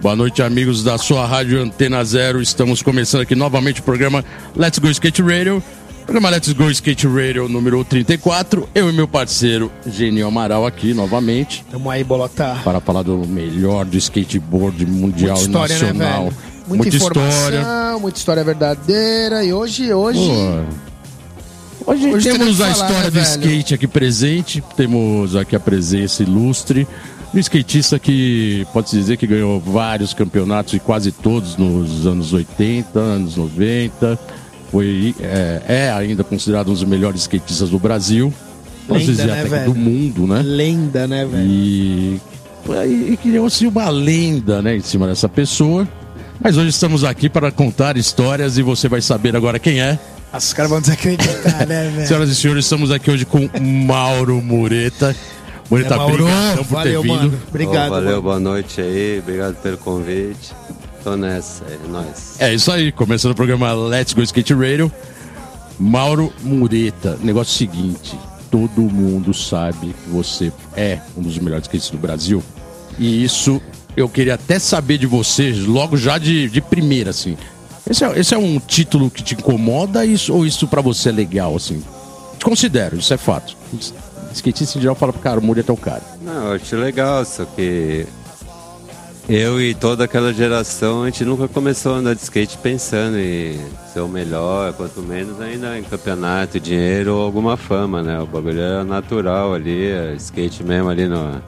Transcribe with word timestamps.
Boa 0.00 0.14
noite, 0.14 0.42
amigos 0.42 0.82
da 0.84 0.96
sua 0.96 1.26
rádio 1.26 1.60
Antena 1.60 2.04
Zero. 2.04 2.40
Estamos 2.40 2.82
começando 2.82 3.22
aqui 3.22 3.34
novamente 3.34 3.80
o 3.80 3.82
programa 3.82 4.24
Let's 4.54 4.78
Go 4.78 4.88
Skate 4.88 5.22
Radio. 5.22 5.62
Programa 6.04 6.30
Let's 6.30 6.52
Go 6.52 6.70
Skate 6.70 7.06
Radio 7.06 7.48
número 7.48 7.84
34. 7.84 8.68
Eu 8.74 8.88
e 8.90 8.92
meu 8.92 9.08
parceiro 9.08 9.70
Genio 9.86 10.28
Amaral 10.28 10.64
aqui 10.66 10.94
novamente 10.94 11.64
Tamo 11.70 11.90
aí, 11.90 12.02
bolota. 12.04 12.56
para 12.64 12.80
falar 12.80 13.02
do 13.02 13.18
melhor 13.26 13.84
do 13.84 13.96
skateboard 13.98 14.86
mundial 14.86 15.36
Muita 15.36 15.46
história, 15.66 15.74
e 15.74 15.82
né, 15.82 15.92
nacional. 15.92 16.24
velho? 16.24 16.36
Muita, 16.68 16.88
informação, 16.96 17.28
história. 17.30 17.98
muita 18.00 18.18
história 18.18 18.44
verdadeira. 18.44 19.44
E 19.44 19.52
hoje, 19.52 19.92
hoje. 19.92 20.20
Pô, 20.20 21.92
Hoje, 21.92 22.06
Hoje 22.12 22.28
temos 22.30 22.60
a 22.60 22.66
falar, 22.66 22.72
história 22.72 22.96
né, 23.04 23.10
do 23.10 23.12
velho? 23.12 23.26
skate 23.26 23.74
aqui 23.74 23.86
presente. 23.86 24.62
Temos 24.76 25.34
aqui 25.34 25.56
a 25.56 25.60
presença 25.60 26.22
ilustre 26.22 26.86
do 27.32 27.38
skatista 27.38 27.98
que 27.98 28.66
pode-se 28.72 28.96
dizer 28.96 29.16
que 29.16 29.26
ganhou 29.26 29.60
vários 29.60 30.14
campeonatos 30.14 30.74
e 30.74 30.78
quase 30.78 31.12
todos 31.12 31.56
nos 31.56 32.06
anos 32.06 32.32
80, 32.32 32.98
anos 32.98 33.36
90. 33.36 34.18
Foi, 34.70 35.14
é, 35.20 35.62
é 35.66 35.92
ainda 35.92 36.22
considerado 36.22 36.68
um 36.68 36.72
dos 36.72 36.84
melhores 36.84 37.22
skatistas 37.22 37.70
do 37.70 37.78
Brasil. 37.78 38.32
Lenda, 38.88 39.04
dizer 39.04 39.26
né, 39.26 39.40
até 39.40 39.48
velho? 39.48 39.72
do 39.72 39.74
mundo, 39.74 40.26
né? 40.26 40.42
Lenda, 40.42 41.06
né, 41.06 41.24
velho? 41.26 41.46
E, 41.46 42.20
e, 43.12 43.18
criou-se 43.22 43.66
uma 43.66 43.88
lenda 43.88 44.62
né, 44.62 44.76
em 44.76 44.80
cima 44.80 45.06
dessa 45.06 45.28
pessoa. 45.28 45.86
Mas 46.40 46.56
hoje 46.56 46.68
estamos 46.68 47.04
aqui 47.04 47.28
para 47.28 47.50
contar 47.50 47.96
histórias 47.96 48.58
e 48.58 48.62
você 48.62 48.88
vai 48.88 49.00
saber 49.00 49.36
agora 49.36 49.58
quem 49.58 49.80
é. 49.80 49.98
Os 50.32 50.52
caras 50.52 50.70
vão 50.70 50.80
desacreditar, 50.80 51.66
né, 51.66 51.90
velho? 51.96 52.06
Senhoras 52.06 52.30
e 52.30 52.34
senhores, 52.34 52.64
estamos 52.64 52.90
aqui 52.90 53.10
hoje 53.10 53.24
com 53.24 53.48
Mauro 53.60 54.40
Mureta. 54.40 55.14
Mureta, 55.70 55.94
É, 55.94 55.96
Mauro, 55.96 56.14
obrigado 56.24 56.56
por 56.58 56.64
valeu, 56.64 57.02
ter 57.02 57.08
vindo. 57.08 57.16
mano. 57.20 57.42
Obrigado. 57.48 57.86
Ô, 57.88 57.90
valeu, 57.90 58.10
mano. 58.10 58.22
boa 58.22 58.40
noite 58.40 58.80
aí, 58.80 59.18
obrigado 59.20 59.54
pelo 59.56 59.76
convite. 59.78 60.52
Tô 61.04 61.16
nessa, 61.16 61.64
é 61.64 61.78
nóis. 61.88 62.36
É 62.38 62.52
isso 62.54 62.72
aí, 62.72 62.90
começando 62.90 63.32
o 63.32 63.34
programa 63.34 63.72
Let's 63.72 64.12
Go 64.14 64.22
Skate 64.22 64.54
Radio. 64.54 64.90
Mauro 65.78 66.32
Mureta, 66.42 67.16
negócio 67.22 67.56
seguinte, 67.56 68.18
todo 68.50 68.80
mundo 68.82 69.32
sabe 69.32 69.94
que 70.04 70.10
você 70.10 70.52
é 70.76 70.98
um 71.16 71.22
dos 71.22 71.38
melhores 71.38 71.64
skatistas 71.66 71.92
do 71.92 71.98
Brasil. 72.00 72.42
E 72.98 73.22
isso 73.22 73.60
eu 73.96 74.08
queria 74.08 74.34
até 74.34 74.58
saber 74.58 74.98
de 74.98 75.06
você, 75.06 75.52
logo 75.52 75.96
já 75.96 76.18
de, 76.18 76.48
de 76.48 76.60
primeira, 76.60 77.10
assim. 77.10 77.36
Esse 77.88 78.04
é, 78.04 78.18
esse 78.18 78.34
é 78.34 78.38
um 78.38 78.58
título 78.58 79.08
que 79.08 79.22
te 79.22 79.34
incomoda 79.34 80.04
isso, 80.04 80.34
ou 80.34 80.44
isso 80.44 80.66
pra 80.66 80.80
você 80.82 81.10
é 81.10 81.12
legal, 81.12 81.54
assim? 81.54 81.82
Te 82.38 82.44
considero, 82.44 82.96
isso 82.98 83.14
é 83.14 83.16
fato. 83.16 83.56
Skatista 84.32 84.78
em 84.78 84.82
geral 84.82 84.94
fala, 84.94 85.12
cara, 85.12 85.40
o 85.40 85.42
Mureta 85.42 85.72
é 85.72 85.74
o 85.74 85.76
cara. 85.76 86.02
Não, 86.22 86.48
eu 86.48 86.52
acho 86.52 86.76
legal, 86.76 87.24
só 87.24 87.44
que 87.44 88.06
eu 89.28 89.60
e 89.60 89.74
toda 89.74 90.04
aquela 90.04 90.32
geração, 90.32 91.02
a 91.02 91.06
gente 91.06 91.24
nunca 91.24 91.46
começou 91.46 91.94
a 91.94 91.98
andar 91.98 92.14
de 92.14 92.22
skate 92.22 92.56
pensando 92.58 93.18
em 93.18 93.60
ser 93.92 94.00
o 94.00 94.08
melhor, 94.08 94.72
quanto 94.72 95.02
menos 95.02 95.38
ainda 95.40 95.78
em 95.78 95.82
campeonato, 95.82 96.58
dinheiro 96.58 97.14
ou 97.14 97.22
alguma 97.24 97.56
fama, 97.56 98.02
né? 98.02 98.18
O 98.20 98.26
bagulho 98.26 98.60
era 98.60 98.84
natural 98.84 99.52
ali, 99.52 99.86
é 99.88 100.14
skate 100.16 100.64
mesmo 100.64 100.88
ali 100.88 101.06
no, 101.06 101.42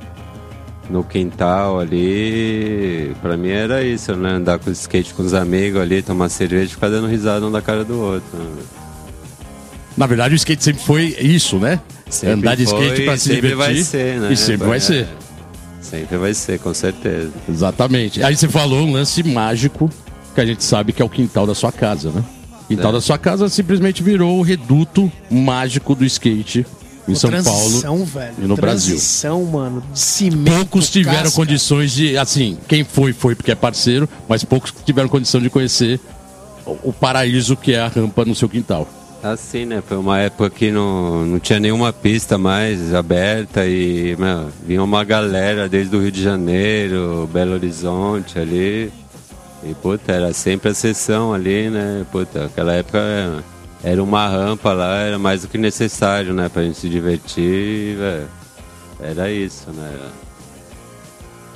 no 0.91 1.03
quintal 1.03 1.81
ali. 1.81 3.17
Pra 3.23 3.35
mim 3.37 3.49
era 3.49 3.83
isso, 3.83 4.15
né? 4.15 4.33
Andar 4.33 4.59
com 4.59 4.71
skate 4.71 5.15
com 5.15 5.23
os 5.23 5.33
amigos 5.33 5.81
ali, 5.81 6.03
tomar 6.03 6.29
cerveja 6.29 6.67
e 6.67 6.75
ficar 6.75 6.91
dando 6.91 7.07
risada 7.07 7.47
um 7.47 7.51
da 7.51 7.63
cara 7.63 7.83
do 7.83 7.99
outro. 7.99 8.37
né? 8.37 8.63
Na 9.97 10.07
verdade, 10.07 10.35
o 10.35 10.37
skate 10.37 10.63
sempre 10.63 10.83
foi 10.83 11.17
isso, 11.19 11.59
né? 11.59 11.81
Sempre 12.11 12.33
Andar 12.35 12.57
de 12.57 12.65
skate 12.65 12.97
foi, 12.97 13.05
pra 13.05 13.17
se 13.17 13.25
sempre 13.29 13.49
divertir. 13.51 13.75
vai 13.75 13.85
ser, 13.85 14.21
né? 14.21 14.33
E 14.33 14.37
sempre 14.37 14.67
vai 14.69 14.77
É, 14.77 14.81
ser. 14.81 15.09
Sempre 15.81 16.19
vai 16.19 16.35
ser, 16.35 16.59
com 16.59 16.75
certeza. 16.75 17.31
Exatamente. 17.49 18.23
Aí 18.23 18.37
você 18.37 18.49
falou 18.49 18.87
um 18.87 18.93
lance 18.93 19.23
mágico 19.23 19.89
que 20.35 20.41
a 20.41 20.47
gente 20.47 20.63
sabe 20.63 20.93
que 20.93 21.01
é 21.01 21.05
o 21.05 21.09
quintal 21.09 21.47
da 21.47 21.55
sua 21.55 21.73
casa, 21.73 22.11
né? 22.11 22.23
O 22.65 22.67
quintal 22.69 22.91
É. 22.91 22.95
da 22.95 23.01
sua 23.01 23.19
casa 23.19 23.49
simplesmente 23.49 24.03
virou 24.03 24.39
o 24.39 24.43
reduto 24.43 25.11
mágico 25.31 25.95
do 25.95 26.05
skate 26.05 26.65
em 27.09 27.15
São 27.15 27.31
transição, 27.31 27.81
Paulo 27.83 28.05
velho. 28.05 28.35
e 28.39 28.43
no 28.47 28.57
Brasil. 28.57 28.95
Transição, 28.95 29.45
mano. 29.45 29.83
de 29.93 29.99
Cimento. 29.99 30.55
Poucos 30.57 30.91
tiveram 30.91 31.23
casca. 31.25 31.37
condições 31.37 31.93
de, 31.93 32.17
assim, 32.17 32.57
quem 32.69 32.85
foi, 32.85 33.13
foi 33.13 33.35
porque 33.35 33.51
é 33.51 33.55
parceiro, 33.57 34.09
mas 34.29 34.45
poucos 34.45 34.73
tiveram 34.85 35.09
condição 35.09 35.41
de 35.41 35.51
conhecer 35.51 35.99
o- 36.67 36.91
o 36.91 36.93
paraíso 36.93 37.57
que 37.57 37.73
é 37.73 37.81
a 37.81 37.89
rampa 37.89 38.25
no 38.25 38.35
seu 38.35 38.49
quintal. 38.49 38.89
Assim, 39.23 39.67
né? 39.67 39.83
Foi 39.87 39.99
uma 39.99 40.19
época 40.19 40.49
que 40.49 40.71
não, 40.71 41.27
não 41.27 41.39
tinha 41.39 41.61
nenhuma 41.61 41.93
pista 41.93 42.39
mais 42.39 42.95
aberta 42.95 43.67
e, 43.67 44.17
meu, 44.19 44.49
vinha 44.67 44.83
uma 44.83 45.05
galera 45.05 45.69
desde 45.69 45.95
o 45.95 46.01
Rio 46.01 46.11
de 46.11 46.23
Janeiro, 46.23 47.29
Belo 47.31 47.53
Horizonte 47.53 48.39
ali. 48.39 48.91
E, 49.63 49.75
puta, 49.75 50.11
era 50.13 50.33
sempre 50.33 50.71
a 50.71 50.75
sessão 50.75 51.35
ali, 51.35 51.69
né? 51.69 52.07
Puta, 52.11 52.47
aquela 52.47 52.73
época 52.73 52.97
era- 52.99 53.45
era 53.85 54.03
uma 54.03 54.27
rampa 54.27 54.73
lá, 54.73 54.97
era 55.01 55.19
mais 55.19 55.43
do 55.43 55.49
que 55.49 55.59
necessário, 55.59 56.33
né? 56.33 56.49
Pra 56.49 56.63
gente 56.63 56.79
se 56.79 56.89
divertir, 56.89 57.97
velho. 57.99 58.29
Era 59.01 59.31
isso, 59.31 59.71
né? 59.71 59.99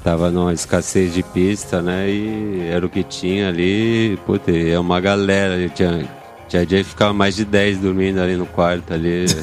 Tava 0.03 0.31
numa 0.31 0.53
escassez 0.53 1.15
de 1.15 1.23
pista, 1.23 1.81
né? 1.81 2.11
E 2.11 2.61
era 2.71 2.85
o 2.85 2.91
que 2.91 3.03
tinha 3.03 3.49
ali. 3.49 4.19
Puta, 4.27 4.51
é 4.53 4.79
uma 4.79 5.01
galera. 5.01 5.67
Tinha, 5.71 6.07
tinha 6.49 6.67
dia 6.67 6.79
que 6.83 6.91
ficava 6.91 7.13
mais 7.13 7.35
de 7.37 7.45
10 7.45 7.79
dormindo 7.79 8.21
ali 8.21 8.37
no 8.37 8.47
quarto 8.47 8.93
ali. 8.95 9.27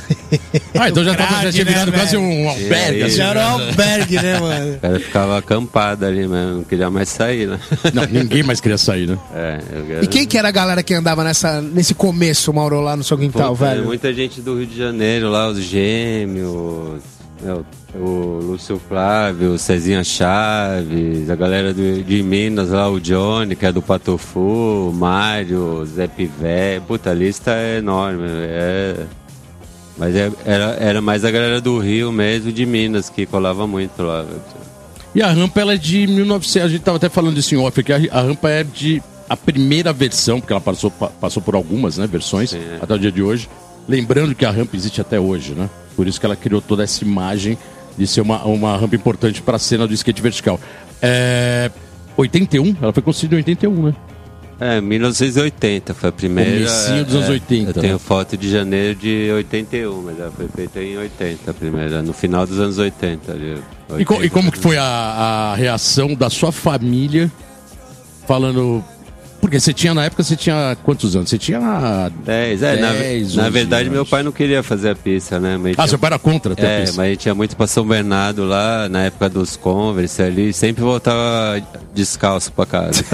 Ah, 0.79 0.89
então 0.89 1.03
já, 1.03 1.13
tava, 1.13 1.29
já 1.33 1.41
Grade, 1.41 1.51
tinha 1.51 1.65
né, 1.65 1.71
virado 1.71 1.91
quase 1.91 2.17
velho? 2.17 2.23
um 2.27 2.49
albergue. 2.49 2.95
aí? 2.95 3.03
assim, 3.03 3.15
Já 3.17 3.25
era 3.29 3.39
um 3.39 3.57
né? 3.57 3.65
albergue, 3.67 4.15
né, 4.15 4.39
mano? 4.39 4.73
O 4.73 4.79
cara 4.79 4.99
ficava 4.99 5.37
acampado 5.37 6.05
ali 6.05 6.27
mesmo, 6.27 6.53
não 6.55 6.63
queria 6.63 6.89
mais 6.89 7.09
sair, 7.09 7.47
né? 7.47 7.59
Não, 7.93 8.03
ninguém 8.07 8.41
mais 8.41 8.59
queria 8.59 8.77
sair, 8.77 9.07
né? 9.07 9.17
É, 9.35 9.59
eu 9.93 10.03
E 10.03 10.07
quem 10.07 10.25
que 10.25 10.37
era 10.37 10.47
a 10.47 10.51
galera 10.51 10.81
que 10.81 10.93
andava 10.93 11.23
nessa, 11.23 11.61
nesse 11.61 11.93
começo, 11.93 12.51
Mauro, 12.53 12.79
lá 12.81 12.95
no 12.95 13.03
seu 13.03 13.17
quintal, 13.17 13.55
Puta, 13.55 13.69
velho? 13.69 13.85
Muita 13.85 14.11
gente 14.13 14.41
do 14.41 14.57
Rio 14.57 14.65
de 14.65 14.77
Janeiro 14.77 15.29
lá, 15.29 15.47
os 15.49 15.59
gêmeos, 15.59 17.01
meu, 17.43 17.65
o 17.93 18.39
Lúcio 18.41 18.79
Flávio, 18.87 19.51
o 19.53 19.57
Cezinha 19.57 20.03
Chaves, 20.03 21.29
a 21.29 21.35
galera 21.35 21.73
do- 21.73 22.01
de 22.03 22.23
Minas 22.23 22.69
lá, 22.69 22.89
o 22.89 22.99
Johnny, 22.99 23.55
que 23.55 23.65
é 23.65 23.71
do 23.71 23.81
Patofu, 23.81 24.89
o 24.89 24.93
Mário, 24.93 25.59
o 25.81 25.85
Zé 25.85 26.07
Pivé. 26.07 26.81
Puta, 26.87 27.11
a 27.11 27.13
lista 27.13 27.51
é 27.51 27.77
enorme. 27.79 28.25
É... 28.29 28.95
Mas 29.97 30.15
é- 30.15 30.31
era, 30.45 30.63
era 30.79 31.01
mais 31.01 31.25
a 31.25 31.31
galera 31.31 31.59
do 31.59 31.77
Rio 31.79 32.11
mesmo, 32.11 32.51
de 32.51 32.65
Minas, 32.65 33.09
que 33.09 33.25
colava 33.25 33.67
muito 33.67 34.01
lá. 34.01 34.25
E 35.13 35.21
a 35.21 35.27
rampa 35.29 35.59
ela 35.59 35.73
é 35.73 35.77
de 35.77 36.07
1900, 36.07 36.65
a 36.65 36.69
gente 36.69 36.81
tava 36.83 36.95
até 36.97 37.09
falando 37.09 37.35
disso 37.35 37.53
em 37.53 37.57
off, 37.57 37.77
aqui, 37.79 37.91
a, 37.91 38.19
a 38.19 38.21
rampa 38.21 38.49
é 38.49 38.63
de 38.63 39.03
a 39.29 39.35
primeira 39.35 39.91
versão, 39.91 40.39
porque 40.39 40.53
ela 40.53 40.61
passou, 40.61 40.89
pa- 40.89 41.07
passou 41.19 41.43
por 41.43 41.55
algumas 41.55 41.97
né, 41.97 42.07
versões 42.07 42.51
Sim, 42.51 42.57
é. 42.59 42.79
até 42.81 42.93
o 42.93 42.99
dia 42.99 43.11
de 43.11 43.21
hoje. 43.21 43.49
Lembrando 43.87 44.33
que 44.33 44.45
a 44.45 44.51
rampa 44.51 44.75
existe 44.75 45.01
até 45.01 45.19
hoje, 45.19 45.53
né? 45.53 45.69
Por 45.95 46.07
isso 46.07 46.19
que 46.19 46.25
ela 46.25 46.35
criou 46.35 46.61
toda 46.61 46.83
essa 46.83 47.03
imagem 47.03 47.57
de 47.97 48.07
ser 48.07 48.21
uma, 48.21 48.43
uma 48.45 48.77
rampa 48.77 48.95
importante 48.95 49.41
para 49.41 49.55
a 49.55 49.59
cena 49.59 49.87
do 49.87 49.93
skate 49.93 50.21
vertical. 50.21 50.59
É, 51.01 51.69
81, 52.17 52.75
ela 52.81 52.93
foi 52.93 53.01
construída 53.03 53.35
em 53.35 53.37
81, 53.39 53.83
né? 53.87 53.95
É, 54.59 54.79
1980 54.79 55.93
foi 55.95 56.09
a 56.09 56.11
primeira. 56.11 56.51
Comecinho 56.67 57.03
dos 57.05 57.13
é, 57.15 57.17
anos 57.17 57.29
80, 57.29 57.69
Eu 57.71 57.73
tenho 57.81 57.93
né? 57.93 57.99
foto 57.99 58.37
de 58.37 58.47
janeiro 58.49 58.93
de 58.99 59.31
81, 59.33 60.01
mas 60.03 60.19
ela 60.19 60.31
foi 60.31 60.47
feita 60.47 60.79
em 60.81 60.97
80 60.97 61.49
a 61.49 61.53
primeira, 61.53 62.01
no 62.03 62.13
final 62.13 62.45
dos 62.45 62.59
anos 62.59 62.77
80. 62.77 63.31
Ali, 63.31 63.57
E, 63.97 64.05
co- 64.05 64.13
e 64.15 64.17
80, 64.17 64.29
como 64.33 64.51
que 64.51 64.59
foi 64.59 64.77
a, 64.77 64.83
a 64.83 65.55
reação 65.55 66.13
da 66.13 66.29
sua 66.29 66.51
família 66.51 67.31
falando, 68.27 68.83
Porque 69.41 69.59
você 69.59 69.73
tinha, 69.73 69.93
na 69.93 70.05
época, 70.05 70.23
você 70.23 70.35
tinha 70.35 70.77
quantos 70.83 71.15
anos? 71.15 71.29
Você 71.29 71.37
tinha 71.37 72.09
10, 72.23 72.61
é. 72.63 72.75
na- 72.77 72.91
10, 72.93 73.35
na, 73.35 73.43
11 73.43 73.51
verdade, 73.51 73.89
meu 73.89 74.05
pai 74.05 74.21
não 74.23 74.31
queria 74.31 74.61
fazer 74.61 74.91
a 74.91 74.95
pista, 74.95 75.39
né? 75.39 75.57
Mas 75.57 75.71
Ah, 75.73 75.75
tinha- 75.77 75.87
seu 75.87 75.99
pai 75.99 76.07
era 76.09 76.19
contra 76.19 76.53
até 76.53 76.65
a 76.65 76.69
É, 76.69 76.81
pista. 76.81 76.97
mas 76.97 77.07
a 77.07 77.09
gente 77.09 77.25
ia 77.25 77.33
muito 77.35 77.55
pra 77.57 77.65
São 77.67 77.85
Bernardo 77.85 78.45
lá, 78.45 78.87
na 78.87 79.01
época 79.05 79.27
dos 79.29 79.57
Converse 79.57 80.21
ali, 80.21 80.53
sempre 80.53 80.83
voltava 80.83 81.59
descalço 81.93 82.51
pra 82.51 82.65
casa. 82.65 83.03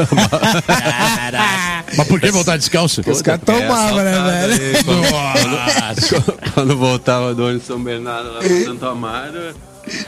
Mas 1.98 2.08
por 2.08 2.20
que 2.20 2.30
voltar 2.32 2.58
descalço? 2.58 3.02
Os 3.08 3.22
caras 3.22 3.42
tomavam, 3.46 3.98
né, 4.04 4.48
velho? 4.48 4.78
Aí, 4.78 4.84
quando, 4.84 5.02
Nossa. 5.10 6.24
quando 6.54 6.78
voltava 6.78 7.34
do 7.34 7.46
ônibus 7.46 7.66
São 7.66 7.82
Bernardo 7.82 8.34
lá 8.34 8.40
pro 8.40 8.64
Santo 8.66 8.86
Amaro, 8.86 9.56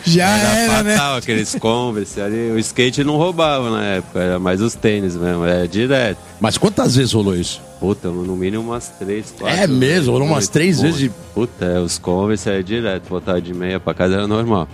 Já 0.05 0.27
era 0.37 0.57
era, 0.59 0.83
né? 0.83 0.91
fatal 0.93 1.15
aqueles 1.17 1.55
Converse 1.55 2.19
ali. 2.21 2.51
O 2.51 2.59
skate 2.59 3.03
não 3.03 3.15
roubava 3.17 3.69
na 3.71 3.83
época, 3.83 4.19
era 4.19 4.39
mais 4.39 4.61
os 4.61 4.73
tênis 4.75 5.15
mesmo, 5.15 5.45
era 5.45 5.67
direto. 5.67 6.17
Mas 6.39 6.57
quantas 6.57 6.95
vezes 6.95 7.13
rolou 7.13 7.35
isso? 7.35 7.61
Puta, 7.79 8.09
no 8.09 8.35
mínimo 8.35 8.61
umas 8.63 8.89
três, 8.99 9.33
quatro. 9.37 9.57
É 9.57 9.65
mesmo? 9.65 10.11
Rolou 10.11 10.27
umas 10.27 10.49
três 10.49 10.77
bom. 10.77 10.83
vezes 10.83 10.99
de- 10.99 11.11
Puta, 11.33 11.63
é, 11.65 11.79
os 11.79 11.97
Converse 11.97 12.49
era 12.49 12.61
direto, 12.61 13.07
voltava 13.07 13.39
de 13.41 13.53
meia 13.53 13.79
pra 13.79 13.93
casa 13.93 14.15
era 14.15 14.27
normal. 14.27 14.67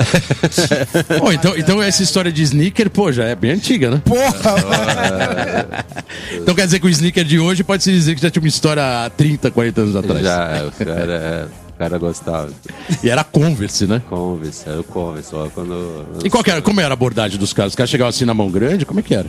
Pô, 1.18 1.32
então, 1.32 1.56
então 1.56 1.82
essa 1.82 2.02
história 2.02 2.32
de 2.32 2.42
sneaker, 2.42 2.88
pô, 2.90 3.12
já 3.12 3.24
é 3.24 3.34
bem 3.34 3.50
antiga, 3.52 3.90
né? 3.90 4.00
Porra, 4.04 4.24
Então 6.32 6.54
quer 6.54 6.64
dizer 6.64 6.78
que 6.80 6.86
o 6.86 6.90
sneaker 6.90 7.24
de 7.24 7.38
hoje 7.38 7.62
pode 7.62 7.82
se 7.82 7.92
dizer 7.92 8.14
que 8.14 8.22
já 8.22 8.30
tinha 8.30 8.42
uma 8.42 8.48
história 8.48 9.04
há 9.04 9.10
30, 9.10 9.50
40 9.50 9.80
anos 9.82 9.96
atrás. 9.96 10.22
Já, 10.22 10.64
o 10.66 10.72
cara, 10.84 11.48
o 11.65 11.65
cara 11.78 11.98
gostava. 11.98 12.50
E 13.02 13.10
era 13.10 13.22
Converse, 13.22 13.86
né? 13.86 14.02
Converse, 14.08 14.68
era 14.68 14.80
o 14.80 14.84
Converse, 14.84 15.30
só 15.30 15.48
quando. 15.54 16.06
E 16.24 16.30
qual 16.30 16.42
que 16.42 16.50
era, 16.50 16.62
como 16.62 16.80
era 16.80 16.90
a 16.90 16.94
abordagem 16.94 17.38
dos 17.38 17.52
caras? 17.52 17.72
Os 17.72 17.76
caras 17.76 17.90
chegavam 17.90 18.08
assim 18.10 18.24
na 18.24 18.34
mão 18.34 18.50
grande? 18.50 18.84
Como 18.86 19.00
é 19.00 19.02
que 19.02 19.14
era? 19.14 19.26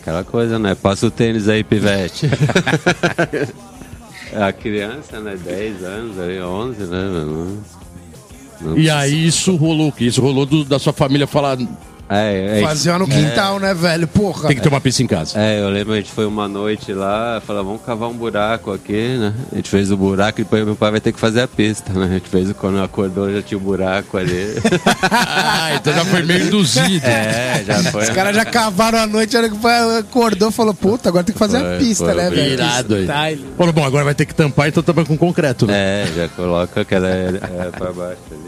Aquela 0.00 0.24
coisa, 0.24 0.58
né? 0.58 0.74
Passa 0.74 1.06
o 1.06 1.10
tênis 1.10 1.48
aí, 1.48 1.62
pivete. 1.64 2.28
a 4.34 4.52
criança, 4.52 5.20
né? 5.20 5.36
10 5.42 5.82
anos, 5.84 6.18
aí, 6.18 6.40
11, 6.40 6.80
né? 6.84 6.88
Não, 6.90 7.58
não 8.60 8.78
E 8.78 8.90
aí 8.90 9.26
isso 9.26 9.54
rolou 9.56 9.88
o 9.88 9.92
quê? 9.92 10.06
Isso 10.06 10.20
rolou 10.20 10.44
do- 10.46 10.64
da 10.64 10.78
sua 10.78 10.92
família 10.92 11.26
falar 11.26 11.56
É, 12.08 12.60
é, 12.60 12.62
fazia 12.62 12.98
no 12.98 13.06
quintal, 13.06 13.58
né, 13.58 13.74
velho? 13.74 14.06
Porra. 14.06 14.48
tem 14.48 14.56
que 14.56 14.62
ter 14.62 14.68
uma 14.68 14.80
pista 14.80 15.02
em 15.02 15.06
casa. 15.06 15.38
é, 15.38 15.60
eu 15.60 15.68
lembro, 15.68 15.92
a 15.92 15.96
gente 15.96 16.10
foi 16.10 16.24
uma 16.26 16.48
noite 16.48 16.92
lá, 16.92 17.40
falou, 17.46 17.64
vamos 17.64 17.82
cavar 17.82 18.08
um 18.08 18.14
buraco 18.14 18.72
aqui, 18.72 19.16
né? 19.18 19.34
A 19.52 19.56
gente 19.56 19.68
fez 19.68 19.90
o 19.90 19.96
buraco 19.96 20.40
e 20.40 20.44
depois 20.44 20.64
meu 20.64 20.74
pai 20.74 20.90
vai 20.90 21.00
ter 21.00 21.12
que 21.12 21.20
fazer 21.20 21.42
a 21.42 21.48
pista, 21.48 21.92
né? 21.92 22.06
A 22.06 22.08
gente 22.08 22.28
fez, 22.28 22.50
quando 22.52 22.82
acordou 22.82 23.30
já 23.32 23.42
tinha 23.42 23.58
o 23.58 23.60
buraco 23.60 24.16
ali. 24.16 24.54
Ah, 25.10 25.74
então 25.76 25.92
já 25.92 26.04
foi 26.06 26.22
meio 26.22 26.46
induzido. 26.46 27.06
é, 27.06 27.62
já 27.66 27.82
foi. 27.90 28.04
Os 28.04 28.10
caras 28.10 28.34
já 28.34 28.44
cavaram 28.44 28.98
a 28.98 29.06
noite, 29.06 29.36
a 29.36 29.40
hora 29.40 29.48
que 29.48 29.56
o 29.56 29.58
pai 29.58 29.98
acordou 29.98 30.50
falou, 30.50 30.72
puta, 30.74 31.08
agora 31.10 31.24
tem 31.24 31.32
que 31.34 31.38
fazer 31.38 31.58
a 31.58 31.60
Foi, 31.60 31.78
pista, 31.78 32.04
foi, 32.06 32.14
né, 32.14 32.26
foi 32.28 32.36
velho? 32.36 32.52
Irado 32.54 32.94
aí. 32.94 33.46
Falou, 33.56 33.72
bom, 33.72 33.84
agora 33.84 34.04
vai 34.04 34.14
ter 34.14 34.24
que 34.24 34.34
tampar, 34.34 34.68
então 34.68 34.82
tampa 34.82 35.04
com 35.04 35.16
concreto, 35.16 35.66
né? 35.66 35.74
É, 36.04 36.06
já 36.14 36.28
coloca 36.28 36.80
aquela 36.80 37.08
é, 37.08 37.38
pra 37.76 37.92
baixo 37.92 38.20
ali. 38.30 38.47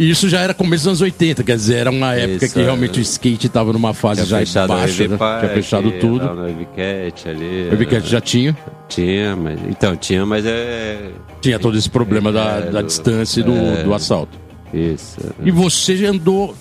E 0.00 0.08
isso 0.10 0.30
já 0.30 0.40
era 0.40 0.54
começo 0.54 0.84
dos 0.84 0.86
anos 0.88 1.00
80, 1.02 1.44
quer 1.44 1.56
dizer, 1.56 1.76
era 1.76 1.90
uma 1.90 2.14
época 2.14 2.46
Isso, 2.46 2.54
que 2.54 2.60
é. 2.60 2.64
realmente 2.64 2.98
o 2.98 3.02
skate 3.02 3.48
estava 3.48 3.70
numa 3.70 3.92
fase 3.92 4.24
já 4.24 4.38
fechado 4.38 4.68
baixa, 4.68 5.06
né? 5.06 5.16
Park, 5.18 5.40
Tinha 5.42 5.52
fechado 5.54 5.92
tudo. 6.00 6.24
Lá 6.24 6.34
no 6.34 6.48
Evicat 6.48 7.28
ali. 7.28 7.68
O 7.70 7.76
Biquete 7.76 8.08
já 8.08 8.18
tinha. 8.20 8.56
Tinha, 8.88 9.36
mas. 9.36 9.60
Então, 9.68 9.94
tinha, 9.96 10.24
mas 10.24 10.46
é. 10.46 11.10
Tinha 11.42 11.58
todo 11.58 11.76
esse 11.76 11.90
problema 11.90 12.32
da, 12.32 12.44
É, 12.44 12.60
da 12.70 12.80
do- 12.80 12.86
distância 12.86 13.40
e 13.40 13.42
do, 13.42 13.52
é. 13.52 13.82
do 13.82 13.92
assalto. 13.92 14.38
Isso. 14.72 15.18
E 15.44 15.50
você 15.50 15.94
já 15.98 16.08
andou 16.08 16.54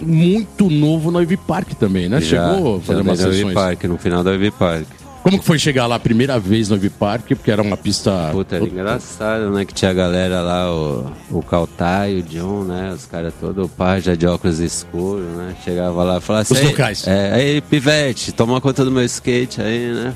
muito 0.00 0.70
novo 0.70 1.10
no 1.10 1.20
Ivy 1.20 1.36
Park 1.36 1.70
também, 1.74 2.08
né? 2.08 2.20
Já, 2.20 2.46
Chegou 2.54 2.76
a 2.76 2.80
fazer 2.80 3.00
umas 3.00 3.18
andei 3.18 3.26
no 3.26 3.32
sessões. 3.34 3.42
Ivy 3.42 3.54
Park, 3.54 3.84
no 3.84 3.98
final 3.98 4.22
do 4.22 4.32
Ivy 4.34 4.50
Park. 4.52 4.86
Como 5.24 5.38
que 5.38 5.44
foi 5.46 5.58
chegar 5.58 5.86
lá 5.86 5.94
a 5.94 5.98
primeira 5.98 6.38
vez 6.38 6.68
no 6.68 6.78
Park? 6.90 7.28
Porque 7.28 7.50
era 7.50 7.62
uma 7.62 7.78
pista... 7.78 8.28
Puta, 8.30 8.56
era 8.56 8.64
engraçado, 8.66 9.48
né? 9.50 9.64
Que 9.64 9.72
tinha 9.72 9.90
a 9.90 9.94
galera 9.94 10.42
lá, 10.42 10.70
o, 10.70 11.10
o 11.30 11.42
Kautai, 11.42 12.16
o 12.16 12.22
John, 12.22 12.64
né? 12.64 12.92
Os 12.94 13.06
caras 13.06 13.32
todos, 13.40 13.64
o 13.64 13.68
par 13.70 14.02
já 14.02 14.14
de 14.14 14.26
óculos 14.26 14.58
escuros, 14.60 15.24
né? 15.24 15.56
Chegava 15.64 16.04
lá 16.04 16.18
e 16.18 16.20
falava 16.20 16.42
assim. 16.42 16.52
Os 16.52 16.60
"Ei, 16.60 16.66
locais. 16.66 17.06
É, 17.06 17.32
aí, 17.32 17.60
pivete, 17.62 18.32
toma 18.32 18.60
conta 18.60 18.84
do 18.84 18.90
meu 18.90 19.02
skate 19.04 19.62
aí, 19.62 19.94
né? 19.94 20.14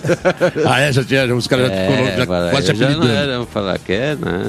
Ah, 0.66 0.80
é? 0.80 0.92
Já 0.94 1.04
tinha... 1.04 1.34
Os 1.36 1.46
caras 1.46 1.68
já, 1.68 1.74
É, 1.74 2.16
já 2.16 2.26
fala, 2.26 2.50
quase 2.50 2.66
já 2.68 2.72
não 2.72 2.84
apelidando. 2.86 3.12
era, 3.12 3.32
vamos 3.34 3.50
falar 3.50 3.78
que 3.78 3.92
é, 3.92 4.16
né? 4.16 4.40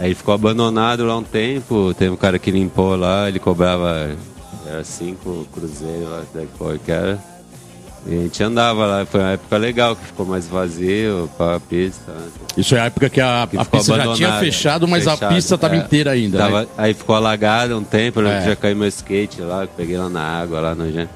Aí 0.00 0.14
ficou 0.14 0.34
abandonado 0.34 1.04
lá 1.06 1.16
um 1.16 1.22
tempo, 1.22 1.94
teve 1.94 2.10
um 2.10 2.16
cara 2.16 2.40
que 2.40 2.50
limpou 2.50 2.96
lá, 2.96 3.28
ele 3.28 3.38
cobrava 3.38 4.10
era 4.66 4.82
cinco 4.82 5.46
cruzeiros 5.54 6.10
lá, 6.10 6.22
daí 6.34 6.48
qual 6.58 6.76
que 6.76 6.90
era. 6.90 7.35
A 8.06 8.10
gente 8.10 8.40
andava 8.42 8.86
lá, 8.86 9.04
foi 9.04 9.20
uma 9.20 9.30
época 9.32 9.56
legal, 9.56 9.96
que 9.96 10.04
ficou 10.06 10.24
mais 10.24 10.46
vazio 10.46 11.28
a 11.38 11.58
pista. 11.58 12.12
né? 12.12 12.26
Isso 12.56 12.76
é 12.76 12.80
a 12.80 12.84
época 12.84 13.08
que 13.10 13.20
a, 13.20 13.48
Que 13.50 13.58
a 13.58 13.64
pista 13.64 13.96
já 13.96 14.14
tinha 14.14 14.32
fechado, 14.38 14.86
mas 14.86 15.08
a 15.08 15.16
fechado, 15.16 15.34
pista 15.34 15.54
estava 15.56 15.74
é. 15.74 15.78
inteira 15.78 16.12
ainda. 16.12 16.38
Tava- 16.38 16.60
né? 16.62 16.68
Aí 16.78 16.94
ficou 16.94 17.16
alagada 17.16 17.76
um 17.76 17.82
tempo, 17.82 18.20
É. 18.22 18.38
que 18.40 18.46
já 18.50 18.54
caiu 18.56 18.76
meu 18.76 18.86
skate 18.88 19.40
lá, 19.42 19.66
peguei 19.76 19.98
lá 19.98 20.08
na 20.08 20.22
água, 20.22 20.60
lá 20.60 20.74
no 20.74 20.90
gente. 20.90 21.10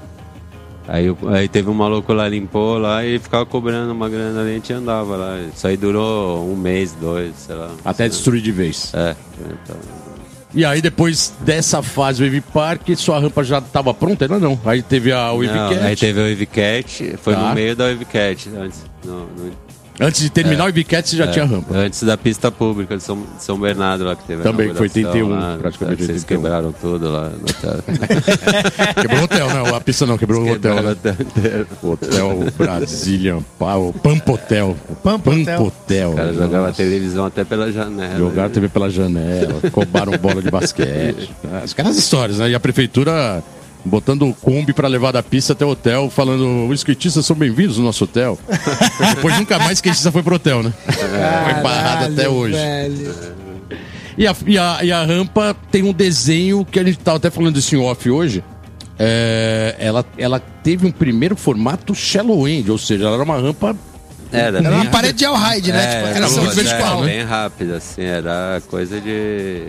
Aí, 0.89 1.07
aí 1.33 1.49
teve 1.49 1.71
um 1.71 1.75
maluco 1.75 2.13
lá, 2.13 2.29
limpou 2.29 2.77
lá 2.77 3.05
e 3.05 3.21
ficava 3.21 3.47
cobrando 3.47 3.93
uma 3.93 4.09
grana 4.09 4.41
ali, 4.41 4.51
a 4.51 4.55
gente 4.55 4.73
andava 4.73 5.17
lá. 5.17 5.39
Isso 5.55 5.65
aí 5.69 5.77
durou 5.77 6.45
um 6.51 6.57
mês, 6.57 6.93
dois, 7.01 7.33
sei 7.37 7.55
lá. 7.55 7.71
Até 7.85 8.09
destruir 8.09 8.43
de 8.43 8.51
vez. 8.51 8.93
É, 8.95 9.15
então, 9.39 9.77
E 10.53 10.65
aí, 10.65 10.83
depois 10.83 11.33
dessa 11.41 11.81
fase 11.83 12.25
Ivy 12.25 12.41
Park, 12.41 12.89
sua 12.97 13.21
rampa 13.21 13.45
já 13.45 13.59
estava 13.59 13.95
pronta? 13.95 14.25
Ainda 14.25 14.39
não. 14.39 14.61
Aí 14.65 14.83
teve 14.83 15.13
a 15.13 15.33
Não, 15.47 15.71
Cat. 15.71 15.81
aí 15.85 15.95
teve 15.97 16.21
o 16.21 16.27
Evicat, 16.27 17.17
foi 17.23 17.35
Tá. 17.35 17.41
no 17.49 17.55
meio 17.55 17.77
da 17.77 17.91
Evicat, 17.91 18.49
antes, 18.59 18.85
no- 19.05 19.27
no- 19.27 19.70
Antes 20.01 20.23
de 20.23 20.31
terminar 20.31 20.65
o 20.65 20.69
Ivy 20.71 20.85
Cat, 20.85 21.09
você 21.09 21.17
já 21.17 21.25
é, 21.25 21.29
tinha 21.29 21.45
rampa. 21.45 21.77
Antes 21.77 22.03
da 22.03 22.17
pista 22.17 22.51
pública 22.51 22.97
de 22.97 23.03
São, 23.03 23.19
de 23.37 23.45
São 23.45 23.59
Bernardo 23.61 24.05
lá 24.05 24.17
que 24.17 24.25
teve 24.25 24.41
a 24.41 24.45
Também, 24.45 24.71
que 24.71 24.75
foi 24.75 24.87
inauguração 24.87 25.29
81, 25.29 25.29
lá, 25.53 25.59
praticamente 25.59 26.05
Vocês 26.05 26.23
81. 26.23 26.43
quebraram 26.43 26.73
tudo 26.73 27.11
lá. 27.11 27.29
no 27.29 27.45
hotel. 27.45 27.83
Quebrou 29.03 29.21
o 29.21 29.25
hotel, 29.25 29.51
não. 29.51 29.75
A 29.75 29.81
pista 29.81 30.07
não, 30.07 30.17
quebrou 30.19 30.41
o 30.43 30.53
hotel. 30.53 30.75
Quebraram 30.77 30.83
Né? 30.83 30.89
o 30.91 30.93
hotel 30.93 31.17
inteiro. 31.21 31.67
O 31.83 31.91
Hotel 31.91 32.39
Brazilian, 32.57 33.39
pa- 33.59 33.77
o 33.77 33.93
Pampotel. 33.93 34.77
Pampotel. 35.03 35.45
Pampotel. 35.45 36.11
O 36.13 36.17
cara 36.17 36.33
jogava 36.33 36.67
Nossa. 36.69 36.77
televisão 36.83 37.27
até 37.27 37.45
pela 37.45 37.71
janela. 37.71 38.17
Jogaram 38.19 38.49
né? 38.49 38.55
TV 38.55 38.69
pela 38.69 38.89
janela, 38.91 39.61
roubaram 39.73 40.13
bola 40.19 40.41
de 40.43 40.51
basquete. 40.51 41.31
As 41.63 41.73
caras 41.75 41.97
histórias, 41.97 42.39
né? 42.39 42.49
E 42.51 42.55
a 42.55 42.61
prefeitura 42.61 43.43
botando 43.85 44.29
o 44.29 44.35
Kombi 44.35 44.73
pra 44.73 44.89
levar 44.89 45.13
da 45.13 45.23
pista 45.23 45.53
até 45.53 45.65
o 45.65 45.71
hotel, 45.71 46.11
falando: 46.11 46.69
os 46.69 46.81
skatistas 46.81 47.25
são 47.27 47.37
bem-vindos 47.37 47.79
no 47.79 47.85
nosso 47.85 48.05
hotel. 48.05 48.39
Depois 49.15 49.39
nunca 49.39 49.59
mais 49.59 49.79
skatista 49.79 50.13
foi 50.13 50.23
pro 50.23 50.37
hotel, 50.37 50.63
né? 50.63 50.73
Foi 50.85 51.63
barrado 51.63 52.05
até 52.05 52.15
Caralho, 52.17 52.33
hoje. 52.33 52.55
velho. 52.55 53.15
E 54.19 54.27
a, 54.27 54.37
e, 54.47 54.59
a, 54.59 54.79
e 54.83 54.93
a 54.93 55.05
rampa 55.05 55.57
tem 55.71 55.83
um 55.83 55.93
desenho 55.93 56.65
que 56.65 56.79
a 56.79 56.85
gente 56.85 56.99
tava 56.99 57.17
até 57.17 57.31
falando 57.31 57.55
disso 57.55 57.75
em 57.75 57.79
off 57.79 58.11
hoje. 58.11 58.45
É, 58.99 59.77
ela, 59.79 60.05
ela 60.19 60.39
teve 60.39 60.87
um 60.87 60.91
primeiro 60.91 61.35
formato 61.35 61.95
shallow 61.95 62.47
end, 62.47 62.71
ou 62.71 62.77
seja, 62.77 63.07
ela 63.07 63.15
era 63.15 63.25
uma 63.25 63.41
rampa. 63.41 63.75
Era, 64.31 64.59
Era 64.59 64.75
uma 64.77 64.85
parede 64.87 65.19
de 65.19 65.25
all-ride, 65.25 65.73
né? 65.73 65.85
É, 65.85 65.97
tipo, 65.97 66.17
era 66.19 66.29
muito 66.29 66.55
vertical, 66.55 67.01
né? 67.01 67.07
Bem 67.07 67.23
rápido, 67.25 67.75
assim, 67.75 68.03
era 68.03 68.63
coisa 68.69 69.01
de. 69.01 69.63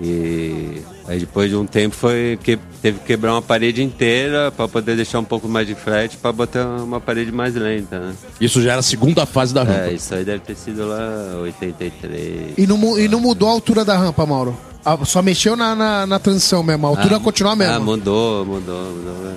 E 0.00 0.82
aí 1.06 1.18
depois 1.18 1.50
de 1.50 1.56
um 1.56 1.66
tempo 1.66 1.94
foi 1.94 2.38
que 2.42 2.58
teve 2.80 3.00
que 3.00 3.06
quebrar 3.06 3.32
uma 3.34 3.42
parede 3.42 3.82
inteira 3.82 4.50
para 4.50 4.68
poder 4.68 4.96
deixar 4.96 5.18
um 5.18 5.24
pouco 5.24 5.48
mais 5.48 5.66
de 5.66 5.74
frete 5.74 6.16
para 6.16 6.30
botar 6.32 6.66
uma 6.82 7.00
parede 7.00 7.32
mais 7.32 7.54
lenta, 7.54 7.98
né? 7.98 8.14
Isso 8.40 8.62
já 8.62 8.72
era 8.72 8.80
a 8.80 8.82
segunda 8.82 9.26
fase 9.26 9.52
da 9.52 9.62
rampa. 9.62 9.86
É, 9.88 9.94
isso 9.94 10.14
aí 10.14 10.24
deve 10.24 10.40
ter 10.40 10.54
sido 10.56 10.86
lá 10.86 11.40
83. 11.42 12.54
E 12.56 12.66
não, 12.66 12.98
e 12.98 13.08
não 13.08 13.20
mudou 13.20 13.48
a 13.48 13.52
altura 13.52 13.84
da 13.84 13.96
rampa, 13.96 14.24
Mauro? 14.24 14.56
Ah, 14.84 14.96
Só 15.04 15.20
mexeu 15.20 15.56
na, 15.56 15.74
na, 15.74 16.06
na 16.06 16.18
transição 16.18 16.62
mesmo. 16.62 16.86
A 16.86 16.90
altura 16.90 17.18
continua 17.18 17.52
a 17.52 17.56
mesma. 17.56 17.76
Ah, 17.76 17.80
mudou, 17.80 18.44
mudou, 18.46 18.82
mudou. 18.92 19.32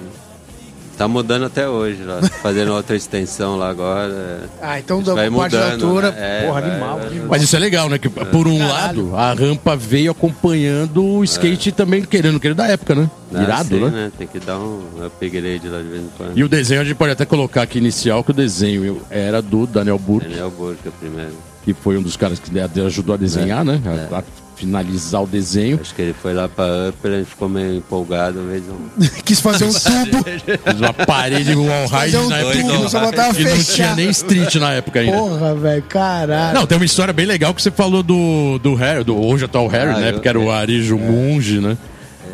É. 1.02 1.04
Tá 1.04 1.08
mudando 1.08 1.46
até 1.46 1.68
hoje 1.68 2.04
lá. 2.04 2.22
Fazendo 2.44 2.74
outra 2.74 2.96
extensão 2.96 3.56
lá 3.58 3.70
agora. 3.70 4.12
é. 4.14 4.38
Ah, 4.62 4.80
então 4.80 5.02
da 5.02 5.14
vai 5.16 5.30
parte 5.32 5.52
da 5.54 5.60
mudando, 5.66 5.86
altura. 5.86 6.12
né? 6.12 6.18
É, 6.20 6.46
porra, 6.48 6.62
vai- 6.62 6.72
animal. 6.72 6.98
vai- 6.98 7.08
animal. 7.08 7.28
Mas 7.30 7.42
isso 7.44 7.56
é 7.56 7.60
legal, 7.60 7.90
né? 7.90 7.98
Que 7.98 8.10
por 8.10 8.48
um 8.48 8.68
lado, 8.68 9.16
a 9.16 9.34
rampa 9.34 9.76
veio 9.76 10.12
acompanhando 10.12 11.04
o 11.04 11.24
skate 11.24 11.72
também, 11.72 12.04
querendo, 12.04 12.40
querendo 12.40 12.58
da 12.58 12.68
época, 12.68 12.94
né? 12.96 13.10
Ah, 13.34 13.44
Irado, 13.44 13.70
sim, 13.70 13.80
né? 13.90 14.12
Tem 14.18 14.28
que 14.28 14.40
dar 14.40 14.60
um 14.60 14.82
upgrade 15.06 15.68
lá 15.70 15.78
de 15.82 15.88
vez 15.88 16.02
em 16.04 16.10
quando. 16.18 16.38
E 16.38 16.44
o 16.44 16.50
desenho 16.50 16.82
a 16.82 16.84
gente 16.84 16.96
pode 16.96 17.12
até 17.14 17.26
colocar 17.26 17.62
aqui 17.64 17.78
inicial, 17.78 18.24
que 18.24 18.32
o 18.32 18.34
desenho 18.34 19.02
era 19.10 19.42
do 19.42 19.66
Daniel 19.66 19.98
Burke, 19.98 20.28
Daniel 20.28 20.52
Burka 20.52 20.92
primeiro. 21.00 21.32
que 21.64 21.74
foi 21.74 21.98
um 21.98 22.02
dos 22.02 22.18
caras 22.18 22.40
que 22.40 22.52
ajudou 22.82 23.16
a 23.16 23.18
desenhar, 23.18 23.64
né? 23.64 23.82
A, 24.12 24.18
a 24.20 24.24
finalizar 24.66 25.24
o 25.24 25.28
desenho. 25.28 25.80
Acho 25.82 25.94
que 25.96 26.02
ele 26.02 26.14
foi 26.22 26.34
lá 26.34 26.48
pra 26.48 26.66
Upper, 26.90 27.12
ele 27.12 27.26
ficou 27.26 27.50
meio 27.50 27.76
empolgado, 27.78 28.40
fez 28.50 28.64
um. 28.70 29.10
Quis 29.26 29.40
fazer 29.40 29.66
um 29.66 29.74
tubo. 29.74 30.24
Fez 30.24 30.80
uma 30.82 30.94
parede 30.94 31.54
com 31.56 31.68
wall 31.68 31.88
fazer 31.90 32.06
ride 32.06 32.18
um 32.18 32.30
na 32.30 32.38
época. 32.38 32.90
só 32.90 33.00
botava 33.00 33.40
E 33.40 33.44
não 33.44 33.64
tinha 33.64 33.96
nem 33.96 34.10
street 34.10 34.56
na 34.56 34.74
época 34.74 35.00
ainda. 35.00 35.18
Porra, 35.18 35.56
velho, 35.56 35.84
caralho. 35.84 36.54
Não, 36.54 36.66
tem 36.66 36.78
uma 36.78 36.86
história 36.86 37.14
bem 37.14 37.26
legal 37.26 37.54
que 37.54 37.62
você 37.62 37.72
falou 37.72 38.04
do, 38.04 38.60
do 38.60 38.76
Harry, 38.76 39.04
do 39.04 39.18
hoje 39.20 39.46
atual 39.46 39.68
Harry, 39.68 39.92
Ah, 39.92 40.00
né? 40.00 40.10
eu- 40.10 40.14
Porque 40.14 40.28
era 40.30 40.40
o 40.40 40.52
Arijo 40.52 40.98
Monge, 40.98 41.60
né? 41.60 41.78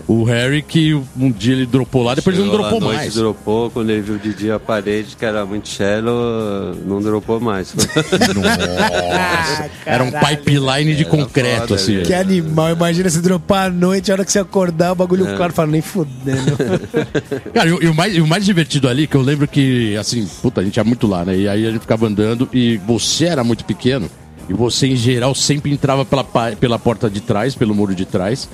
O 0.07 0.23
Harry 0.23 0.61
que 0.61 0.93
um 1.19 1.29
dia 1.29 1.53
ele 1.53 1.65
dropou 1.65 2.01
lá, 2.01 2.15
depois 2.15 2.37
ele 2.37 2.45
não 2.47 2.53
dropou 2.53 2.79
mais. 2.79 3.13
dropou, 3.13 3.69
quando 3.69 3.89
ele 3.89 4.01
viu 4.01 4.15
o 4.15 4.17
Didi 4.19 4.49
a 4.49 4.57
parede, 4.57 5.17
que 5.17 5.25
era 5.25 5.45
muito 5.45 5.67
shallow, 5.67 6.73
não 6.85 7.01
dropou 7.01 7.41
mais. 7.41 7.75
Nossa. 8.33 9.69
Era 9.85 10.03
um 10.05 10.11
pipeline 10.11 10.95
de 10.95 11.05
concreto, 11.05 11.61
foda, 11.69 11.75
assim. 11.75 12.03
Que 12.03 12.13
animal, 12.13 12.71
imagina 12.71 13.09
se 13.09 13.21
dropar 13.21 13.67
à 13.67 13.69
noite, 13.69 14.09
a 14.11 14.15
hora 14.15 14.23
que 14.25 14.31
você 14.31 14.39
acordar, 14.39 14.93
o 14.93 14.95
bagulho 14.95 15.27
É. 15.27 15.35
claro, 15.35 15.51
fala, 15.53 15.69
nem 15.71 15.81
fudendo. 15.81 16.55
Cara, 17.53 17.69
e, 17.69 17.73
o- 17.73 17.83
e 17.83 17.87
o 17.87 17.93
mais, 17.93 18.15
e 18.15 18.21
o 18.21 18.27
mais 18.27 18.45
divertido 18.45 18.87
ali, 18.87 19.07
que 19.07 19.15
eu 19.15 19.21
lembro 19.21 19.47
que, 19.47 19.95
assim, 19.97 20.25
puta, 20.41 20.61
a 20.61 20.63
gente 20.63 20.77
ia 20.77 20.83
muito 20.83 21.05
lá, 21.05 21.25
né? 21.25 21.35
E 21.37 21.47
aí 21.49 21.65
a 21.67 21.71
gente 21.71 21.81
ficava 21.81 22.07
andando 22.07 22.47
e 22.53 22.77
você 22.77 23.25
era 23.25 23.43
muito 23.43 23.65
pequeno. 23.65 24.09
E 24.49 24.53
você, 24.53 24.87
em 24.87 24.95
geral, 24.95 25.35
sempre 25.35 25.71
entrava 25.73 26.05
pela, 26.05 26.23
pela 26.57 26.79
porta 26.79 27.09
de 27.09 27.19
trás, 27.19 27.53
pelo 27.55 27.75
muro 27.75 27.93
de 27.93 28.05
trás, 28.05 28.47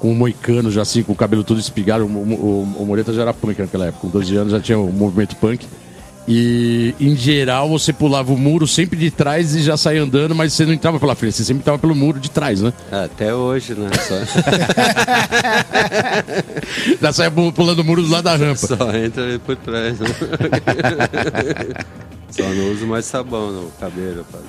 com 0.00 0.10
o 0.10 0.14
moicano 0.14 0.70
já 0.70 0.82
assim, 0.82 1.02
com 1.02 1.12
o 1.12 1.16
cabelo 1.16 1.44
todo 1.44 1.60
espigado. 1.60 2.04
O, 2.04 2.08
o, 2.08 2.62
o 2.78 2.86
Moreta 2.86 3.12
já 3.12 3.22
era 3.22 3.34
punk 3.34 3.60
naquela 3.60 3.86
época, 3.86 4.00
com 4.00 4.08
12 4.08 4.36
anos 4.36 4.52
já 4.52 4.60
tinha 4.60 4.78
o 4.78 4.90
movimento 4.92 5.36
punk. 5.36 5.66
E, 6.28 6.94
em 7.00 7.16
geral, 7.16 7.68
você 7.68 7.92
pulava 7.92 8.32
o 8.32 8.38
muro 8.38 8.66
sempre 8.66 8.96
de 8.98 9.10
trás 9.10 9.54
e 9.56 9.62
já 9.62 9.76
saía 9.76 10.02
andando, 10.02 10.34
mas 10.34 10.52
você 10.52 10.64
não 10.64 10.72
entrava 10.72 11.00
pela 11.00 11.14
frente, 11.16 11.34
você 11.36 11.44
sempre 11.44 11.62
entrava 11.62 11.78
pelo 11.78 11.94
muro 11.94 12.20
de 12.20 12.30
trás, 12.30 12.60
né? 12.60 12.72
Até 12.92 13.34
hoje, 13.34 13.74
né? 13.74 13.88
Só, 14.06 14.14
Já 17.00 17.12
saía 17.12 17.30
pu- 17.30 17.52
pulando 17.52 17.80
o 17.80 17.84
muro 17.84 18.02
do 18.02 18.10
lado 18.10 18.24
da 18.24 18.36
rampa. 18.36 18.56
só 18.56 18.94
entra 18.94 19.38
por 19.44 19.56
trás. 19.56 19.98
né? 19.98 20.06
Só 22.30 22.42
não 22.44 22.72
uso 22.72 22.86
mais 22.86 23.04
sabão 23.06 23.50
no 23.50 23.70
cabelo. 23.80 24.24
pai. 24.30 24.40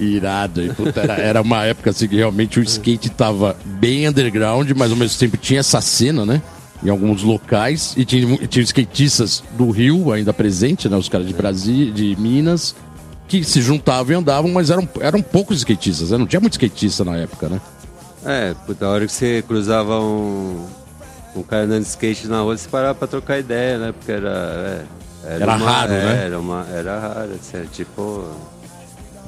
Irado. 0.00 0.62
E, 0.62 0.70
puta, 0.72 1.00
era, 1.00 1.14
era 1.14 1.42
uma 1.42 1.64
época 1.64 1.90
assim 1.90 2.08
que 2.08 2.16
realmente 2.16 2.58
o 2.58 2.62
skate 2.62 3.10
tava 3.10 3.56
bem 3.64 4.08
underground, 4.08 4.70
mas 4.76 4.90
ao 4.90 4.96
mesmo 4.96 5.18
tempo 5.18 5.36
tinha 5.36 5.60
essa 5.60 5.80
cena, 5.80 6.24
né? 6.24 6.40
Em 6.82 6.88
alguns 6.88 7.22
locais. 7.22 7.94
E 7.96 8.04
tinha, 8.04 8.36
tinha 8.46 8.62
skatistas 8.62 9.42
do 9.56 9.70
Rio 9.70 10.12
ainda 10.12 10.32
presente, 10.32 10.88
né? 10.88 10.96
Os 10.96 11.08
caras 11.08 11.26
de 11.26 11.34
Brasília, 11.34 11.92
de 11.92 12.16
Minas, 12.18 12.74
que 13.28 13.44
se 13.44 13.60
juntavam 13.60 14.12
e 14.12 14.16
andavam, 14.16 14.50
mas 14.50 14.70
eram, 14.70 14.88
eram 15.00 15.20
poucos 15.20 15.58
skatistas, 15.58 16.10
né? 16.10 16.18
Não 16.18 16.26
tinha 16.26 16.40
muito 16.40 16.54
skatista 16.54 17.04
na 17.04 17.16
época, 17.16 17.48
né? 17.48 17.60
É, 18.24 18.54
puta, 18.66 18.86
a 18.86 18.88
hora 18.90 19.06
que 19.06 19.12
você 19.12 19.42
cruzava 19.46 19.98
um, 20.00 20.66
um 21.36 21.42
cara 21.42 21.64
andando 21.64 21.82
de 21.82 21.88
skate 21.88 22.26
na 22.28 22.40
rua, 22.40 22.56
você 22.56 22.68
parava 22.68 22.94
pra 22.94 23.06
trocar 23.08 23.38
ideia, 23.38 23.78
né? 23.78 23.92
Porque 23.92 24.12
era. 24.12 24.84
é, 25.24 25.34
Era 25.34 25.56
raro, 25.56 25.92
é, 25.92 26.04
né? 26.04 26.24
Era, 26.26 26.38
uma, 26.40 26.66
era 26.72 26.98
raro, 26.98 27.30
assim, 27.40 27.56
era 27.58 27.66
tipo. 27.66 28.24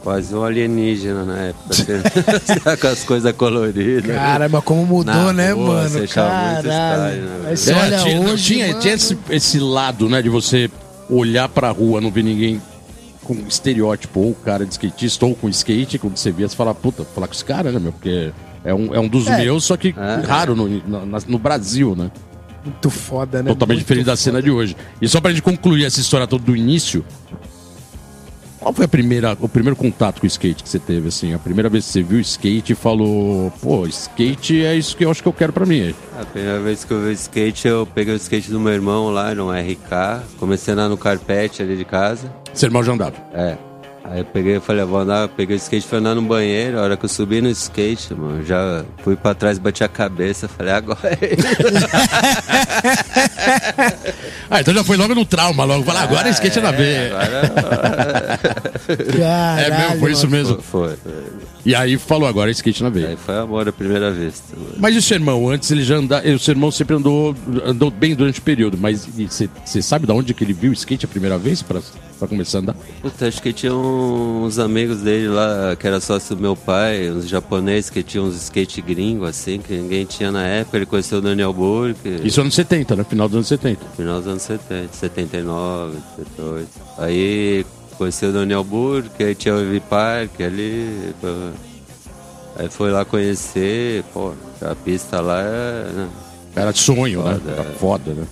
Quase 0.03 0.35
um 0.35 0.43
alienígena 0.43 1.25
na 1.25 1.39
época. 1.39 1.71
assim, 1.71 2.77
com 2.81 2.87
as 2.89 3.05
coisas 3.05 3.33
coloridas. 3.37 4.15
Cara, 4.17 4.49
mas 4.49 4.65
como 4.65 4.85
mudou, 4.85 5.15
Na 5.15 5.33
né, 5.33 5.53
rua, 5.53 5.75
mano? 5.75 5.89
você 5.89 5.99
achava 6.01 6.53
muito 6.55 6.67
né, 6.69 7.55
você 7.55 7.73
É, 7.73 7.77
olha 7.77 7.99
tinha, 7.99 8.21
hoje, 8.21 8.45
tinha, 8.45 8.69
mano, 8.69 8.81
tinha 8.81 8.95
esse, 8.95 9.19
esse 9.31 9.61
lado, 9.61 10.09
né? 10.09 10.21
De 10.21 10.29
você 10.29 10.69
olhar 11.09 11.49
pra 11.49 11.71
rua, 11.71 12.01
não 12.01 12.11
ver 12.11 12.25
ninguém 12.25 12.61
com 13.23 13.35
estereótipo, 13.49 14.19
ou 14.21 14.35
cara 14.35 14.67
de 14.67 14.73
skatista, 14.73 15.25
ou 15.25 15.37
com 15.37 15.49
skate, 15.49 15.99
quando 15.99 16.17
você 16.17 16.33
via, 16.33 16.49
você 16.49 16.57
fala, 16.57 16.75
puta, 16.75 17.05
falar 17.15 17.29
com 17.29 17.35
esse 17.35 17.45
cara, 17.45 17.71
né, 17.71 17.79
meu? 17.79 17.93
Porque 17.93 18.33
é 18.65 18.75
um, 18.75 18.93
é 18.93 18.99
um 18.99 19.07
dos 19.07 19.29
É. 19.29 19.39
meus, 19.39 19.65
só 19.65 19.77
que 19.77 19.95
É. 19.97 20.27
raro 20.27 20.57
no, 20.57 20.69
na- 21.07 21.21
no 21.29 21.39
Brasil, 21.39 21.95
né? 21.95 22.11
Muito 22.65 22.91
foda, 22.91 23.41
né? 23.43 23.51
Totalmente 23.51 23.77
Muito 23.79 23.87
diferente 23.87 24.07
da 24.07 24.17
cena 24.17 24.43
de 24.43 24.51
hoje. 24.51 24.77
E 25.01 25.09
só 25.09 25.21
pra 25.21 25.31
gente 25.31 25.43
concluir 25.43 25.85
essa 25.85 26.01
história 26.01 26.27
toda 26.27 26.45
do 26.45 26.57
início, 26.57 27.05
qual 28.63 28.73
foi 28.73 28.85
a 28.85 28.89
primeira, 28.89 29.37
o 29.41 29.49
primeiro 29.49 29.77
contato 29.77 30.21
com 30.21 30.27
o 30.27 30.29
skate 30.29 30.63
que 30.63 30.69
você 30.69 30.79
teve, 30.79 31.09
assim? 31.09 31.35
A 31.35 31.39
primeira 31.39 31.69
vez 31.69 31.85
que 31.85 31.93
você 31.93 32.03
viu 32.03 32.19
o 32.19 32.21
skate 32.21 32.73
e 32.73 32.77
falou, 32.77 33.53
pô, 33.61 33.87
skate 33.87 34.65
é 34.65 34.75
isso 34.75 34.97
que 34.97 35.05
eu 35.05 35.11
acho 35.11 35.23
que 35.23 35.29
eu 35.29 35.33
quero 35.33 35.53
pra 35.53 35.67
mim. 35.67 35.95
A 36.19 36.25
primeira 36.25 36.61
vez 36.61 36.85
que 36.85 36.93
eu 36.93 37.03
vi 37.03 37.13
skate, 37.13 37.67
eu 37.67 37.87
peguei 37.93 38.15
o 38.15 38.17
skate 38.17 38.51
do 38.51 38.61
meu 38.61 38.73
irmão 38.73 39.11
lá 39.11 39.35
no 39.35 39.51
RK, 39.51 40.25
comecei 40.39 40.73
a 40.73 40.75
andar 40.75 40.89
no 40.89 40.97
carpete 40.97 41.63
ali 41.63 41.77
de 41.77 41.85
casa. 41.85 42.33
Seu 42.55 42.69
irmão 42.69 42.85
já 42.85 42.93
andava. 42.93 43.17
É. 43.35 43.72
Aí 44.05 44.19
eu 44.19 44.25
peguei, 44.25 44.59
falei, 44.61 44.83
"Ah, 44.83 44.85
vou 44.85 44.99
andar, 45.01 45.29
peguei 45.29 45.57
o 45.57 45.59
skate, 45.59 45.87
fui 45.87 45.99
andar 45.99 46.15
no 46.15 46.23
banheiro. 46.23 46.79
A 46.79 46.83
hora 46.83 46.97
que 46.97 47.05
eu 47.05 47.09
subi 47.09 47.41
no 47.41 47.49
skate, 47.51 48.15
mano, 48.15 48.45
já 48.45 48.85
fui 49.03 49.17
pra 49.17 49.35
trás, 49.35 49.59
bati 49.59 49.83
a 49.85 49.89
cabeça, 49.89 50.49
falei, 50.49 50.73
agora 50.73 50.99
é 51.05 51.37
Ah, 54.51 54.61
então 54.61 54.75
já 54.75 54.85
foi 54.85 54.97
logo 54.97 55.15
no 55.15 55.25
trauma, 55.25 55.65
logo. 55.65 55.85
Falar, 55.85 56.03
agora 56.03 56.29
é 56.29 56.33
skate 56.33 56.59
é 56.59 56.63
na 56.63 56.71
veia. 56.73 57.13
agora 57.17 58.41
É 59.67 59.71
mesmo, 59.71 60.01
foi 60.01 60.13
isso 60.13 60.29
mesmo. 60.29 60.61
foi. 60.63 60.97
foi. 60.97 61.42
E 61.65 61.75
aí 61.75 61.97
falou, 61.97 62.29
agora 62.29 62.51
é 62.51 62.53
skate 62.53 62.83
na 62.83 62.89
veia. 62.89 63.09
Aí 63.09 63.17
foi 63.17 63.39
amor 63.39 63.69
à 63.69 63.73
primeira 63.73 64.11
mano. 64.11 64.33
Mas 64.79 64.95
e 64.95 64.99
o 64.99 65.03
seu 65.03 65.17
irmão? 65.17 65.49
Antes 65.49 65.71
ele 65.71 65.85
já 65.85 65.97
andava. 65.97 66.27
O 66.29 66.39
seu 66.39 66.53
irmão 66.53 66.71
sempre 66.71 66.97
andou, 66.97 67.35
andou 67.65 67.91
bem 67.91 68.15
durante 68.15 68.41
o 68.41 68.43
período, 68.43 68.77
mas 68.77 69.07
você 69.07 69.83
sabe 69.83 70.07
de 70.07 70.13
onde 70.13 70.35
que 70.35 70.43
ele 70.43 70.53
viu 70.53 70.71
o 70.71 70.75
skate 70.75 71.05
a 71.05 71.09
primeira 71.09 71.39
vez 71.39 71.63
pra 71.63 71.81
começar 72.29 72.59
a 72.59 72.61
andar? 72.61 72.77
Puta, 73.01 73.27
acho 73.27 73.41
que 73.41 73.53
tinha 73.53 73.75
uns 73.75 74.59
amigos 74.59 74.99
dele 74.99 75.29
lá, 75.29 75.77
que 75.77 75.87
era 75.87 76.01
sócio 76.01 76.35
do 76.35 76.43
meu 76.43 76.57
pai, 76.57 77.11
uns 77.11 77.29
japoneses 77.29 77.91
que 77.91 78.03
tinham 78.03 78.27
uns 78.27 78.37
skate 78.37 78.83
gringo, 78.83 79.25
assim, 79.25 79.59
que 79.59 79.73
ninguém 79.73 80.05
tinha 80.05 80.33
na 80.33 80.45
época. 80.45 80.79
Ele 80.79 80.87
conheceu 80.87 81.19
o 81.19 81.21
Daniel 81.21 81.53
Burke. 81.53 82.21
Isso 82.25 82.41
anos 82.41 82.55
70, 82.55 82.97
né? 82.97 83.05
Final 83.05 83.29
dos 83.29 83.37
anos 83.37 83.49
70. 83.49 83.87
Final 83.97 84.19
dos 84.19 84.29
anos 84.29 84.43
70, 84.43 84.89
79, 84.93 85.97
78. 86.17 86.69
Aí 86.99 87.67
conheceu 88.03 88.31
o 88.31 88.33
Daniel 88.33 88.65
Burke, 88.65 89.23
aí 89.23 89.35
tinha 89.35 89.55
o 89.55 89.61
Ivy 89.61 89.81
Park 89.81 90.41
ali. 90.41 91.15
pô. 91.21 91.29
Aí 92.57 92.69
foi 92.69 92.91
lá 92.91 93.05
conhecer, 93.05 94.03
pô, 94.13 94.35
a 94.61 94.75
pista 94.75 95.21
lá 95.21 95.41
é. 95.41 95.93
né? 95.93 96.09
Era 96.55 96.73
de 96.73 96.81
sonho, 96.81 97.23
né? 97.23 97.35
Foda, 97.35 97.51
Era 97.51 97.63
é. 97.63 97.75
foda, 97.79 98.15
né? 98.15 98.25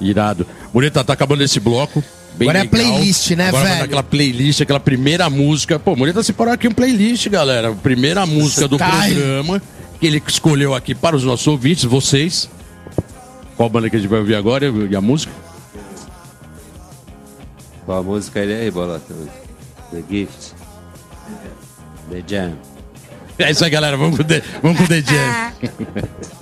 Irado. 0.00 0.46
Bonita, 0.72 1.02
tá 1.02 1.12
acabando 1.12 1.42
esse 1.42 1.58
bloco. 1.58 2.04
Bem 2.36 2.48
Agora 2.48 2.64
é 2.64 2.70
legal. 2.70 2.92
playlist, 2.92 3.30
né, 3.32 3.48
Agora 3.48 3.64
velho? 3.64 3.80
naquela 3.80 4.02
playlist, 4.02 4.60
aquela 4.60 4.78
primeira 4.78 5.28
música. 5.28 5.78
Pô, 5.78 5.96
Bonita 5.96 6.22
separou 6.22 6.52
aqui 6.54 6.68
um 6.68 6.72
playlist, 6.72 7.28
galera. 7.28 7.72
Primeira 7.72 8.24
música 8.26 8.68
do 8.68 8.76
Style. 8.76 9.14
programa 9.14 9.62
que 9.98 10.06
ele 10.06 10.22
escolheu 10.24 10.72
aqui 10.74 10.94
para 10.94 11.16
os 11.16 11.24
nossos 11.24 11.46
ouvintes, 11.48 11.84
vocês. 11.84 12.48
Qual 13.56 13.68
banda 13.68 13.90
que 13.90 13.96
a 13.96 13.98
gente 13.98 14.08
vai 14.08 14.20
ouvir 14.20 14.36
agora 14.36 14.72
e 14.88 14.94
a 14.94 15.00
música? 15.00 15.32
Qual 17.88 18.00
a 18.00 18.02
música 18.02 18.40
ele 18.40 18.52
aí, 18.52 18.70
bola? 18.70 19.00
The 19.90 20.02
Gift. 20.10 20.52
The 22.10 22.22
Jam. 22.26 22.58
É 23.38 23.50
isso 23.50 23.64
aí, 23.64 23.70
galera. 23.70 23.96
Vamos 23.96 24.18
com 24.18 24.22
o 24.22 24.26
The, 24.26 24.42
vamos 24.62 24.78
com 24.78 24.86
The 24.86 25.00
Jam. 25.00 26.28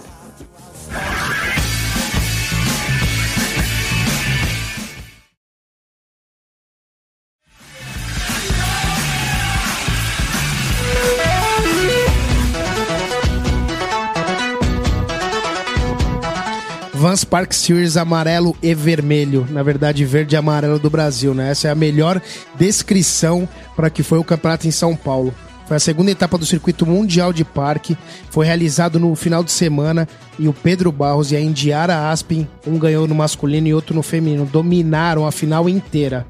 Vans 17.17 17.25
Park 17.25 17.55
Series 17.55 17.97
amarelo 17.97 18.55
e 18.63 18.75
vermelho. 18.75 19.47
Na 19.49 19.63
verdade, 19.63 20.05
verde 20.05 20.35
e 20.35 20.37
amarelo 20.37 20.79
do 20.79 20.91
Brasil, 20.91 21.33
né? 21.33 21.51
Essa 21.51 21.69
é 21.69 21.71
a 21.71 21.75
melhor 21.75 22.21
descrição 22.57 23.49
para 23.75 23.89
que 23.89 24.03
foi 24.03 24.19
o 24.19 24.25
campeonato 24.25 24.69
em 24.69 24.71
São 24.71 24.95
Paulo. 24.95 25.35
Foi 25.67 25.77
a 25.77 25.81
segunda 25.81 26.13
etapa 26.13 26.39
do 26.39 26.47
circuito 26.47 26.87
mundial 26.87 27.33
de 27.33 27.45
parque. 27.45 27.99
Foi 28.31 28.47
realizado 28.47 29.01
no 29.01 29.15
final 29.17 29.43
de 29.43 29.51
semana 29.51 30.09
e 30.39 30.47
o 30.47 30.53
Pedro 30.53 30.93
Barros 30.93 31.33
e 31.33 31.37
a 31.37 31.41
Indiara 31.41 32.11
Aspen, 32.11 32.49
um 32.67 32.79
ganhou 32.79 33.07
no 33.09 33.15
masculino 33.15 33.67
e 33.67 33.75
outro 33.75 33.95
no 33.95 34.03
feminino, 34.03 34.45
dominaram 34.45 35.27
a 35.27 35.33
final 35.33 35.69
inteira. 35.69 36.27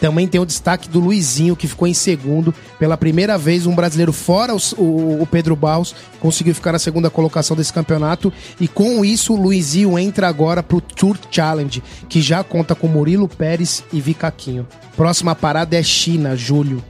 Também 0.00 0.26
tem 0.26 0.40
o 0.40 0.46
destaque 0.46 0.88
do 0.88 1.00
Luizinho, 1.00 1.56
que 1.56 1.66
ficou 1.66 1.86
em 1.86 1.94
segundo. 1.94 2.54
Pela 2.78 2.96
primeira 2.96 3.36
vez, 3.36 3.66
um 3.66 3.74
brasileiro 3.74 4.12
fora 4.12 4.54
o, 4.54 5.22
o 5.22 5.26
Pedro 5.26 5.56
Barros 5.56 5.94
conseguiu 6.20 6.54
ficar 6.54 6.72
na 6.72 6.78
segunda 6.78 7.10
colocação 7.10 7.56
desse 7.56 7.72
campeonato. 7.72 8.32
E 8.60 8.68
com 8.68 9.04
isso, 9.04 9.34
o 9.34 9.40
Luizinho 9.40 9.98
entra 9.98 10.28
agora 10.28 10.62
pro 10.62 10.80
Tour 10.80 11.18
Challenge, 11.30 11.82
que 12.08 12.20
já 12.20 12.44
conta 12.44 12.74
com 12.74 12.86
Murilo 12.86 13.28
Pérez 13.28 13.82
e 13.92 14.00
Vicaquinho. 14.00 14.66
Próxima 14.96 15.34
parada 15.34 15.76
é 15.76 15.82
China, 15.82 16.36
julho. 16.36 16.82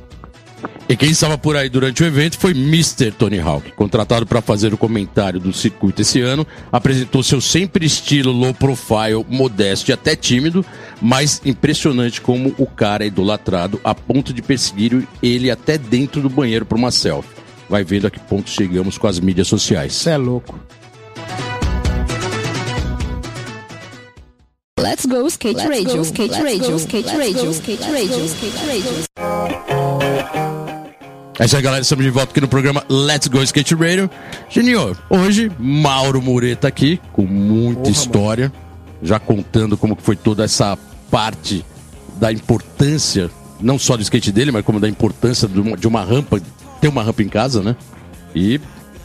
E 0.89 0.97
quem 0.97 1.11
estava 1.11 1.39
por 1.39 1.57
aí 1.57 1.69
durante 1.69 2.03
o 2.03 2.07
evento 2.07 2.39
foi 2.39 2.53
Mr. 2.53 3.11
Tony 3.13 3.41
Hawk, 3.41 3.73
contratado 3.73 4.27
para 4.27 4.43
fazer 4.43 4.75
o 4.75 4.79
comentário 4.79 5.41
do 5.41 5.53
circuito 5.53 6.03
esse 6.03 6.21
ano. 6.21 6.47
Apresentou 6.71 7.23
seu 7.23 7.41
sempre 7.41 7.87
estilo 7.87 8.33
low 8.33 8.53
profile, 8.53 9.25
modesto 9.29 9.91
e 9.91 9.95
até 9.95 10.15
tímido, 10.15 10.65
mas 11.01 11.41
impressionante 11.45 12.21
como 12.21 12.55
o 12.59 12.67
cara 12.67 13.05
é 13.05 13.07
idolatrado 13.07 13.81
a 13.83 13.95
ponto 13.95 14.33
de 14.33 14.43
perseguir 14.43 15.07
ele 15.23 15.51
até 15.51 15.79
dentro 15.79 16.21
do 16.21 16.29
banheiro 16.29 16.67
para 16.67 16.79
uma 16.79 16.91
selfie. 16.91 17.31
Vai 17.69 17.83
vendo 17.83 18.07
a 18.07 18.11
que 18.11 18.21
ponto 18.21 18.51
chegamos 18.51 18.99
com 18.99 19.07
as 19.07 19.19
mídias 19.19 19.49
sociais. 19.49 19.95
Isso 19.95 20.09
é 20.11 20.17
louco. 20.17 20.59
Let's 24.79 25.07
go 25.07 25.27
skate 25.27 25.67
radio, 25.67 26.03
skate 26.03 26.41
radio, 26.43 26.77
skate 26.77 27.17
radio, 27.17 27.51
skate 27.51 27.83
radio, 27.91 28.25
skate 28.27 28.67
radio. 28.67 29.74
É 31.45 31.47
isso 31.47 31.57
aí, 31.57 31.63
galera. 31.63 31.83
Estamos 31.83 32.03
de 32.03 32.11
volta 32.11 32.31
aqui 32.31 32.41
no 32.41 32.49
programa 32.49 32.83
Let's 32.89 33.29
Go 33.29 33.43
Skate 33.43 33.75
Radio. 33.75 34.09
Geninho, 34.49 34.97
hoje, 35.11 35.53
Mauro 35.59 36.23
Mureta 36.23 36.67
aqui, 36.67 36.99
com 37.13 37.27
muita 37.27 37.83
Porra, 37.83 37.93
história, 37.93 38.53
já 39.03 39.19
contando 39.19 39.77
como 39.77 39.95
foi 39.95 40.17
toda 40.17 40.43
essa 40.43 40.79
parte 41.11 41.63
da 42.17 42.33
importância, 42.33 43.31
não 43.61 43.79
só 43.79 43.95
do 43.95 44.03
skate 44.03 44.33
dele, 44.33 44.53
mas 44.53 44.65
como 44.65 44.81
da 44.81 44.89
importância 44.89 45.47
de 45.47 45.61
uma, 45.61 45.77
de 45.77 45.87
uma 45.87 46.03
rampa, 46.03 46.41
ter 46.81 46.89
uma 46.89 47.03
rampa 47.03 47.23
em 47.23 47.29
casa, 47.29 47.63
né? 47.63 47.77
E 48.35 48.59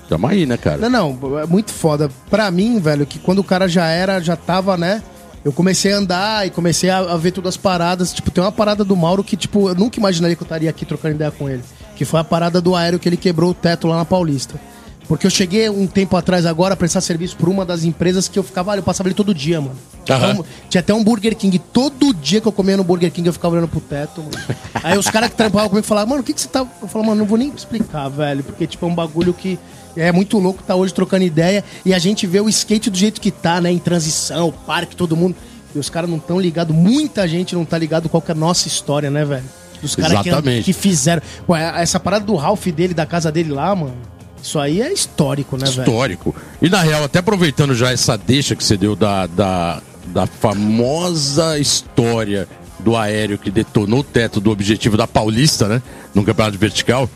tamo 0.07 0.25
aí, 0.25 0.45
né, 0.45 0.55
cara? 0.55 0.87
Não, 0.87 1.11
não, 1.11 1.39
é 1.39 1.45
muito 1.45 1.73
foda. 1.73 2.09
Pra 2.29 2.49
mim, 2.49 2.79
velho, 2.79 3.05
que 3.05 3.19
quando 3.19 3.39
o 3.39 3.43
cara 3.43 3.67
já 3.67 3.87
era, 3.87 4.21
já 4.21 4.37
tava, 4.37 4.77
né? 4.77 5.03
Eu 5.43 5.51
comecei 5.51 5.91
a 5.91 5.97
andar 5.97 6.47
e 6.47 6.51
comecei 6.51 6.89
a, 6.89 6.99
a 6.99 7.17
ver 7.17 7.31
todas 7.31 7.55
as 7.55 7.57
paradas. 7.57 8.13
Tipo, 8.13 8.31
tem 8.31 8.41
uma 8.41 8.51
parada 8.51 8.85
do 8.85 8.95
Mauro 8.95 9.25
que, 9.25 9.35
tipo, 9.35 9.67
eu 9.67 9.75
nunca 9.75 9.99
imaginaria 9.99 10.37
que 10.37 10.41
eu 10.41 10.45
estaria 10.45 10.69
aqui 10.69 10.85
trocando 10.85 11.15
ideia 11.15 11.31
com 11.31 11.49
ele. 11.49 11.63
Que 11.99 12.05
foi 12.05 12.21
a 12.21 12.23
parada 12.23 12.61
do 12.61 12.77
aéreo 12.77 12.97
que 12.97 13.09
ele 13.09 13.17
quebrou 13.17 13.51
o 13.51 13.53
teto 13.53 13.85
lá 13.85 13.97
na 13.97 14.05
Paulista. 14.05 14.57
Porque 15.05 15.27
eu 15.27 15.29
cheguei 15.29 15.69
um 15.69 15.85
tempo 15.85 16.15
atrás 16.15 16.45
agora 16.45 16.73
a 16.75 16.77
prestar 16.77 17.01
serviço 17.01 17.35
por 17.35 17.49
uma 17.49 17.65
das 17.65 17.83
empresas 17.83 18.29
que 18.29 18.39
eu 18.39 18.43
ficava, 18.43 18.73
eu 18.77 18.81
passava 18.81 19.09
ali 19.09 19.13
todo 19.13 19.33
dia, 19.33 19.59
mano. 19.59 19.75
Aham. 20.09 20.31
Então, 20.31 20.45
tinha 20.69 20.79
até 20.79 20.93
um 20.93 21.03
Burger 21.03 21.35
King. 21.35 21.59
Todo 21.59 22.13
dia 22.13 22.39
que 22.39 22.47
eu 22.47 22.53
comia 22.53 22.77
no 22.77 22.85
Burger 22.85 23.11
King 23.11 23.27
eu 23.27 23.33
ficava 23.33 23.55
olhando 23.55 23.67
pro 23.67 23.81
teto, 23.81 24.21
mano. 24.21 24.31
Aí 24.81 24.97
os 24.97 25.09
caras 25.09 25.29
que 25.29 25.35
trampavam 25.35 25.67
comigo 25.67 25.85
falavam, 25.85 26.11
mano, 26.11 26.21
o 26.21 26.23
que, 26.23 26.31
que 26.31 26.39
você 26.39 26.47
tá. 26.47 26.59
Eu 26.59 26.87
falava, 26.87 27.09
mano, 27.09 27.19
não 27.19 27.25
vou 27.27 27.37
nem 27.37 27.49
explicar, 27.49 28.07
velho. 28.07 28.45
Porque, 28.45 28.65
tipo, 28.65 28.85
é 28.85 28.87
um 28.87 28.95
bagulho 28.95 29.33
que 29.33 29.59
é 29.97 30.09
muito 30.13 30.37
louco 30.39 30.63
tá 30.63 30.75
hoje 30.75 30.93
trocando 30.93 31.25
ideia 31.25 31.65
e 31.83 31.93
a 31.93 31.99
gente 31.99 32.25
vê 32.25 32.39
o 32.39 32.47
skate 32.47 32.89
do 32.89 32.97
jeito 32.97 33.19
que 33.19 33.29
tá, 33.29 33.59
né? 33.59 33.73
Em 33.73 33.77
transição, 33.77 34.53
parque, 34.65 34.95
todo 34.95 35.17
mundo. 35.17 35.35
E 35.75 35.79
os 35.79 35.89
caras 35.89 36.09
não 36.09 36.17
estão 36.17 36.39
ligados, 36.39 36.73
muita 36.73 37.27
gente 37.27 37.55
não 37.55 37.65
tá 37.65 37.77
ligado 37.77 38.07
qual 38.07 38.21
que 38.21 38.31
é 38.31 38.33
a 38.33 38.37
nossa 38.37 38.69
história, 38.69 39.09
né, 39.09 39.25
velho? 39.25 39.43
Dos 39.81 39.95
caras 39.95 40.21
que, 40.21 40.29
Exatamente. 40.29 40.63
que 40.65 40.73
fizeram. 40.73 41.21
Pô, 41.45 41.55
essa 41.55 41.99
parada 41.99 42.25
do 42.25 42.35
Ralph 42.35 42.67
dele, 42.67 42.93
da 42.93 43.05
casa 43.05 43.31
dele 43.31 43.51
lá, 43.51 43.75
mano. 43.75 43.95
Isso 44.41 44.57
aí 44.57 44.81
é 44.81 44.91
histórico, 44.91 45.57
né, 45.57 45.65
velho? 45.69 45.81
histórico. 45.81 46.35
E 46.61 46.69
na 46.69 46.81
real, 46.81 47.03
até 47.03 47.19
aproveitando 47.19 47.75
já 47.75 47.91
essa 47.91 48.17
deixa 48.17 48.55
que 48.55 48.63
você 48.63 48.77
deu 48.77 48.95
da, 48.95 49.27
da, 49.27 49.81
da 50.07 50.25
famosa 50.25 51.59
história 51.59 52.47
do 52.79 52.95
aéreo 52.95 53.37
que 53.37 53.51
detonou 53.51 53.99
o 53.99 54.03
teto 54.03 54.39
do 54.39 54.49
objetivo 54.49 54.95
da 54.95 55.05
Paulista, 55.05 55.67
né? 55.67 55.81
No 56.15 56.23
campeonato 56.23 56.57
vertical. 56.57 57.09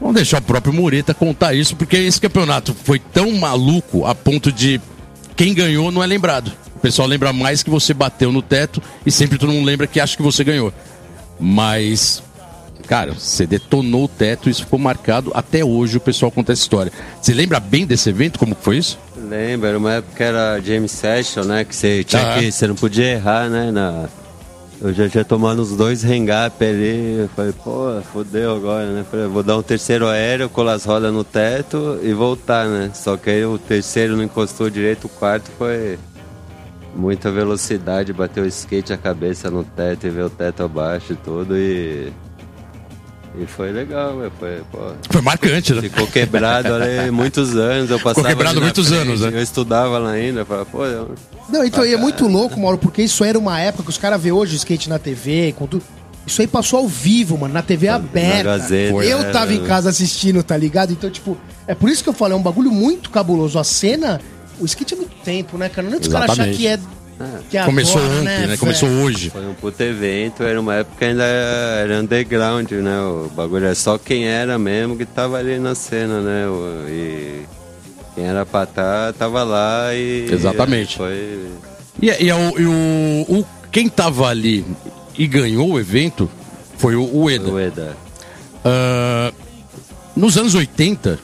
Vamos 0.00 0.14
deixar 0.14 0.38
o 0.38 0.42
próprio 0.42 0.72
Mureta 0.72 1.12
contar 1.12 1.52
isso, 1.52 1.76
porque 1.76 1.96
esse 1.98 2.18
campeonato 2.18 2.74
foi 2.84 2.98
tão 2.98 3.30
maluco 3.32 4.06
a 4.06 4.14
ponto 4.14 4.50
de 4.50 4.80
quem 5.36 5.52
ganhou 5.52 5.92
não 5.92 6.02
é 6.02 6.06
lembrado. 6.06 6.50
O 6.74 6.80
pessoal 6.80 7.06
lembra 7.06 7.32
mais 7.32 7.62
que 7.62 7.68
você 7.68 7.92
bateu 7.92 8.32
no 8.32 8.40
teto 8.40 8.82
e 9.04 9.10
sempre 9.10 9.36
todo 9.36 9.52
mundo 9.52 9.66
lembra 9.66 9.86
que 9.86 10.00
acha 10.00 10.16
que 10.16 10.22
você 10.22 10.42
ganhou. 10.42 10.72
Mas, 11.40 12.22
cara, 12.86 13.12
você 13.14 13.46
detonou 13.46 14.04
o 14.04 14.08
teto 14.08 14.48
e 14.48 14.52
isso 14.52 14.64
ficou 14.64 14.78
marcado. 14.78 15.30
Até 15.34 15.64
hoje 15.64 15.96
o 15.96 16.00
pessoal 16.00 16.30
conta 16.30 16.52
essa 16.52 16.62
história. 16.62 16.92
Você 17.20 17.32
lembra 17.32 17.58
bem 17.58 17.86
desse 17.86 18.10
evento? 18.10 18.38
Como 18.38 18.54
foi 18.60 18.76
isso? 18.78 18.98
Lembro, 19.16 19.66
era 19.68 19.78
uma 19.78 19.94
época 19.94 20.16
que 20.16 20.22
era 20.22 20.60
James 20.60 20.90
Session, 20.92 21.44
né? 21.44 21.64
Que 21.64 21.74
você 21.74 22.04
tinha 22.04 22.34
Ah. 22.34 22.38
que. 22.38 22.50
Você 22.52 22.66
não 22.66 22.74
podia 22.74 23.06
errar, 23.06 23.48
né? 23.48 23.70
Na... 23.70 24.06
Eu 24.82 24.94
já 24.94 25.06
tinha 25.10 25.24
tomado 25.24 25.60
uns 25.60 25.76
dois 25.76 26.02
hang-up 26.02 26.64
ali. 26.64 27.18
Eu 27.20 27.28
falei, 27.36 27.52
pô, 27.52 28.00
fodeu 28.12 28.56
agora, 28.56 28.86
né? 28.86 29.04
Falei, 29.10 29.26
vou 29.26 29.42
dar 29.42 29.58
um 29.58 29.62
terceiro 29.62 30.06
aéreo, 30.08 30.48
colar 30.48 30.72
as 30.72 30.84
rodas 30.86 31.12
no 31.12 31.22
teto 31.22 31.98
e 32.02 32.12
voltar, 32.14 32.66
né? 32.66 32.90
Só 32.94 33.16
que 33.18 33.28
aí 33.28 33.44
o 33.44 33.58
terceiro 33.58 34.16
não 34.16 34.24
encostou 34.24 34.70
direito, 34.70 35.04
o 35.04 35.08
quarto 35.10 35.50
foi 35.58 35.98
muita 36.94 37.30
velocidade, 37.30 38.12
bateu 38.12 38.44
o 38.44 38.46
skate 38.46 38.92
a 38.92 38.96
cabeça 38.96 39.50
no 39.50 39.64
teto 39.64 40.06
e 40.06 40.10
veio 40.10 40.26
o 40.26 40.30
teto 40.30 40.62
abaixo 40.62 41.12
e 41.12 41.16
tudo 41.16 41.56
e. 41.56 42.12
E 43.38 43.46
foi 43.46 43.70
legal, 43.70 44.18
velho. 44.18 44.32
Foi, 44.40 44.62
pô. 44.72 44.78
Foi 45.08 45.20
marcante, 45.22 45.72
né? 45.72 45.82
Ficou 45.82 46.06
quebrado 46.08 46.74
ali 46.74 47.12
muitos 47.12 47.56
anos. 47.56 47.88
Eu 47.88 48.00
passava 48.00 48.26
quebrado 48.26 48.50
ali 48.50 48.58
na 48.58 48.66
muitos 48.66 48.90
anos, 48.90 49.20
né? 49.20 49.30
Eu 49.32 49.42
estudava 49.42 49.98
lá 49.98 50.10
ainda. 50.10 50.40
Eu 50.40 50.46
falava, 50.46 50.66
pô, 50.66 50.84
eu... 50.84 51.14
Não, 51.48 51.64
então, 51.64 51.86
e 51.86 51.94
é 51.94 51.96
muito 51.96 52.26
louco, 52.26 52.58
Mauro, 52.58 52.76
porque 52.76 53.02
isso 53.02 53.22
era 53.22 53.38
uma 53.38 53.60
época 53.60 53.84
que 53.84 53.90
os 53.90 53.98
caras 53.98 54.20
vê 54.20 54.32
hoje 54.32 54.54
o 54.54 54.56
skate 54.56 54.88
na 54.88 54.98
TV, 54.98 55.54
com 55.56 55.66
tudo. 55.66 55.84
Isso 56.26 56.40
aí 56.40 56.48
passou 56.48 56.80
ao 56.80 56.88
vivo, 56.88 57.38
mano, 57.38 57.54
na 57.54 57.62
TV 57.62 57.88
aberta. 57.88 58.44
Gazeta, 58.58 58.96
eu 59.04 59.18
né? 59.20 59.30
tava 59.30 59.54
em 59.54 59.62
casa 59.64 59.90
assistindo, 59.90 60.42
tá 60.42 60.56
ligado? 60.56 60.92
Então, 60.92 61.08
tipo, 61.08 61.38
é 61.66 61.74
por 61.74 61.88
isso 61.88 62.02
que 62.02 62.08
eu 62.08 62.12
falo, 62.12 62.34
é 62.34 62.36
um 62.36 62.42
bagulho 62.42 62.70
muito 62.70 63.10
cabuloso. 63.10 63.58
A 63.58 63.64
cena, 63.64 64.20
o 64.60 64.64
skate 64.66 64.94
é 64.94 64.96
muito 64.96 65.16
tempo, 65.24 65.56
né, 65.58 65.68
cara? 65.68 65.88
Não 65.88 65.96
é 65.96 66.00
que 66.00 66.06
os 66.06 66.12
caras 66.12 66.30
Exatamente. 66.30 66.58
que 66.58 66.66
é. 66.66 66.78
Que 67.50 67.58
é 67.58 67.64
Começou 67.66 67.98
agora, 68.00 68.14
ontem, 68.14 68.24
né? 68.24 68.46
velho? 68.46 68.58
Começou 68.58 68.88
hoje. 68.88 69.28
foi 69.28 69.46
um 69.46 69.52
puto 69.52 69.82
evento. 69.82 70.42
Era 70.42 70.58
uma 70.58 70.76
época 70.76 70.96
que 70.98 71.04
ainda 71.04 71.22
era 71.24 72.00
underground, 72.00 72.70
né? 72.72 72.98
O 73.00 73.30
bagulho 73.36 73.66
era 73.66 73.74
só 73.74 73.98
quem 73.98 74.26
era 74.26 74.58
mesmo 74.58 74.96
que 74.96 75.04
tava 75.04 75.36
ali 75.36 75.58
na 75.58 75.74
cena, 75.74 76.20
né? 76.22 76.44
E 76.88 77.42
quem 78.14 78.24
era 78.24 78.46
pra 78.46 78.64
tá, 78.64 79.12
tava 79.18 79.42
lá 79.42 79.94
e. 79.94 80.28
Exatamente. 80.32 80.96
Foi. 80.96 81.46
E, 82.00 82.06
e, 82.08 82.32
o, 82.32 82.58
e 82.58 82.64
o- 82.64 83.40
o- 83.40 83.46
quem 83.70 83.86
tava 83.86 84.26
ali 84.28 84.64
e 85.18 85.26
ganhou 85.26 85.72
o 85.72 85.78
evento 85.78 86.30
foi 86.78 86.96
o, 86.96 87.04
o 87.14 87.28
Eda. 87.28 87.50
O 87.50 87.58
Eda. 87.58 87.96
Ah, 88.64 89.30
nos 90.16 90.38
anos 90.38 90.54
80, 90.54 91.18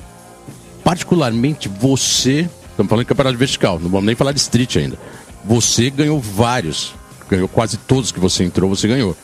particularmente 0.85 1.69
você, 1.69 2.51
estamos 2.77 2.91
falando 2.91 3.05
de 3.05 3.09
campeonato 3.09 3.39
vertical, 3.39 3.81
não 3.81 3.89
vamos 3.89 4.05
nem 4.05 4.15
falar 4.15 4.33
de 4.33 4.39
street 4.39 4.77
ainda. 4.77 4.99
Você 5.45 5.89
ganhou 5.89 6.21
vários, 6.21 6.95
ganhou 7.29 7.49
quase 7.49 7.79
todos 7.79 8.13
que 8.13 8.21
você 8.21 8.45
entrou, 8.45 8.69
você 8.69 8.87
ganhou. 8.87 9.17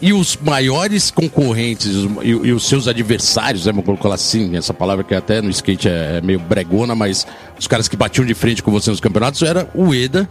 E 0.00 0.12
os 0.12 0.36
maiores 0.36 1.10
concorrentes 1.10 1.92
e, 2.22 2.28
e 2.28 2.52
os 2.52 2.68
seus 2.68 2.86
adversários, 2.86 3.66
né, 3.66 3.72
vamos 3.72 3.86
colocar 3.86 4.12
assim, 4.12 4.56
essa 4.56 4.72
palavra 4.72 5.02
que 5.02 5.14
até 5.14 5.42
no 5.42 5.50
skate 5.50 5.88
é, 5.88 6.18
é 6.18 6.20
meio 6.20 6.38
bregona, 6.38 6.94
mas 6.94 7.26
os 7.58 7.66
caras 7.66 7.88
que 7.88 7.96
batiam 7.96 8.24
de 8.24 8.34
frente 8.34 8.62
com 8.62 8.70
você 8.70 8.90
nos 8.90 9.00
campeonatos 9.00 9.42
era 9.42 9.68
o 9.74 9.94
Eda 9.94 10.28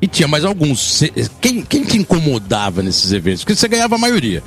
e 0.00 0.08
tinha 0.08 0.26
mais 0.26 0.44
alguns. 0.44 1.02
Quem, 1.40 1.62
quem 1.62 1.84
te 1.84 1.98
incomodava 1.98 2.82
nesses 2.82 3.12
eventos? 3.12 3.44
Porque 3.44 3.54
você 3.54 3.68
ganhava 3.68 3.94
a 3.94 3.98
maioria. 3.98 4.42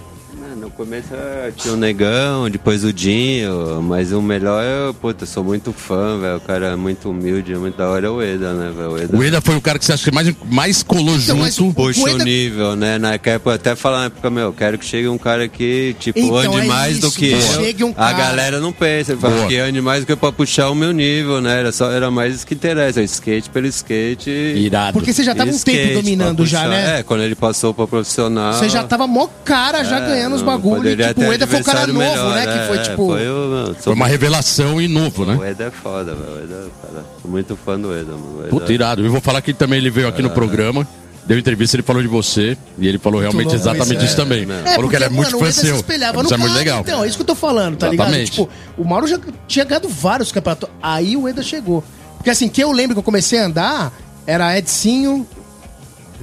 No 0.80 0.86
começo 0.86 1.10
eh, 1.14 1.52
tinha 1.58 1.74
o 1.74 1.78
Negão, 1.78 2.50
depois 2.50 2.86
o 2.86 2.94
Dinho, 2.94 3.82
mas 3.84 4.14
o 4.14 4.22
melhor 4.22 4.64
é, 4.64 4.94
puta, 4.94 5.24
eu 5.26 5.28
sou 5.28 5.44
muito 5.44 5.74
fã, 5.74 6.18
velho. 6.18 6.38
O 6.38 6.40
cara 6.40 6.68
é 6.68 6.76
muito 6.78 7.10
humilde, 7.10 7.52
é 7.52 7.58
muito 7.58 7.76
da 7.76 7.90
hora 7.90 8.08
é 8.08 8.10
o 8.10 8.22
Eda, 8.22 8.54
né, 8.54 8.72
velho? 8.74 8.92
O 8.92 8.98
Eda 8.98 9.18
O 9.18 9.22
Eda 9.22 9.42
foi 9.42 9.58
o 9.58 9.62
cara 9.62 9.78
que 9.78 9.84
você 9.84 9.92
acha 9.92 10.06
que 10.10 10.16
mais, 10.16 10.34
mais 10.50 10.82
colou 10.82 11.18
Então, 11.18 11.36
mas 11.36 11.56
junto. 11.56 11.72
o- 11.72 11.74
puxa 11.74 12.02
o 12.02 12.08
Eda- 12.08 12.24
nível, 12.24 12.78
né? 12.78 12.98
Na 12.98 13.16
época, 13.16 13.56
até 13.56 13.76
falar 13.76 14.00
na 14.00 14.06
época, 14.06 14.30
meu, 14.30 14.54
quero 14.54 14.78
que 14.78 14.86
chegue 14.86 15.10
um 15.10 15.18
cara 15.18 15.50
que, 15.50 15.98
tipo, 16.00 16.18
Então, 16.18 16.38
ande 16.38 16.58
é 16.60 16.64
mais 16.64 16.98
do 17.00 17.08
isso, 17.08 17.20
que 17.20 17.74
que 17.74 17.84
eu. 17.84 17.88
um 17.88 17.92
A 17.92 17.94
cara- 17.96 18.14
galera 18.18 18.60
não 18.62 18.72
pensa, 18.72 19.12
ele 19.12 19.20
fala 19.20 19.48
que 19.48 19.58
ande 19.58 19.82
mais 19.82 20.04
do 20.04 20.06
que 20.06 20.14
eu 20.14 20.18
pra 20.18 20.32
puxar 20.32 20.70
o 20.70 20.76
meu 20.76 20.94
nível, 20.94 21.42
né? 21.42 21.60
Era, 21.60 21.74
só, 21.74 21.92
era 21.92 22.10
mais 22.10 22.36
isso 22.36 22.48
que 22.48 22.54
interessa, 22.54 23.02
skate 23.04 23.50
pelo 23.50 23.68
skate. 23.68 24.30
Irado. 24.30 24.94
Porque 24.94 25.12
você 25.12 25.24
já 25.26 25.36
tava 25.36 25.50
e 25.50 25.54
um 25.54 25.58
skate 25.58 25.78
tempo 25.90 25.94
dominando 26.02 26.46
já, 26.46 26.60
puxar. 26.62 26.70
né? 26.70 27.00
É, 27.00 27.04
quando 27.04 27.22
ele 27.24 27.36
passou 27.36 27.74
pra 27.74 27.86
profissional. 27.86 28.54
Você 28.54 28.70
já 28.70 28.82
tava 28.86 29.06
mó 29.06 29.28
cara 29.44 29.84
já 29.84 29.98
É, 29.98 30.08
ganhando 30.08 30.36
os 30.36 30.42
não, 30.42 30.48
bagulhos. 30.48 30.69
Tipo, 30.76 31.22
o 31.22 31.34
Eda 31.34 31.48
foi 31.48 31.62
o 31.62 31.64
cara 31.64 31.88
novo, 31.88 32.00
melhor, 32.00 32.36
né? 32.36 32.46
Que 32.46 32.68
foi 32.68 32.78
é, 32.78 32.82
tipo. 32.82 33.08
Foi, 33.08 33.30
o, 33.30 33.76
Foi 33.80 33.94
uma 33.94 34.08
revelação 34.08 34.82
e 34.82 34.88
novo, 34.88 35.26
né? 35.26 35.36
O 35.36 35.44
Eda 35.44 35.64
é 35.66 35.72
foda, 35.72 36.16
velho. 36.16 36.36
O 36.36 36.44
Eda, 36.44 36.68
cara, 36.82 37.06
sou 37.22 37.32
muito 37.32 37.56
fã 37.56 37.80
do 37.80 37.94
Eda, 37.94 38.12
mano. 38.12 38.40
Eda- 38.42 38.50
Puta, 38.50 38.74
irado. 38.74 39.06
Eu 39.06 39.12
vou 39.12 39.22
falar 39.22 39.42
que 39.42 39.54
também 39.54 39.80
ele 39.80 39.90
veio 39.90 40.08
aqui 40.08 40.22
no 40.22 40.30
programa, 40.30 40.88
deu 41.26 41.38
entrevista, 41.38 41.76
ele 41.76 41.84
falou 41.84 42.02
de 42.02 42.08
você, 42.08 42.58
e 42.78 42.88
ele 42.88 42.98
falou 42.98 43.20
realmente 43.20 43.48
louco 43.48 43.62
exatamente 43.62 43.98
isso, 43.98 44.06
isso 44.06 44.14
é, 44.14 44.24
também. 44.24 44.46
né? 44.46 44.64
Falou 44.76 44.90
que 44.90 44.96
ele 44.96 45.06
é 45.06 45.10
muito 45.10 45.38
fã 45.38 45.52
se 45.52 45.62
seu. 45.62 45.76
espelhava 45.76 46.22
Isso 46.24 46.34
é 46.34 46.38
muito 46.38 46.56
legal. 46.56 46.82
Então, 46.82 47.04
é 47.04 47.08
isso 47.08 47.18
que 47.18 47.22
eu 47.22 47.28
tô 47.28 47.36
falando, 47.36 47.78
tá 47.78 47.88
Exatamente. 47.88 48.32
ligado? 48.32 48.50
Tipo, 48.50 48.50
o 48.78 48.86
Mauro 48.86 49.08
já 49.08 49.20
tinha 49.48 49.66
ganhado 49.66 49.88
vários 49.88 50.32
campeonatos. 50.32 50.70
Aí 50.82 51.16
o 51.16 51.28
Eda 51.28 51.42
chegou. 51.44 51.84
Porque 52.18 52.30
assim, 52.30 52.50
que 52.50 52.62
eu 52.62 52.72
lembro 52.72 52.96
que 52.96 53.00
eu 53.00 53.04
comecei 53.04 53.40
a 53.40 53.46
andar, 53.46 53.94
era 54.28 54.58
Edsinho, 54.58 55.26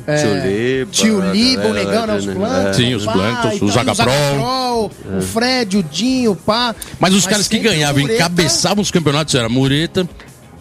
é, 0.06 0.16
Tio 0.16 0.34
Liba, 0.34 0.90
Tio 0.92 1.32
Liba, 1.32 1.66
o 1.68 1.72
Negão, 1.74 2.06
né? 2.06 2.14
Os 2.16 2.26
né? 2.26 2.34
Blancos. 2.34 2.76
Sim, 2.76 2.94
os 2.94 3.02
e 3.02 3.06
tal, 3.06 3.16
o 3.60 3.68
Zaga 3.70 3.92
o 3.92 3.94
Zaga 3.94 4.10
Pro. 4.12 4.90
Pro, 5.02 5.18
o 5.18 5.20
Fred, 5.22 5.76
o 5.78 5.82
Dinho, 5.82 6.34
pá. 6.36 6.74
Mas 7.00 7.14
os 7.14 7.26
caras 7.26 7.48
que 7.48 7.58
o 7.58 7.62
ganhavam, 7.62 8.02
encabeçavam 8.02 8.82
os 8.82 8.90
campeonatos, 8.90 9.34
era 9.34 9.48
Mureta. 9.48 10.08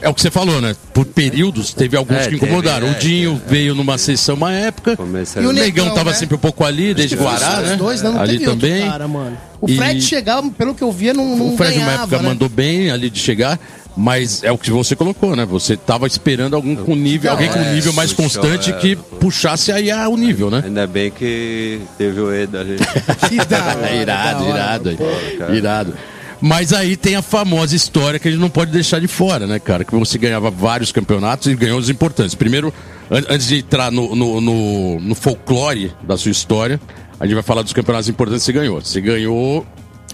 É 0.02 0.10
o 0.10 0.14
que 0.14 0.22
você 0.22 0.30
falou, 0.30 0.60
né? 0.60 0.76
Por 0.94 1.06
períodos, 1.06 1.74
teve 1.74 1.96
alguns 1.96 2.18
É, 2.18 2.28
que 2.28 2.36
incomodaram. 2.36 2.88
teve, 2.94 2.98
o 2.98 3.00
Dinho 3.00 3.42
é, 3.46 3.50
veio 3.50 3.74
numa 3.74 3.98
sessão 3.98 4.36
uma 4.36 4.52
época. 4.52 4.92
E 5.00 5.02
o 5.02 5.06
O 5.06 5.52
Negão 5.54 5.86
Negão, 5.86 5.90
tava 5.96 6.10
né? 6.12 6.16
sempre 6.18 6.36
um 6.36 6.40
pouco 6.40 6.66
ali, 6.66 6.94
desde 6.94 7.16
Guará, 7.16 7.62
os 7.62 7.70
né? 7.70 7.76
dois, 7.78 8.02
não 8.02 8.20
ali 8.20 8.34
teve 8.40 8.50
outro 8.50 8.68
também. 8.68 8.90
cara, 8.90 9.08
mano. 9.08 9.38
O 9.62 9.70
E- 9.70 9.78
Fred 9.78 10.02
chegava, 10.02 10.48
pelo 10.52 10.76
que 10.76 10.82
eu 10.84 10.92
via, 10.92 11.14
não, 11.14 11.36
não 11.38 11.54
O 11.54 11.58
Fred, 11.58 11.78
uma 11.78 11.86
ganhava, 11.86 12.04
época, 12.04 12.18
né? 12.22 12.28
mandou 12.30 12.50
bem 12.50 12.92
ali 12.92 13.10
de 13.10 13.20
chegar, 13.20 13.58
mas 13.98 14.44
é 14.44 14.52
o 14.52 14.58
que 14.58 14.70
você 14.72 14.96
colocou, 14.96 15.36
né? 15.36 15.46
Você 15.46 15.78
tava 15.78 16.06
esperando 16.08 16.56
algum 16.56 16.76
com 16.76 16.96
nível, 16.96 17.32
alguém 17.32 17.50
com 17.50 17.60
é, 17.60 17.74
nível 17.74 17.94
mais 17.94 18.12
constante 18.12 18.70
é. 18.72 18.74
que 18.74 18.96
puxasse 18.96 19.72
aí 19.72 19.90
a- 19.90 20.10
o 20.10 20.18
nível, 20.18 20.50
né? 20.52 20.62
Ainda 20.66 20.86
bem 20.86 21.10
que 21.12 21.80
teve 21.98 22.20
o 22.20 22.32
Eda 22.34 22.60
ali. 22.62 22.76
Irado, 24.02 24.46
irado, 24.50 24.90
aí. 24.90 24.98
cara. 25.38 25.56
irado. 25.56 25.94
Mas 26.42 26.74
aí 26.74 26.98
tem 26.98 27.16
a 27.16 27.22
famosa 27.22 27.76
história 27.76 28.20
que 28.20 28.28
a 28.28 28.32
gente 28.32 28.42
não 28.42 28.50
pode 28.50 28.70
deixar 28.72 29.00
de 29.00 29.08
fora, 29.08 29.48
né, 29.48 29.58
cara? 29.58 29.86
Que 29.86 29.96
você 29.96 30.18
ganhava 30.18 30.52
vários 30.52 30.92
campeonatos 30.92 31.48
e 31.48 31.56
ganhou 31.56 31.80
os 31.80 31.90
importantes. 31.90 32.36
Primeiro, 32.36 32.74
an- 33.10 33.24
antes 33.30 33.48
de 33.48 33.60
entrar 33.60 33.90
no, 33.92 34.14
no, 34.16 34.42
no- 34.42 35.00
no 35.00 35.16
folclore 35.16 35.94
da 36.04 36.18
sua 36.18 36.32
história, 36.32 36.80
a 37.20 37.26
gente 37.26 37.34
vai 37.36 37.44
falar 37.44 37.62
dos 37.62 37.72
campeonatos 37.74 38.10
importantes 38.10 38.46
que 38.46 38.52
você 38.52 38.60
ganhou. 38.60 38.82
Você 38.82 39.00
ganhou 39.00 39.66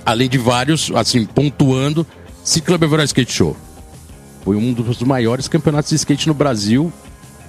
além 0.06 0.30
de 0.30 0.38
vários, 0.38 0.92
assim, 0.96 1.26
pontuando, 1.26 2.06
Ciclub 2.44 2.84
Everest 2.84 3.08
Skate 3.20 3.34
Show. 3.34 3.58
Foi 4.44 4.56
um 4.56 4.74
dos 4.74 5.02
maiores 5.04 5.48
campeonatos 5.48 5.90
de 5.90 5.96
skate 5.98 6.28
no 6.28 6.34
Brasil. 6.34 6.92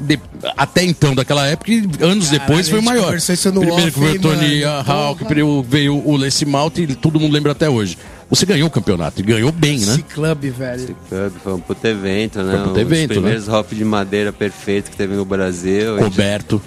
de- 0.01 0.19
até 0.57 0.83
então, 0.83 1.15
daquela 1.15 1.47
época, 1.47 1.71
e 1.71 1.77
anos 2.01 2.27
Caralho, 2.29 2.31
depois 2.31 2.69
foi 2.69 2.81
o 2.81 2.83
maior. 2.83 3.15
Primeiro 3.21 3.91
veio 3.93 4.17
o 4.17 4.19
Tony? 4.19 4.65
Hawk, 4.65 5.25
primeiro 5.25 5.63
veio 5.63 5.95
o 6.05 6.17
Lance 6.17 6.45
Malt 6.45 6.79
e 6.79 6.89
todo 6.97 7.21
mundo 7.21 7.33
lembra 7.33 7.53
até 7.53 7.69
hoje. 7.71 7.97
Você 8.29 8.45
ganhou 8.45 8.67
o 8.67 8.71
campeonato 8.71 9.21
e 9.21 9.23
ganhou 9.23 9.53
bem, 9.53 9.79
né? 9.79 9.95
C-Club, 9.97 10.45
velho. 10.51 10.97
Club, 11.09 11.33
foi 11.45 11.53
um 11.53 11.61
puto 11.61 11.87
evento, 11.87 12.43
né? 12.43 12.51
Foi 12.53 12.61
um 12.61 12.65
puto 12.65 12.71
Um 12.71 12.73
dos 12.73 12.83
evento, 12.83 13.09
né? 13.11 13.15
primeiros 13.17 13.49
hop 13.49 13.73
de 13.73 13.85
madeira 13.85 14.33
perfeito 14.33 14.91
que 14.91 14.97
teve 14.97 15.15
no 15.15 15.25
Brasil. 15.25 15.99
Gente- 15.99 16.05
Coberto. 16.11 16.63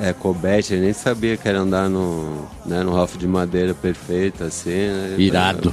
É, 0.00 0.12
Cobete, 0.14 0.72
eu 0.72 0.80
nem 0.80 0.94
sabia 0.94 1.36
que 1.36 1.46
era 1.46 1.58
andar 1.60 1.90
no, 1.90 2.48
né, 2.64 2.82
no 2.82 2.94
Ralph 2.94 3.16
de 3.16 3.26
madeira 3.26 3.74
perfeito, 3.74 4.44
assim, 4.44 4.70
né? 4.70 5.14
Irado. 5.18 5.70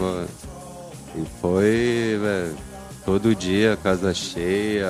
E 1.15 1.21
foi, 1.39 2.19
velho, 2.21 2.55
todo 3.05 3.35
dia, 3.35 3.77
casa 3.83 4.13
cheia. 4.13 4.87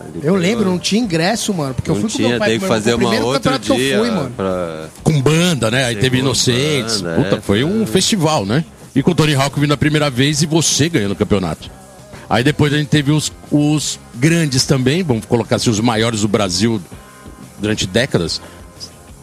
Ali 0.00 0.20
Eu 0.22 0.32
foi 0.34 0.40
lembro, 0.40 0.64
uma- 0.64 0.70
não 0.72 0.78
tinha 0.78 1.00
ingresso, 1.00 1.52
mano. 1.54 1.74
Porque 1.74 1.90
eu 1.90 1.94
não 1.94 2.02
fui 2.02 2.10
com 2.10 2.16
tinha, 2.16 2.28
meu 2.30 2.38
pai. 2.38 2.50
tem 2.50 2.58
que 2.60 2.66
foi 2.66 2.76
o 2.76 2.78
fazer 2.78 2.90
uma 2.94 2.98
primeiro 2.98 3.24
outro 3.26 3.42
campeonato 3.50 3.72
que 3.72 3.78
dia 3.78 3.94
eu 3.96 4.00
fui, 4.04 4.10
mano. 4.10 4.30
pra... 4.36 4.88
Com 5.02 5.22
banda, 5.22 5.70
né? 5.70 5.84
Aí 5.84 5.88
Chegou 5.94 6.00
teve 6.02 6.18
Inocentes. 6.18 7.00
banda, 7.00 7.16
Puta, 7.22 7.36
é, 7.36 7.40
foi 7.40 7.64
um 7.64 7.78
foi- 7.84 7.86
festival, 7.86 8.44
né? 8.46 8.64
E 8.94 9.02
com 9.02 9.10
o 9.10 9.14
Tony 9.14 9.34
Hawk 9.34 9.58
vindo 9.58 9.72
a 9.72 9.76
primeira 9.76 10.08
vez 10.10 10.42
e 10.42 10.46
você 10.46 10.88
ganhando 10.88 11.12
o 11.12 11.16
campeonato. 11.16 11.70
Aí 12.28 12.42
depois 12.42 12.72
a 12.72 12.76
gente 12.78 12.88
teve 12.88 13.10
os, 13.12 13.32
os 13.50 13.98
grandes 14.14 14.64
também, 14.66 15.02
vamos 15.02 15.24
colocar 15.26 15.56
assim, 15.56 15.70
os 15.70 15.80
maiores 15.80 16.22
do 16.22 16.28
Brasil 16.28 16.80
durante 17.58 17.86
décadas. 17.86 18.40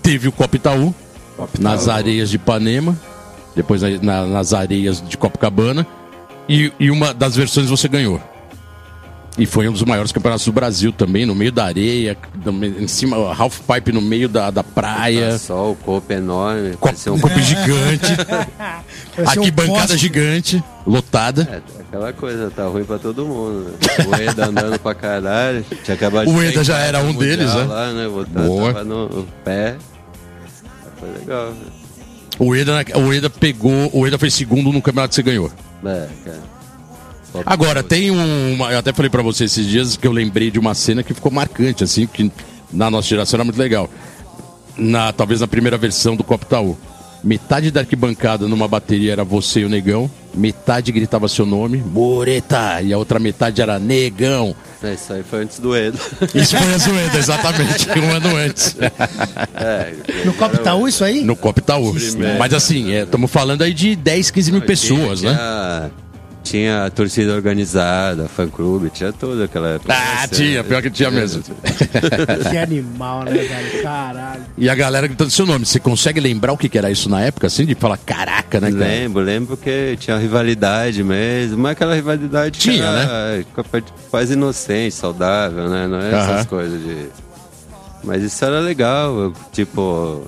Teve 0.01 0.27
o 0.27 0.31
Copa 0.31 0.55
Itaú, 0.55 0.93
nas 1.59 1.87
areias 1.87 2.29
de 2.29 2.35
Ipanema, 2.37 2.97
depois 3.55 3.81
na- 3.81 3.89
na- 4.01 4.25
nas 4.27 4.53
areias 4.53 5.01
de 5.07 5.17
Copacabana. 5.17 5.85
E, 6.47 6.71
e 6.79 6.91
uma 6.91 7.13
das 7.13 7.35
versões 7.35 7.69
você 7.69 7.87
ganhou. 7.87 8.21
E 9.35 9.47
foi 9.47 9.67
um 9.67 9.71
dos 9.71 9.81
maiores 9.81 10.11
campeonatos 10.11 10.45
do 10.45 10.51
Brasil 10.51 10.91
também, 10.91 11.25
no 11.25 11.33
meio 11.33 11.51
da 11.51 11.65
areia, 11.65 12.15
em 12.79 12.87
cima, 12.87 13.17
half 13.35 13.61
pipe 13.61 13.91
no 13.91 13.99
meio 13.99 14.29
da, 14.29 14.51
da 14.51 14.63
praia. 14.63 15.39
Só 15.39 15.71
o 15.71 15.75
copo 15.75 16.13
enorme, 16.13 16.75
Copo, 16.77 17.11
um 17.11 17.19
copo 17.19 17.39
gigante, 17.39 18.15
Parecia 19.15 19.41
um 19.41 19.43
aqui 19.43 19.51
bancada 19.51 19.79
poste. 19.79 19.97
gigante, 19.97 20.63
lotada. 20.85 21.49
É, 21.51 21.81
aquela 21.81 22.13
coisa, 22.13 22.51
tá 22.51 22.67
ruim 22.67 22.83
pra 22.83 22.99
todo 22.99 23.25
mundo, 23.25 23.71
né? 23.71 24.05
O 24.07 24.15
Eda 24.21 24.45
andando 24.45 24.79
pra 24.79 24.93
caralho. 24.93 25.65
Tinha 25.83 25.95
acabado 25.95 26.27
de 26.27 26.31
O 26.31 26.43
Eda 26.43 26.63
já 26.63 26.77
era 26.77 26.99
um 26.99 27.11
deles, 27.13 27.51
né? 27.55 27.63
Lá, 27.63 27.91
né? 27.91 28.07
Botar, 28.07 28.41
Boa. 28.43 28.71
Tava 28.71 28.85
no 28.85 29.27
pé. 29.43 29.77
Foi 30.99 31.09
legal, 31.09 31.47
velho. 31.53 31.82
O 32.39 32.55
Eda, 32.55 32.83
o 32.95 33.13
Eda 33.13 33.29
pegou, 33.29 33.89
o 33.93 34.07
Eda 34.07 34.17
foi 34.17 34.29
segundo 34.29 34.71
no 34.71 34.81
campeonato 34.81 35.09
que 35.09 35.15
você 35.15 35.23
ganhou. 35.23 35.51
É, 35.85 36.07
cara. 36.25 36.53
Agora, 37.45 37.81
tem 37.81 38.11
uma. 38.11 38.71
Eu 38.71 38.79
até 38.79 38.93
falei 38.93 39.09
pra 39.09 39.23
você 39.23 39.45
esses 39.45 39.65
dias 39.65 39.97
que 39.97 40.05
eu 40.05 40.11
lembrei 40.11 40.51
de 40.51 40.59
uma 40.59 40.75
cena 40.75 41.01
que 41.01 41.13
ficou 41.13 41.31
marcante, 41.31 41.83
assim, 41.83 42.05
que 42.05 42.31
na 42.71 42.91
nossa 42.91 43.07
geração 43.07 43.37
era 43.37 43.43
muito 43.43 43.57
legal. 43.57 43.89
Na, 44.77 45.11
talvez 45.11 45.41
na 45.41 45.47
primeira 45.47 45.77
versão 45.77 46.15
do 46.15 46.23
Copa 46.23 46.45
Itaú. 46.45 46.77
Metade 47.23 47.71
da 47.71 47.79
arquibancada 47.81 48.47
numa 48.47 48.67
bateria 48.67 49.13
era 49.13 49.23
você 49.23 49.61
e 49.61 49.65
o 49.65 49.69
negão, 49.69 50.11
metade 50.35 50.91
gritava 50.91 51.29
seu 51.29 51.45
nome, 51.45 51.77
Moreta, 51.77 52.81
e 52.81 52.91
a 52.91 52.97
outra 52.97 53.17
metade 53.17 53.61
era 53.61 53.79
negão. 53.79 54.53
É, 54.83 54.93
isso 54.93 55.13
aí 55.13 55.23
foi 55.23 55.43
antes 55.43 55.59
do 55.59 55.73
Eda. 55.73 55.97
Isso 56.35 56.57
foi 56.57 56.73
a 56.73 56.77
zoeira, 56.77 57.17
exatamente, 57.17 57.87
um 57.97 58.11
ano 58.11 58.35
antes. 58.35 58.75
É, 59.55 59.93
No 60.25 60.33
Copa 60.33 60.57
Itaú, 60.57 60.87
isso 60.87 61.03
aí? 61.05 61.21
No 61.21 61.37
Copa 61.37 61.59
Itaú. 61.61 61.95
Mas 62.37 62.53
assim, 62.53 62.91
estamos 62.91 63.31
falando 63.31 63.61
aí 63.61 63.73
de 63.73 63.95
10, 63.95 64.29
15 64.29 64.51
mil 64.51 64.61
pessoas, 64.61 65.19
tinha, 65.21 65.31
né? 65.31 65.37
Tinha, 65.37 65.91
tinha 66.43 66.85
a 66.85 66.89
torcida 66.89 67.33
organizada, 67.33 68.27
fã-clube, 68.27 68.89
tinha 68.89 69.13
tudo 69.13 69.43
aquela 69.43 69.69
época. 69.69 69.93
Ah, 69.93 70.27
tinha, 70.27 70.63
pior 70.63 70.81
que 70.81 70.89
tinha 70.91 71.09
mesmo. 71.11 71.41
Que 72.51 72.57
animal, 72.57 73.23
né, 73.23 73.31
velho? 73.31 73.81
Caralho. 73.81 74.43
E 74.57 74.69
a 74.69 74.75
galera 74.75 75.07
gritando 75.07 75.31
seu 75.31 75.45
nome. 75.45 75.65
Você 75.65 75.79
consegue 75.79 76.19
lembrar 76.19 76.51
o 76.53 76.57
que 76.57 76.77
era 76.77 76.91
isso 76.91 77.09
na 77.09 77.21
época, 77.21 77.47
assim? 77.47 77.65
De 77.65 77.73
falar, 77.75 77.97
caraca, 77.97 78.59
né, 78.59 78.71
cara? 78.71 78.83
Lembro, 78.83 79.21
lembro 79.23 79.57
que 79.57 79.95
tinha 79.99 80.17
rivalidade 80.17 81.03
mesmo, 81.03 81.57
mas 81.57 81.71
aquela 81.71 81.95
rivalidade 81.95 82.59
Tinha, 82.59 82.83
era 82.85 83.43
quase 84.11 84.33
inocente, 84.33 84.93
saudável, 84.93 85.69
né? 85.69 85.87
Não 85.87 85.99
é 85.99 86.07
essas 86.09 86.29
Aham. 86.29 86.45
coisas 86.45 86.81
de. 86.83 87.07
Mas 88.03 88.21
isso 88.21 88.43
era 88.43 88.59
legal, 88.59 89.31
tipo. 89.51 90.23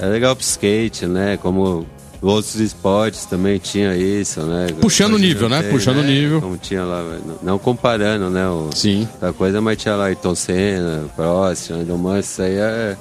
É 0.00 0.06
legal 0.06 0.34
pro 0.34 0.42
skate, 0.44 1.06
né? 1.06 1.36
Como 1.36 1.86
outros 2.22 2.54
esportes 2.56 3.24
também 3.26 3.58
tinha 3.58 3.96
isso, 3.96 4.40
né? 4.42 4.68
Puxando 4.80 5.14
o 5.14 5.18
nível, 5.18 5.48
não 5.48 5.60
né? 5.60 5.68
Puxando 5.70 5.98
o 5.98 6.02
nível. 6.02 6.40
Como 6.40 6.56
tinha 6.56 6.84
lá, 6.84 7.02
não- 7.26 7.38
não 7.42 7.58
comparando, 7.58 8.30
né? 8.30 8.46
O, 8.48 8.70
Sim. 8.74 9.08
da 9.20 9.32
coisa, 9.32 9.60
mas 9.60 9.76
tinha 9.76 9.96
lá 9.96 10.04
Ayrton 10.06 10.34
Senna, 10.34 11.04
Prost, 11.16 11.70
Mansell, 11.70 12.18
isso 12.20 12.42
aí 12.42 12.54
é, 12.56 12.96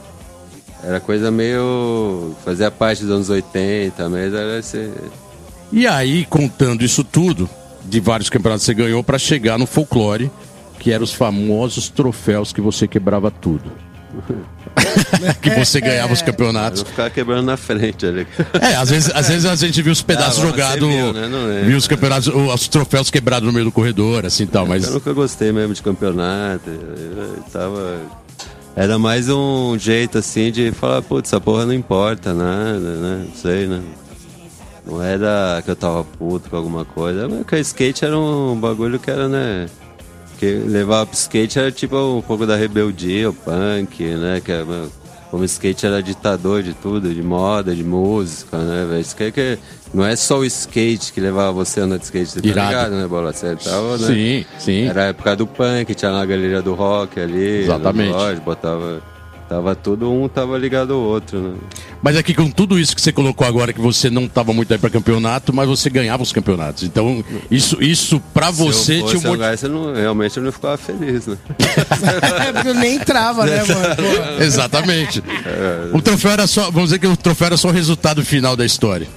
era 0.84 1.00
coisa 1.00 1.30
meio. 1.30 2.36
fazia 2.44 2.72
parte 2.72 3.04
dos 3.04 3.12
anos 3.12 3.30
80, 3.30 4.10
mas 4.10 4.34
era 4.34 4.58
esse. 4.60 4.92
E 5.72 5.86
aí, 5.88 6.26
contando 6.26 6.84
isso 6.84 7.04
tudo, 7.04 7.48
de 7.86 8.00
vários 8.00 8.30
campeonatos 8.30 8.66
que 8.66 8.74
você 8.74 8.84
ganhou, 8.84 9.04
pra 9.04 9.18
chegar 9.20 9.58
no 9.58 9.66
folclore, 9.68 10.30
que 10.80 10.92
eram 10.92 11.04
os 11.04 11.14
famosos 11.14 11.88
troféus 11.90 12.52
que 12.52 12.60
você 12.60 12.88
quebrava 12.88 13.30
tudo. 13.30 13.72
que 15.42 15.50
você 15.52 15.80
ganhava 15.82 16.14
os 16.14 16.20
Eu 16.20 16.26
campeonatos. 16.26 16.82
ficava 16.84 17.10
quebrando 17.10 17.46
na 17.46 17.58
frente 17.58 18.06
ali. 18.06 18.28
É, 18.60 18.76
às 18.76 18.90
vezes, 18.90 19.12
às 19.14 19.28
vezes 19.28 19.46
a 19.46 19.56
gente 19.56 19.82
viu 19.82 19.92
os 19.92 20.02
pedaços 20.02 20.40
Ah, 20.44 20.48
jogados, 20.48 20.88
viu, 20.88 21.14
né? 21.14 21.30
Viu 21.66 21.78
os 21.78 21.88
campeonatos, 21.88 22.28
os 22.28 22.68
troféus 22.68 23.10
quebrados 23.12 23.46
no 23.48 23.54
meio 23.54 23.66
do 23.66 23.72
corredor, 23.72 24.26
assim 24.26 24.46
tal, 24.48 24.66
mas. 24.66 24.86
Eu 24.86 24.94
nunca 24.94 25.14
gostei 25.14 25.52
mesmo 25.52 25.74
de 25.74 25.82
campeonato. 25.82 26.70
eu 26.70 27.44
tava. 27.52 28.00
Era 28.76 28.98
mais 28.98 29.28
um 29.28 29.78
jeito 29.78 30.18
assim 30.18 30.50
de 30.52 30.72
falar, 30.72 31.02
putz, 31.02 31.30
essa 31.30 31.42
porra 31.42 31.66
não 31.66 31.74
importa 31.74 32.34
nada, 32.34 32.80
né? 32.80 33.26
Não 33.28 33.36
sei, 33.36 33.68
né? 33.68 33.82
Não 34.86 35.04
era 35.04 35.62
que 35.64 35.70
eu 35.70 35.76
tava 35.76 36.04
puto 36.04 36.50
com 36.50 36.56
alguma 36.56 36.86
coisa, 36.86 37.28
mas 37.28 37.46
que 37.46 37.56
o 37.56 37.58
skate 37.60 38.06
era 38.06 38.18
um 38.18 38.56
bagulho 38.60 38.98
que 38.98 39.12
era, 39.12 39.28
né? 39.28 39.68
Que 40.42 40.56
levava 40.56 41.06
pro 41.06 41.16
skate 41.16 41.60
era 41.60 41.72
tipo 41.72 41.96
um 41.96 42.20
pouco 42.20 42.48
da 42.48 42.56
rebeldia, 42.56 43.30
o 43.30 43.34
punk, 43.34 44.04
né? 44.04 44.42
Que 44.44 44.52
era, 44.52 44.66
como 45.30 45.44
o 45.44 45.46
skate 45.46 45.86
era 45.86 46.02
ditador 46.02 46.64
de 46.64 46.74
tudo, 46.74 47.14
de 47.14 47.22
moda, 47.22 47.76
de 47.76 47.84
música, 47.84 48.58
né, 48.58 48.88
velho? 48.90 49.02
Isso 49.02 49.16
que, 49.16 49.26
é 49.26 49.30
que 49.32 49.60
não 49.94 50.04
é 50.04 50.16
só 50.16 50.40
o 50.40 50.44
skate 50.44 51.14
que 51.14 51.22
levava 51.22 51.52
você 51.52 51.82
a 51.82 51.84
andar 51.84 52.00
de 52.00 52.06
skate, 52.06 52.26
você 52.32 52.42
tá 52.42 52.48
Irado. 52.48 52.70
ligado, 52.70 52.92
né, 52.96 53.08
Bola? 53.08 53.32
Você 53.32 53.56
tava, 53.56 54.00
né? 54.00 54.08
Sim, 54.08 54.46
sim. 54.58 54.88
Era 54.88 55.04
a 55.04 55.06
época 55.10 55.36
do 55.36 55.46
punk, 55.46 55.94
tinha 55.94 56.10
lá 56.10 56.24
a 56.24 56.26
galeria 56.26 56.64
do 56.64 56.74
rock 56.74 57.20
ali. 57.20 57.60
Exatamente. 57.60 58.12
Lodge, 58.12 58.42
botava. 58.42 59.00
Tava 59.48 59.76
todo 59.76 60.12
um 60.12 60.28
tava 60.28 60.58
ligado 60.58 60.94
ao 60.94 61.02
outro, 61.02 61.38
né? 61.38 61.54
Mas 62.02 62.18
aqui 62.18 62.34
com 62.34 62.50
tudo 62.50 62.80
isso 62.80 62.96
que 62.96 63.02
você 63.02 63.12
colocou 63.12 63.46
agora, 63.46 63.72
que 63.72 63.80
você 63.80 64.10
não 64.10 64.26
estava 64.26 64.52
muito 64.54 64.72
aí 64.74 64.80
para 64.80 64.90
campeonato, 64.90 65.54
mas 65.54 65.68
você 65.70 65.90
ganhava 65.90 66.24
os 66.24 66.32
campeonatos. 66.32 66.84
Então, 66.84 67.24
isso, 67.50 67.82
isso 67.82 68.20
para 68.34 68.50
você 68.50 68.94
eu 68.94 69.06
tinha 69.06 69.22
fosse 69.22 69.28
um 69.28 69.30
monte... 69.38 69.58
você 69.58 69.68
não, 69.68 69.94
realmente 69.94 70.38
eu 70.38 70.44
não 70.44 70.52
ficava 70.52 70.78
feliz, 70.78 71.28
né? 71.28 71.38
É, 72.42 72.52
porque 72.52 72.68
eu 72.70 72.74
nem 72.74 72.96
entrava, 72.96 73.46
né, 73.46 73.64
mano? 73.64 74.42
Exatamente. 74.44 75.24
O 75.94 76.02
troféu 76.02 76.32
era 76.32 76.48
só, 76.48 76.72
vamos 76.72 76.86
dizer 76.86 77.00
que 77.00 77.08
o 77.08 77.16
troféu 77.16 77.48
era 77.48 77.58
só 77.58 77.70
o 77.70 77.72
resultado 77.72 78.24
final 78.26 78.56
da 78.56 78.66
história. 78.66 79.08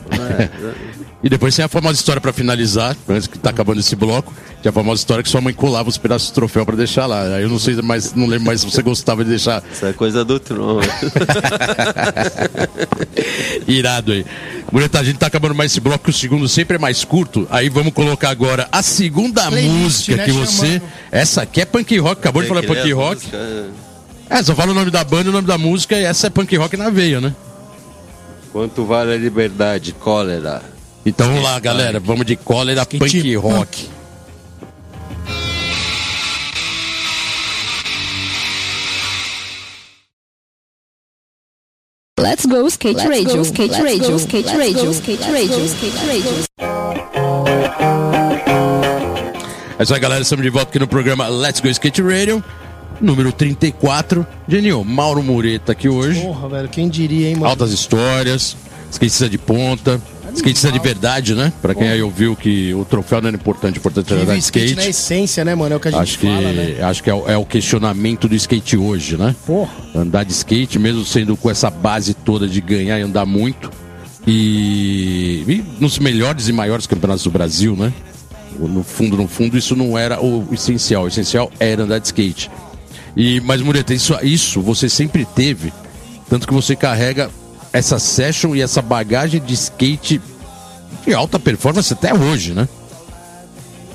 E 1.25 1.29
depois 1.31 1.57
tem 1.57 1.65
a 1.65 1.69
famosa 1.69 1.99
história 1.99 2.21
para 2.21 2.35
finalizar, 2.35 2.95
antes 3.09 3.27
que 3.27 3.39
tá 3.39 3.49
acabando 3.49 3.81
esse 3.81 3.97
bloco, 3.97 4.31
que 4.61 4.69
é 4.69 4.71
a 4.71 4.73
famosa 4.73 5.01
história 5.01 5.25
que 5.25 5.31
sua 5.31 5.41
mãe 5.41 5.55
colava 5.55 5.89
os 5.89 5.97
pedaços 5.97 6.31
do 6.31 6.35
troféu 6.35 6.67
para 6.67 6.77
deixar 6.77 7.07
lá. 7.07 7.23
Aí 7.23 7.45
eu 7.45 7.49
não 7.49 7.59
sei 7.59 7.81
mais, 7.81 8.13
não 8.13 8.27
lembro 8.27 8.45
mais 8.45 8.61
se 8.61 8.71
você 8.71 8.83
gostava 8.83 9.25
de 9.25 9.31
deixar 9.31 9.63
Isso 9.73 9.87
é 9.87 9.95
coisa 9.95 10.23
do 10.23 10.39
Tron. 10.39 10.81
irado 13.67 14.13
aí. 14.13 14.27
Bonita, 14.71 15.01
a 15.01 15.03
gente 15.03 15.19
tá 15.19 15.29
acabando 15.29 15.55
mais 15.55 15.73
esse 15.73 15.81
bloco, 15.81 16.05
que 16.05 16.11
o 16.11 16.13
segundo 16.13 16.47
sempre 16.47 16.77
é 16.77 16.79
mais 16.79 17.07
curto. 17.07 17.49
Aí 17.51 17.71
vamos 17.71 17.95
colocar 17.95 18.29
agora 18.29 18.69
a 18.71 18.83
segunda 18.83 19.47
Playlist, 19.47 19.75
música 19.75 20.17
né, 20.19 20.25
que 20.27 20.33
você. 20.33 20.67
chamando. 20.67 20.83
Essa 21.11 21.43
aqui 21.43 21.63
é 21.63 21.65
punk 21.65 21.99
rock, 22.01 22.21
acabou 22.21 22.43
de 22.43 22.49
falar 22.49 22.65
punk 22.65 22.93
rock. 22.93 23.15
música, 23.15 23.37
é. 23.39 23.65
É, 24.29 24.43
só 24.43 24.55
fala 24.55 24.73
o 24.73 24.75
nome 24.75 24.91
da 24.91 25.03
banda 25.03 25.25
e 25.25 25.29
o 25.31 25.33
nome 25.33 25.49
da 25.49 25.57
música, 25.57 25.99
e 25.99 26.05
essa 26.05 26.27
é 26.27 26.31
punk 26.31 26.55
rock 26.57 26.77
na 26.77 26.91
veia, 26.91 27.19
né? 27.19 27.35
Quanto 28.53 28.85
vale 28.85 29.15
a 29.15 29.17
liberdade? 29.17 29.93
Cólera. 29.93 30.74
Então 31.07 31.27
vamos 31.27 31.43
lá, 31.43 31.59
galera. 31.61 32.01
Vamos 32.01 32.25
de 32.25 32.35
cólera 32.35 32.87
punk 32.87 33.37
rock. 33.37 33.89
Let's 42.19 42.47
go 42.47 42.67
skate 42.69 43.07
radio, 43.07 43.43
skate 43.43 43.83
radio, 43.83 44.17
skate 44.17 44.57
radio, 44.57 44.91
skate 44.93 45.31
radio, 45.31 45.65
skate 45.67 46.07
radio. 46.07 46.45
É 49.79 49.83
isso 49.83 49.93
aí, 49.93 50.01
galera. 50.01 50.23
Estamos 50.23 50.43
de 50.43 50.51
volta 50.51 50.71
aqui 50.71 50.79
no 50.79 50.89
programa 50.89 51.29
Let's 51.29 51.61
Go 51.61 51.69
Skate 51.69 52.01
Radio, 52.01 52.43
número 52.99 53.31
34. 53.31 54.27
Genil, 54.49 54.83
Mauro 54.85 55.23
Mureta 55.23 55.73
aqui 55.73 55.87
hoje. 55.89 56.23
Porra, 56.23 56.49
velho, 56.49 56.69
quem 56.71 56.89
diria, 56.89 57.29
hein, 57.29 57.35
mano? 57.35 57.49
Altas 57.49 57.73
histórias. 57.73 58.57
skatista 58.91 59.29
de 59.29 59.37
ponta, 59.37 60.01
skatista 60.35 60.73
de 60.73 60.79
verdade, 60.79 61.35
né? 61.35 61.53
Pra 61.63 61.75
quem 61.75 61.89
aí 61.89 62.03
ouviu 62.03 62.35
que 62.37 62.75
o 62.75 62.85
troféu 62.85 63.21
não 63.21 63.29
era 63.29 63.37
importante, 63.37 63.77
o 63.77 63.81
importante 63.81 64.07
era 64.13 64.21
Vive 64.21 64.31
andar 64.33 64.39
de 64.39 64.45
skate 64.45 64.67
skate. 64.67 64.85
na 64.85 64.91
essência, 64.91 65.45
né, 65.45 65.55
mano? 65.55 65.75
É 65.75 65.77
o 65.77 65.81
que 65.81 65.89
a 65.89 65.91
gente 65.93 66.01
Acho 66.01 66.19
que, 66.19 66.27
fala, 66.27 66.53
né? 66.53 66.77
acho 66.83 67.03
que 67.03 67.11
é, 67.11 67.15
o- 67.15 67.29
é 67.31 67.37
o 67.37 67.45
questionamento 67.45 68.29
do 68.29 68.35
skate 68.35 68.77
hoje, 68.77 69.17
né? 69.17 69.35
Porra. 69.47 69.71
Andar 69.95 70.25
de 70.25 70.33
skate, 70.33 70.79
mesmo 70.79 71.05
sendo 71.05 71.37
com 71.37 71.51
essa 71.51 71.71
base 71.71 72.13
toda 72.15 72.47
de 72.49 72.61
ganhar 72.61 72.99
e 72.99 73.03
andar 73.03 73.25
muito. 73.25 73.71
E, 74.27 75.45
e 75.47 75.65
nos 75.81 75.99
melhores 75.99 76.49
e 76.49 76.53
maiores 76.53 76.87
campeonatos 76.87 77.25
do 77.25 77.31
Brasil, 77.31 77.77
né? 77.77 77.93
No 78.59 78.83
fundo, 78.85 79.17
no 79.17 79.27
fundo, 79.29 79.59
isso 79.59 79.75
não 79.77 79.99
era 79.99 80.21
o 80.25 80.47
essencial. 80.53 81.05
O 81.05 81.09
essencial 81.09 81.51
era 81.59 81.83
andar 81.83 81.99
de 81.99 82.07
skate. 82.07 82.51
E, 83.17 83.41
mas, 83.41 83.61
Mureta, 83.61 83.93
isso, 83.95 84.17
isso 84.23 84.61
você 84.61 84.89
sempre 84.89 85.25
teve. 85.25 85.73
Tanto 86.29 86.47
que 86.49 86.55
você 86.55 86.75
carrega 86.75 87.31
essa 87.75 87.99
session 87.99 88.55
e 88.55 88.63
essa 88.63 88.81
bagagem 88.81 89.43
de 89.43 89.53
skate 89.53 90.23
de 91.05 91.13
alta 91.13 91.41
performance 91.41 91.93
até 91.93 92.15
hoje, 92.15 92.55
né? 92.55 92.69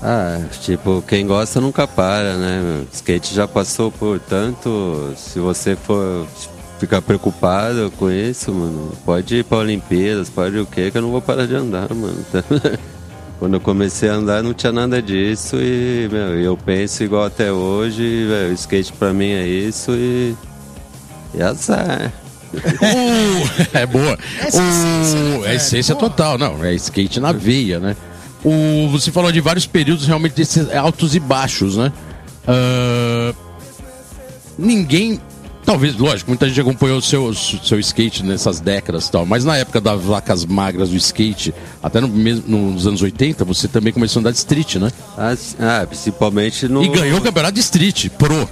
Ah, 0.03 0.41
tipo, 0.61 1.01
quem 1.07 1.25
gosta 1.25 1.61
nunca 1.61 1.87
para, 1.87 2.35
né? 2.35 2.83
Skate 2.91 3.33
já 3.33 3.47
passou 3.47 3.89
por 3.89 4.19
tanto. 4.19 5.13
Se 5.15 5.39
você 5.39 5.77
for 5.77 6.27
ficar 6.77 7.01
preocupado 7.01 7.91
com 7.97 8.11
isso, 8.11 8.53
mano, 8.53 8.91
pode 9.05 9.37
ir 9.37 9.45
pra 9.45 9.59
Olimpíadas, 9.59 10.29
pode 10.29 10.57
ir 10.57 10.59
o 10.59 10.65
quê, 10.65 10.91
que 10.91 10.97
eu 10.97 11.01
não 11.01 11.11
vou 11.11 11.21
parar 11.21 11.47
de 11.47 11.55
andar, 11.55 11.87
mano. 11.93 12.17
Quando 13.39 13.53
eu 13.53 13.61
comecei 13.61 14.09
a 14.09 14.15
andar 14.15 14.43
não 14.43 14.53
tinha 14.53 14.73
nada 14.73 15.01
disso 15.01 15.55
e, 15.55 16.09
meu, 16.11 16.37
eu 16.37 16.57
penso 16.57 17.01
igual 17.01 17.23
até 17.23 17.49
hoje, 17.49 18.27
velho, 18.27 18.53
skate 18.53 18.91
pra 18.91 19.13
mim 19.13 19.31
é 19.31 19.47
isso 19.47 19.91
e. 19.91 20.35
E 21.33 21.41
azar. 21.41 22.11
O- 22.53 23.77
é 23.77 23.85
boa. 23.85 24.17
O- 25.41 25.45
é 25.45 25.55
essência 25.55 25.95
total, 25.95 26.38
não. 26.38 26.63
É 26.63 26.73
skate 26.75 27.19
na 27.19 27.31
veia, 27.31 27.79
né? 27.79 27.95
O, 28.43 28.88
você 28.89 29.12
falou 29.12 29.31
de 29.31 29.41
vários 29.41 29.65
períodos 29.67 30.07
realmente 30.07 30.33
desses 30.33 30.73
altos 30.73 31.13
e 31.15 31.19
baixos, 31.19 31.77
né? 31.77 31.91
Ah, 32.47 33.33
ninguém. 34.57 35.19
Talvez, 35.65 35.95
lógico, 35.97 36.31
muita 36.31 36.47
gente 36.47 36.59
acompanhou 36.62 36.97
o 36.97 37.01
seu, 37.01 37.31
seu 37.33 37.79
skate 37.79 38.23
nessas 38.23 38.59
décadas 38.59 39.05
e 39.07 39.12
tal, 39.12 39.23
mas 39.23 39.45
na 39.45 39.55
época 39.55 39.79
das 39.79 40.01
vacas 40.01 40.43
magras 40.43 40.89
do 40.89 40.95
skate, 40.95 41.53
até 41.83 41.99
no 42.01 42.07
mesmo, 42.07 42.71
nos 42.71 42.88
anos 42.88 43.01
80, 43.03 43.45
você 43.45 43.67
também 43.67 43.93
começou 43.93 44.19
a 44.19 44.21
andar 44.21 44.31
de 44.31 44.38
street, 44.38 44.77
né? 44.77 44.89
Ah, 45.15 45.35
ah, 45.59 45.85
principalmente 45.85 46.67
no. 46.67 46.81
E 46.83 46.88
ganhou 46.88 47.19
o 47.19 47.21
campeonato 47.21 47.53
de 47.53 47.59
street, 47.59 48.07
pro. 48.17 48.49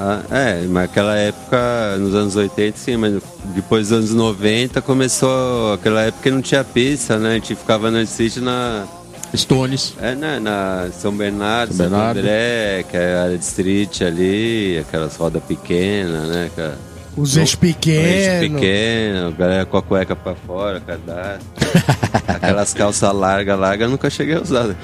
Ah, 0.00 0.22
é, 0.30 0.60
mas 0.62 0.70
naquela 0.70 1.16
época, 1.16 1.96
nos 1.98 2.14
anos 2.14 2.36
80, 2.36 2.78
sim, 2.78 2.96
mas 2.96 3.20
depois 3.54 3.88
dos 3.88 3.98
anos 3.98 4.14
90 4.14 4.80
começou 4.80 5.72
aquela 5.72 6.02
época 6.02 6.22
que 6.22 6.30
não 6.30 6.40
tinha 6.40 6.62
pista, 6.62 7.18
né? 7.18 7.30
A 7.30 7.34
gente 7.34 7.54
ficava 7.54 7.90
na 7.90 8.02
street 8.02 8.36
na. 8.36 8.86
Stones. 9.34 9.94
É, 10.00 10.14
na, 10.14 10.40
na 10.40 10.88
São 10.92 11.12
Bernardo, 11.12 11.74
São 11.74 11.88
São 11.88 11.90
Bernardo. 11.90 12.20
André, 12.20 12.84
que 12.88 12.96
é 12.96 13.14
a 13.14 13.22
área 13.24 13.36
de 13.36 13.44
street 13.44 14.00
ali, 14.02 14.78
aquelas 14.78 15.16
rodas 15.16 15.42
pequenas, 15.42 16.28
né? 16.28 16.50
cara? 16.54 16.78
Os 17.18 17.36
eixos 17.36 17.56
pequenos. 17.56 18.48
pequeno, 18.54 19.32
galera 19.32 19.66
com 19.66 19.76
a 19.76 19.82
cueca 19.82 20.14
pra 20.14 20.36
fora, 20.36 20.80
cadastro. 20.80 21.44
Aquelas 22.28 22.72
calças 22.72 23.12
largas, 23.12 23.58
largas, 23.58 23.86
eu 23.86 23.90
nunca 23.90 24.08
cheguei 24.08 24.36
a 24.36 24.40
usar. 24.40 24.76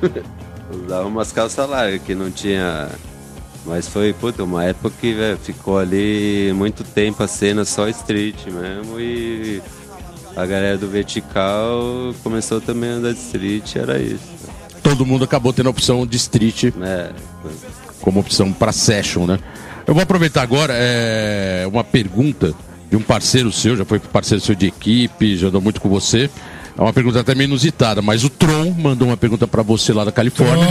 Usava 0.70 1.08
umas 1.08 1.32
calças 1.32 1.68
largas 1.68 2.02
que 2.02 2.14
não 2.14 2.30
tinha. 2.30 2.88
Mas 3.64 3.88
foi, 3.88 4.12
puta, 4.12 4.42
uma 4.42 4.64
época 4.64 4.94
que 5.00 5.12
velho, 5.14 5.38
ficou 5.38 5.78
ali 5.78 6.52
muito 6.54 6.82
tempo 6.82 7.22
a 7.22 7.28
cena 7.28 7.64
só 7.64 7.88
street 7.88 8.46
mesmo 8.46 8.98
e 8.98 9.62
a 10.34 10.44
galera 10.44 10.76
do 10.76 10.88
vertical 10.88 12.12
começou 12.22 12.60
também 12.60 12.90
a 12.90 12.94
andar 12.94 13.12
de 13.12 13.20
street, 13.20 13.76
era 13.76 13.98
isso. 13.98 14.32
Todo 14.82 15.06
mundo 15.06 15.24
acabou 15.24 15.52
tendo 15.52 15.68
a 15.68 15.70
opção 15.70 16.04
de 16.06 16.16
street 16.16 16.74
Né? 16.76 17.10
como 18.00 18.18
opção 18.18 18.52
para 18.52 18.72
session, 18.72 19.26
né? 19.26 19.38
Eu 19.86 19.94
vou 19.94 20.02
aproveitar 20.02 20.42
agora 20.42 20.74
é, 20.76 21.64
uma 21.70 21.84
pergunta 21.84 22.52
de 22.90 22.96
um 22.96 23.02
parceiro 23.02 23.50
seu, 23.52 23.76
já 23.76 23.84
foi 23.84 23.98
parceiro 23.98 24.42
seu 24.42 24.54
de 24.54 24.66
equipe, 24.66 25.36
já 25.36 25.48
andou 25.48 25.60
muito 25.60 25.80
com 25.80 25.88
você. 25.88 26.28
É 26.76 26.80
uma 26.80 26.92
pergunta 26.92 27.20
até 27.20 27.34
meio 27.34 27.48
inusitada, 27.48 28.00
mas 28.00 28.24
o 28.24 28.30
Tron 28.30 28.70
mandou 28.70 29.08
uma 29.08 29.16
pergunta 29.16 29.46
para 29.46 29.62
você 29.62 29.92
lá 29.92 30.04
da 30.04 30.12
Califórnia. 30.12 30.66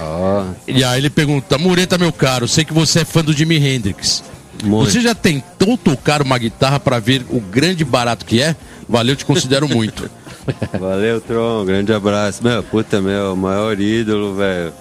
Ó, 0.00 0.44
E 0.68 0.84
aí 0.84 1.00
ele 1.00 1.08
pergunta: 1.10 1.56
Mureta, 1.56 1.96
meu 1.96 2.12
caro, 2.12 2.46
sei 2.46 2.64
que 2.64 2.74
você 2.74 3.00
é 3.00 3.04
fã 3.04 3.24
do 3.24 3.32
Jimi 3.32 3.56
Hendrix. 3.56 4.22
Muito. 4.64 4.90
Você 4.90 5.00
já 5.00 5.14
tentou 5.14 5.76
tocar 5.76 6.22
uma 6.22 6.38
guitarra 6.38 6.80
para 6.80 6.98
ver 6.98 7.24
o 7.30 7.40
grande 7.40 7.84
barato 7.84 8.24
que 8.24 8.40
é? 8.40 8.56
Valeu, 8.88 9.16
te 9.16 9.24
considero 9.24 9.68
muito. 9.68 10.10
Valeu, 10.78 11.20
Tron. 11.20 11.64
Grande 11.64 11.92
abraço. 11.92 12.42
Meu, 12.42 12.62
puta, 12.62 13.00
meu, 13.00 13.34
maior 13.34 13.78
ídolo, 13.80 14.34
velho. 14.34 14.72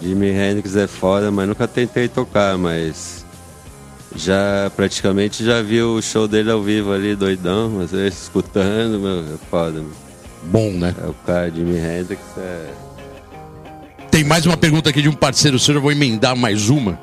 Jimi 0.00 0.28
Hendrix 0.28 0.76
é 0.76 0.86
foda, 0.86 1.30
mas 1.30 1.46
nunca 1.48 1.66
tentei 1.68 2.08
tocar, 2.08 2.56
mas. 2.56 3.24
Já 4.18 4.70
praticamente 4.74 5.44
já 5.44 5.62
vi 5.62 5.80
o 5.80 6.02
show 6.02 6.26
dele 6.26 6.50
ao 6.50 6.60
vivo 6.60 6.92
ali, 6.92 7.14
doidão, 7.14 7.68
você 7.70 8.08
escutando, 8.08 8.98
meu, 8.98 9.20
é 9.20 9.38
foda, 9.48 9.80
meu. 9.80 9.92
Bom, 10.44 10.72
né? 10.72 10.94
É 11.02 11.06
o 11.06 11.14
cara, 11.24 11.50
Jimi 11.50 11.76
Hendrix 11.78 12.20
é. 12.36 12.66
Tem 14.10 14.24
mais 14.24 14.44
uma 14.44 14.56
pergunta 14.56 14.90
aqui 14.90 15.00
de 15.00 15.08
um 15.08 15.12
parceiro 15.12 15.58
seu, 15.58 15.76
eu 15.76 15.80
vou 15.80 15.92
emendar 15.92 16.36
mais 16.36 16.68
uma. 16.68 16.98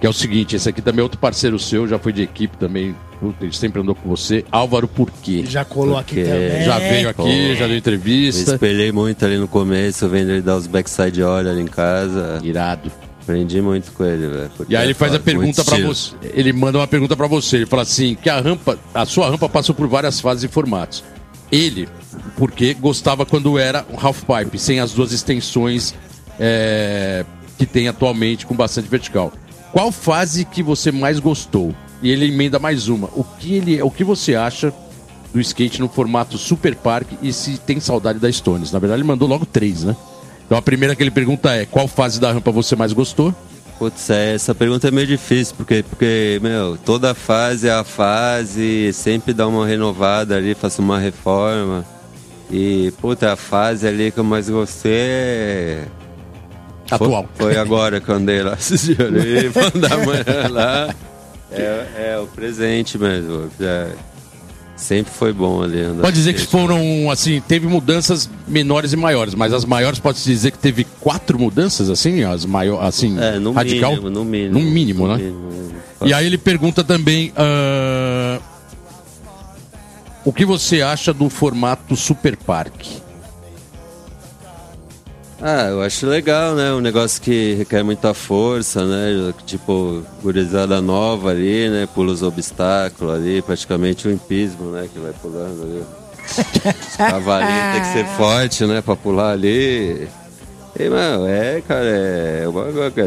Que 0.00 0.06
é 0.06 0.10
o 0.10 0.12
seguinte, 0.12 0.56
esse 0.56 0.68
aqui 0.68 0.80
também 0.82 1.00
é 1.00 1.02
outro 1.02 1.18
parceiro 1.18 1.58
seu, 1.58 1.86
já 1.86 1.98
foi 1.98 2.12
de 2.12 2.22
equipe 2.22 2.56
também, 2.56 2.94
puta, 3.20 3.44
ele 3.44 3.54
sempre 3.54 3.80
andou 3.80 3.94
com 3.94 4.08
você. 4.08 4.44
Álvaro 4.50 4.86
Porquê. 4.88 5.44
Já 5.46 5.64
colou 5.64 5.96
aqui 5.96 6.16
Porque 6.16 6.28
também. 6.28 6.64
Já 6.64 6.78
veio 6.78 7.08
aqui, 7.08 7.22
pô. 7.22 7.54
já 7.54 7.60
deu 7.66 7.68
Me 7.68 7.78
entrevista. 7.78 8.52
espelhei 8.52 8.90
muito 8.92 9.24
ali 9.24 9.36
no 9.36 9.46
começo, 9.48 10.08
vendo 10.08 10.30
ele 10.30 10.42
dar 10.42 10.56
os 10.56 10.66
backside 10.66 11.22
olha 11.22 11.50
ali 11.52 11.62
em 11.62 11.66
casa. 11.66 12.40
Irado. 12.42 12.90
Aprendi 13.22 13.62
muito 13.62 13.92
com 13.92 14.04
ele, 14.04 14.26
velho. 14.26 14.50
E 14.68 14.76
aí 14.76 14.86
ele 14.86 14.94
faz 14.94 15.14
a 15.14 15.20
pergunta 15.20 15.60
estilo. 15.60 15.94
você. 15.94 16.14
Ele 16.34 16.52
manda 16.52 16.78
uma 16.78 16.88
pergunta 16.88 17.16
pra 17.16 17.28
você. 17.28 17.58
Ele 17.58 17.66
fala 17.66 17.82
assim: 17.82 18.16
que 18.16 18.28
a 18.28 18.40
rampa, 18.40 18.76
a 18.92 19.06
sua 19.06 19.30
rampa 19.30 19.48
passou 19.48 19.74
por 19.74 19.86
várias 19.86 20.20
fases 20.20 20.44
e 20.44 20.48
formatos. 20.48 21.04
Ele, 21.50 21.88
porque 22.36 22.74
gostava 22.74 23.24
quando 23.24 23.58
era 23.58 23.86
um 23.90 23.96
half 24.00 24.22
pipe, 24.24 24.58
sem 24.58 24.80
as 24.80 24.92
duas 24.92 25.12
extensões 25.12 25.94
é, 26.40 27.24
que 27.56 27.66
tem 27.66 27.88
atualmente 27.88 28.44
com 28.44 28.56
bastante 28.56 28.88
vertical. 28.88 29.32
Qual 29.70 29.92
fase 29.92 30.44
que 30.44 30.62
você 30.62 30.90
mais 30.90 31.20
gostou? 31.20 31.74
E 32.02 32.10
ele 32.10 32.26
emenda 32.26 32.58
mais 32.58 32.88
uma. 32.88 33.08
O 33.14 33.22
que 33.22 33.54
ele, 33.54 33.80
o 33.80 33.90
que 33.90 34.02
você 34.02 34.34
acha 34.34 34.72
do 35.32 35.40
skate 35.40 35.80
no 35.80 35.88
formato 35.88 36.36
Super 36.36 36.74
Park 36.74 37.08
e 37.22 37.32
se 37.32 37.58
tem 37.58 37.78
saudade 37.78 38.18
da 38.18 38.30
Stones? 38.30 38.72
Na 38.72 38.80
verdade, 38.80 39.00
ele 39.00 39.08
mandou 39.08 39.28
logo 39.28 39.46
três, 39.46 39.84
né? 39.84 39.94
Então 40.52 40.58
a 40.58 40.62
primeira 40.62 40.94
que 40.94 41.02
ele 41.02 41.10
pergunta 41.10 41.50
é: 41.50 41.64
qual 41.64 41.88
fase 41.88 42.20
da 42.20 42.30
rampa 42.30 42.50
você 42.50 42.76
mais 42.76 42.92
gostou? 42.92 43.34
Putz, 43.78 44.10
é, 44.10 44.34
essa 44.34 44.54
pergunta 44.54 44.86
é 44.86 44.90
meio 44.90 45.06
difícil, 45.06 45.54
porque, 45.56 45.82
porque, 45.82 46.38
meu, 46.42 46.76
toda 46.76 47.14
fase 47.14 47.68
é 47.68 47.72
a 47.72 47.82
fase, 47.82 48.92
sempre 48.92 49.32
dá 49.32 49.48
uma 49.48 49.66
renovada 49.66 50.36
ali, 50.36 50.54
faço 50.54 50.82
uma 50.82 50.98
reforma. 50.98 51.86
E, 52.50 52.92
puta, 53.00 53.32
a 53.32 53.36
fase 53.36 53.88
ali 53.88 54.10
que 54.10 54.20
eu 54.20 54.24
mais 54.24 54.50
gostei 54.50 54.92
é. 54.92 55.84
Atual. 56.90 57.26
Foi, 57.32 57.54
foi 57.54 57.56
agora 57.56 57.98
que 57.98 58.10
eu 58.10 58.16
andei 58.16 58.42
lá 58.42 58.52
esses 58.52 58.82
dias 58.82 59.00
ali, 59.00 59.48
da 59.80 59.96
manhã 59.96 60.48
lá. 60.50 60.94
É, 61.50 62.12
é 62.12 62.18
o 62.22 62.26
presente 62.26 62.98
mesmo. 62.98 63.50
é, 63.58 63.88
sempre 64.82 65.12
foi 65.12 65.32
bom 65.32 65.62
ali. 65.62 65.78
Pode 66.00 66.16
dizer 66.16 66.32
que 66.34 66.44
foram, 66.46 67.10
assim, 67.10 67.40
teve 67.46 67.66
mudanças 67.66 68.28
menores 68.46 68.92
e 68.92 68.96
maiores, 68.96 69.34
mas 69.34 69.52
as 69.52 69.64
maiores 69.64 69.98
pode-se 69.98 70.28
dizer 70.28 70.50
que 70.50 70.58
teve 70.58 70.84
quatro 71.00 71.38
mudanças, 71.38 71.88
assim, 71.88 72.22
as 72.24 72.44
maiores, 72.44 72.84
assim, 72.86 73.18
É, 73.18 73.38
no 73.38 73.52
radical? 73.52 73.92
mínimo, 73.92 74.10
no 74.10 74.24
mínimo. 74.24 74.58
No 74.58 74.60
mínimo, 74.70 75.08
né? 75.08 75.16
mínimo. 75.16 75.52
E 76.04 76.12
aí 76.12 76.26
ele 76.26 76.36
pergunta 76.36 76.82
também, 76.82 77.32
ah, 77.36 78.40
o 80.24 80.32
que 80.32 80.44
você 80.44 80.82
acha 80.82 81.12
do 81.12 81.28
formato 81.30 81.94
Super 81.96 82.36
Park? 82.36 82.86
Ah, 85.44 85.70
eu 85.70 85.82
acho 85.82 86.06
legal, 86.06 86.54
né? 86.54 86.72
Um 86.72 86.80
negócio 86.80 87.20
que 87.20 87.54
requer 87.54 87.82
muita 87.82 88.14
força, 88.14 88.86
né? 88.86 89.34
Tipo, 89.44 90.00
gurizada 90.22 90.80
nova 90.80 91.30
ali, 91.30 91.68
né? 91.68 91.88
Pula 91.92 92.12
os 92.12 92.22
obstáculos 92.22 93.12
ali, 93.12 93.42
praticamente 93.42 94.06
um 94.06 94.12
empismo, 94.12 94.70
né? 94.70 94.88
Que 94.92 95.00
vai 95.00 95.12
pulando 95.20 95.64
ali. 95.64 95.82
Cavalinho 96.96 97.72
tem 97.72 97.80
que 97.80 97.86
ser 97.88 98.06
forte, 98.16 98.64
né? 98.66 98.80
Pra 98.80 98.94
pular 98.94 99.32
ali. 99.32 100.06
E, 100.78 100.88
mano, 100.88 101.26
é, 101.26 101.60
cara, 101.66 101.84
é. 101.84 102.46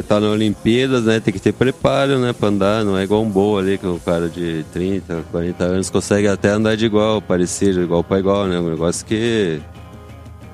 Tá 0.06 0.20
na 0.20 0.28
Olimpíadas, 0.28 1.06
né? 1.06 1.22
Tem 1.22 1.34
que 1.34 1.40
ter 1.40 1.54
preparo, 1.54 2.20
né? 2.20 2.34
Pra 2.34 2.50
andar. 2.50 2.84
Não 2.84 2.98
é 2.98 3.04
igual 3.06 3.24
um 3.24 3.30
boa 3.30 3.62
ali, 3.62 3.78
que 3.78 3.88
o 3.88 3.98
cara 4.06 4.28
de 4.28 4.66
30, 4.74 5.24
40 5.32 5.64
anos 5.64 5.90
consegue 5.90 6.28
até 6.28 6.50
andar 6.50 6.76
de 6.76 6.86
igual, 6.86 7.22
parecido, 7.22 7.82
igual 7.82 8.04
pra 8.04 8.20
igual, 8.20 8.46
né? 8.46 8.60
Um 8.60 8.72
negócio 8.72 9.06
que 9.06 9.62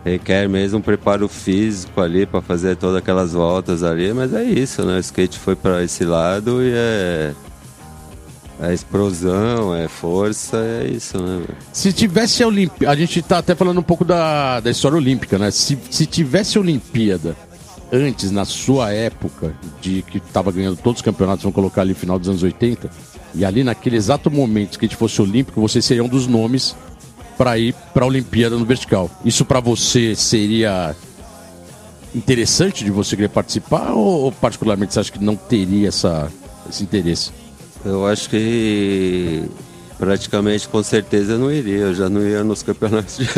requer 0.03 0.49
mesmo 0.49 0.79
um 0.79 0.81
preparo 0.81 1.27
físico 1.27 2.01
ali 2.01 2.25
para 2.25 2.41
fazer 2.41 2.75
todas 2.75 2.97
aquelas 2.97 3.33
voltas 3.33 3.83
ali, 3.83 4.13
mas 4.13 4.33
é 4.33 4.43
isso, 4.43 4.83
né? 4.83 4.95
O 4.95 4.99
skate 4.99 5.37
foi 5.37 5.55
para 5.55 5.83
esse 5.83 6.03
lado 6.03 6.61
e 6.61 6.71
é 6.73 7.33
É 8.59 8.73
explosão, 8.73 9.75
é 9.75 9.87
força, 9.87 10.57
é 10.57 10.87
isso, 10.87 11.19
né? 11.19 11.43
Se 11.71 11.91
tivesse 11.91 12.43
a 12.43 12.47
Olimpíada. 12.47 12.93
A 12.93 12.95
gente 12.95 13.21
tá 13.21 13.39
até 13.39 13.55
falando 13.55 13.79
um 13.79 13.83
pouco 13.83 14.05
da, 14.05 14.59
da 14.59 14.69
história 14.69 14.97
olímpica, 14.97 15.37
né? 15.39 15.49
Se, 15.51 15.77
se 15.89 16.05
tivesse 16.05 16.57
a 16.57 16.61
Olimpíada 16.61 17.35
antes, 17.91 18.31
na 18.31 18.45
sua 18.45 18.91
época, 18.91 19.53
de 19.81 20.01
que 20.03 20.19
tava 20.19 20.51
ganhando 20.51 20.77
todos 20.77 20.99
os 20.99 21.05
campeonatos, 21.05 21.43
vamos 21.43 21.55
colocar 21.55 21.81
ali 21.81 21.93
final 21.93 22.17
dos 22.17 22.29
anos 22.29 22.41
80, 22.41 22.89
e 23.35 23.43
ali 23.43 23.63
naquele 23.63 23.97
exato 23.97 24.31
momento 24.31 24.79
que 24.79 24.85
a 24.85 24.87
gente 24.87 24.97
fosse 24.97 25.21
olímpico, 25.21 25.59
você 25.59 25.81
seria 25.81 26.03
um 26.03 26.07
dos 26.07 26.27
nomes 26.27 26.75
para 27.41 27.57
ir 27.57 27.73
para 27.91 28.03
a 28.03 28.07
Olimpíada 28.07 28.55
no 28.55 28.63
vertical. 28.63 29.09
Isso 29.25 29.43
para 29.43 29.59
você 29.59 30.15
seria 30.15 30.95
interessante 32.13 32.83
de 32.83 32.91
você 32.91 33.15
querer 33.15 33.29
participar 33.29 33.93
ou, 33.93 34.25
ou 34.25 34.31
particularmente 34.31 34.93
você 34.93 34.99
acha 34.99 35.11
que 35.11 35.23
não 35.23 35.35
teria 35.35 35.87
essa, 35.87 36.31
esse 36.69 36.83
interesse? 36.83 37.31
Eu 37.83 38.05
acho 38.05 38.29
que 38.29 39.49
praticamente 39.97 40.67
com 40.67 40.83
certeza 40.83 41.31
eu 41.31 41.39
não 41.39 41.51
iria, 41.51 41.77
eu 41.77 41.95
já 41.95 42.07
não 42.09 42.21
ia 42.21 42.43
nos 42.43 42.61
campeonatos 42.61 43.17
de. 43.17 43.25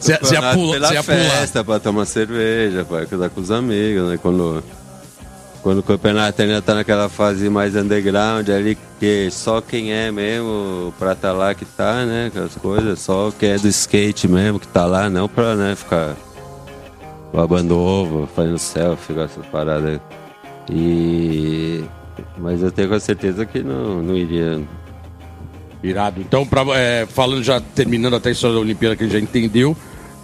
Você 0.00 0.12
ia 0.12 0.54
pular, 0.54 0.88
pela 0.88 1.02
festa, 1.02 1.62
pra 1.62 1.78
tomar 1.78 2.06
cerveja, 2.06 2.86
pra 2.86 3.04
casar 3.04 3.28
com 3.28 3.42
os 3.42 3.50
amigos, 3.50 4.08
né? 4.08 4.16
Quando, 4.16 4.64
quando 5.62 5.78
o 5.78 5.82
campeonato 5.82 6.40
ainda 6.42 6.62
tá 6.62 6.74
naquela 6.74 7.08
fase 7.08 7.48
mais 7.50 7.76
underground 7.76 8.48
ali, 8.48 8.78
que 8.98 9.30
só 9.30 9.60
quem 9.60 9.92
é 9.92 10.10
mesmo 10.10 10.92
pra 10.98 11.14
tá 11.14 11.32
lá 11.32 11.54
que 11.54 11.64
tá, 11.64 12.04
né? 12.06 12.26
Aquelas 12.28 12.54
coisas, 12.54 12.98
só 13.00 13.30
quem 13.38 13.50
é 13.50 13.58
do 13.58 13.68
skate 13.68 14.26
mesmo 14.26 14.58
que 14.58 14.68
tá 14.68 14.86
lá, 14.86 15.10
não 15.10 15.28
pra 15.28 15.54
né, 15.54 15.74
ficar 15.74 16.16
babando 17.32 17.78
ovo, 17.78 18.28
fazendo 18.34 18.58
selfie, 18.58 19.18
essas 19.18 19.46
paradas. 19.46 20.00
E. 20.70 21.84
Mas 22.38 22.62
eu 22.62 22.70
tenho 22.70 22.88
com 22.88 23.00
certeza 23.00 23.44
que 23.44 23.62
não, 23.62 24.02
não 24.02 24.16
iria. 24.16 24.60
Irado. 25.82 26.20
Então, 26.20 26.46
pra, 26.46 26.62
é, 26.74 27.06
falando 27.06 27.42
já, 27.42 27.58
terminando 27.58 28.14
até 28.14 28.28
a 28.28 28.32
história 28.32 28.54
da 28.54 28.60
Olimpíada 28.60 28.94
que 28.94 29.02
a 29.02 29.06
gente 29.06 29.14
já 29.14 29.20
entendeu, 29.20 29.74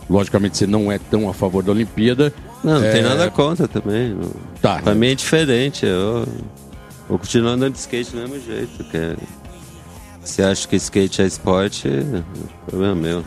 logicamente 0.09 0.59
você 0.59 0.67
não 0.67 0.93
é 0.93 0.99
tão 0.99 1.31
a 1.31 1.35
favor 1.35 1.63
da 1.63 1.73
Olimpíada. 1.73 2.33
Não, 2.65 2.81
não 2.81 2.85
É, 2.85 2.93
tem 2.93 3.03
nada 3.03 3.31
contra 3.31 3.69
também. 3.69 4.17
Tá. 4.61 4.81
Pra 4.83 4.95
mim 4.95 5.09
é 5.09 5.15
diferente. 5.15 5.85
Eu 5.87 6.27
vou 7.09 7.19
continuar 7.19 7.53
andando 7.53 7.73
de 7.75 7.79
skate 7.79 8.11
do 8.11 8.17
mesmo 8.19 8.41
jeito. 8.45 8.85
Que 8.85 8.97
é... 8.97 9.17
Se 10.25 10.43
acha 10.43 10.67
que 10.67 10.75
skate 10.77 11.23
é 11.23 11.27
esporte, 11.27 11.87
é 11.89 12.23
problema 12.69 12.95
meu. 12.97 13.25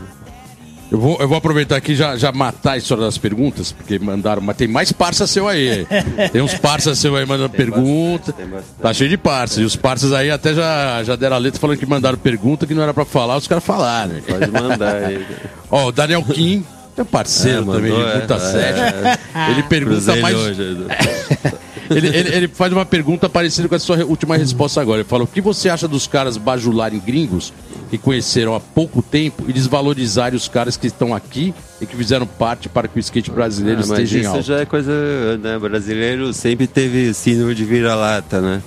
Eu 0.90 0.98
vou, 0.98 1.16
eu 1.20 1.28
vou 1.28 1.38
aproveitar 1.38 1.76
aqui 1.76 1.92
e 1.92 1.94
já, 1.94 2.16
já 2.16 2.32
matar 2.32 2.72
a 2.72 2.76
história 2.76 3.04
das 3.04 3.16
perguntas, 3.16 3.70
porque 3.70 3.96
mandaram, 4.00 4.42
mas 4.42 4.56
tem 4.56 4.66
mais 4.66 4.90
parça 4.90 5.24
seu 5.24 5.46
aí. 5.46 5.86
Tem 6.32 6.42
uns 6.42 6.54
parça 6.54 6.96
seu 6.96 7.14
aí 7.14 7.24
mandando 7.24 7.50
pergunta. 7.50 8.32
bastante, 8.32 8.36
tem 8.36 8.46
bastante. 8.48 8.80
Tá 8.82 8.92
cheio 8.92 9.08
de 9.08 9.16
parça. 9.16 9.60
E 9.60 9.64
os 9.64 9.76
parças 9.76 10.12
aí 10.12 10.32
até 10.32 10.52
já, 10.52 11.02
já 11.04 11.14
deram 11.14 11.36
a 11.36 11.38
letra 11.38 11.60
falando 11.60 11.78
que 11.78 11.86
mandaram 11.86 12.18
pergunta 12.18 12.66
que 12.66 12.74
não 12.74 12.82
era 12.82 12.92
pra 12.92 13.04
falar, 13.04 13.36
os 13.36 13.46
caras 13.46 13.62
falaram. 13.62 14.20
Pode 14.20 14.50
mandar 14.50 14.96
aí. 14.96 15.24
Ó, 15.70 15.86
o 15.86 15.92
Daniel 15.92 16.24
Kim, 16.24 16.66
é 17.02 17.04
parceiro 17.04 17.58
É, 17.58 17.60
mandou, 17.60 17.74
também 17.74 17.92
de 17.92 18.00
é, 18.00 18.16
muita 18.18 18.34
é, 18.34 18.38
sede. 18.38 19.20
Ele 19.52 19.62
pergunta 19.64 20.16
mais. 20.16 20.36
Ele, 21.90 22.06
ele- 22.06 22.28
ele 22.36 22.48
faz 22.48 22.72
uma 22.72 22.86
pergunta 22.86 23.28
parecida 23.28 23.68
com 23.68 23.74
a 23.74 23.78
sua 23.80 23.96
última 24.04 24.36
resposta 24.36 24.80
agora. 24.80 25.00
Ele 25.00 25.08
fala: 25.08 25.24
o 25.24 25.26
que 25.26 25.40
você 25.40 25.68
acha 25.68 25.88
dos 25.88 26.06
caras 26.06 26.36
bajularem 26.36 27.00
gringos 27.00 27.52
que 27.90 27.98
conheceram 27.98 28.54
há 28.54 28.60
pouco 28.60 29.02
tempo 29.02 29.44
e 29.48 29.52
desvalorizarem 29.52 30.36
os 30.36 30.46
caras 30.46 30.76
que 30.76 30.86
estão 30.86 31.12
aqui 31.12 31.52
e 31.80 31.86
que 31.86 31.96
fizeram 31.96 32.28
parte 32.28 32.68
para 32.68 32.86
que 32.86 32.96
o 32.96 33.00
skate 33.00 33.32
brasileiro 33.32 33.80
Ah, 33.82 33.86
mas 33.88 33.98
esteja 33.98 34.18
em 34.18 34.20
isso 34.20 34.30
alta? 34.30 34.42
já 34.42 34.60
é 34.60 34.64
coisa. 34.64 35.36
Né? 35.38 35.58
Brasileiro 35.58 36.32
sempre 36.32 36.68
teve 36.68 37.12
síndrome 37.12 37.56
de 37.56 37.64
vira-lata, 37.64 38.40
né? 38.40 38.62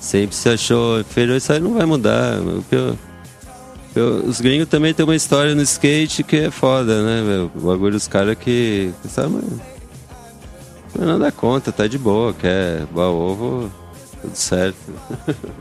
Sempre 0.00 0.34
se 0.34 0.48
achou 0.48 0.98
inferior. 0.98 1.36
Isso 1.36 1.52
aí 1.52 1.60
não 1.60 1.74
vai 1.74 1.86
mudar. 1.86 2.40
O 2.40 2.64
que 2.68 2.74
eu- 3.94 4.24
os 4.26 4.40
gringos 4.40 4.68
também 4.68 4.92
têm 4.94 5.04
uma 5.04 5.16
história 5.16 5.54
no 5.54 5.62
skate 5.62 6.22
que 6.22 6.36
é 6.36 6.50
foda, 6.50 7.02
né? 7.02 7.22
meu? 7.22 7.50
O 7.54 7.66
bagulho 7.66 7.92
dos 7.92 8.06
caras 8.08 8.36
que. 8.38 8.90
Sabe, 9.08 9.34
mas- 9.34 9.78
não 10.98 11.18
nada 11.18 11.30
contra, 11.32 11.72
tá 11.72 11.86
de 11.86 11.98
boa. 11.98 12.32
Quer 12.34 12.84
bar 12.86 13.08
ovo, 13.10 13.70
tudo 14.22 14.34
certo. 14.34 14.76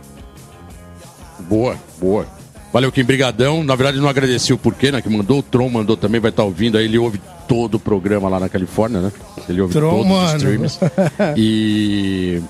Boa, 1.48 1.78
boa. 2.00 2.26
Valeu, 2.74 2.92
Kim, 2.92 3.04
brigadão. 3.04 3.64
Na 3.64 3.76
verdade, 3.76 4.00
não 4.00 4.10
agradeci 4.10 4.52
o 4.52 4.58
porquê, 4.58 4.92
né? 4.92 5.02
Que 5.02 5.10
mandou, 5.10 5.40
o 5.40 5.44
Tron 5.44 5.70
mandou 5.70 5.96
também, 5.96 6.20
vai 6.20 6.30
estar 6.30 6.44
ouvindo. 6.44 6.78
Aí 6.78 6.86
ele 6.86 6.98
ouve 6.98 7.22
todo 7.48 7.76
o 7.76 7.80
programa 7.80 8.28
lá 8.28 8.40
na 8.40 8.50
Califórnia, 8.50 9.00
né? 9.00 9.12
Ele 9.48 9.62
ouve 9.62 9.74
Tron, 9.74 9.90
todos 9.92 10.08
mano. 10.08 10.26
os 10.26 10.34
streams. 10.34 10.80
E... 11.38 12.42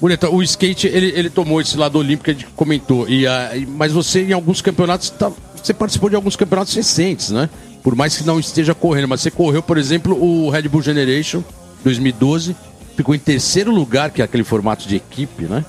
Bonita, 0.00 0.30
o 0.30 0.42
skate, 0.42 0.86
ele, 0.86 1.12
ele 1.14 1.28
tomou 1.28 1.60
esse 1.60 1.76
lado 1.76 1.98
olímpico 1.98 2.24
que 2.24 2.30
a 2.30 2.34
gente 2.34 2.46
comentou. 2.56 3.06
E, 3.08 3.26
e- 3.26 3.66
mas 3.66 3.92
você, 3.92 4.22
em 4.24 4.32
alguns 4.32 4.62
campeonatos, 4.62 5.10
tá- 5.10 5.30
você 5.62 5.74
participou 5.74 6.08
de 6.08 6.16
alguns 6.16 6.36
campeonatos 6.36 6.74
recentes, 6.74 7.30
né? 7.30 7.50
Por 7.82 7.94
mais 7.94 8.16
que 8.16 8.24
não 8.24 8.40
esteja 8.40 8.74
correndo. 8.74 9.08
Mas 9.08 9.20
você 9.20 9.30
correu, 9.30 9.62
por 9.62 9.76
exemplo, 9.76 10.14
o 10.22 10.48
Red 10.48 10.62
Bull 10.68 10.80
Generation 10.82 11.42
2012. 11.84 12.56
Ficou 12.96 13.14
em 13.14 13.18
terceiro 13.18 13.70
lugar, 13.70 14.10
que 14.10 14.20
é 14.22 14.24
aquele 14.24 14.44
formato 14.44 14.86
de 14.88 14.96
equipe, 14.96 15.44
né? 15.44 15.64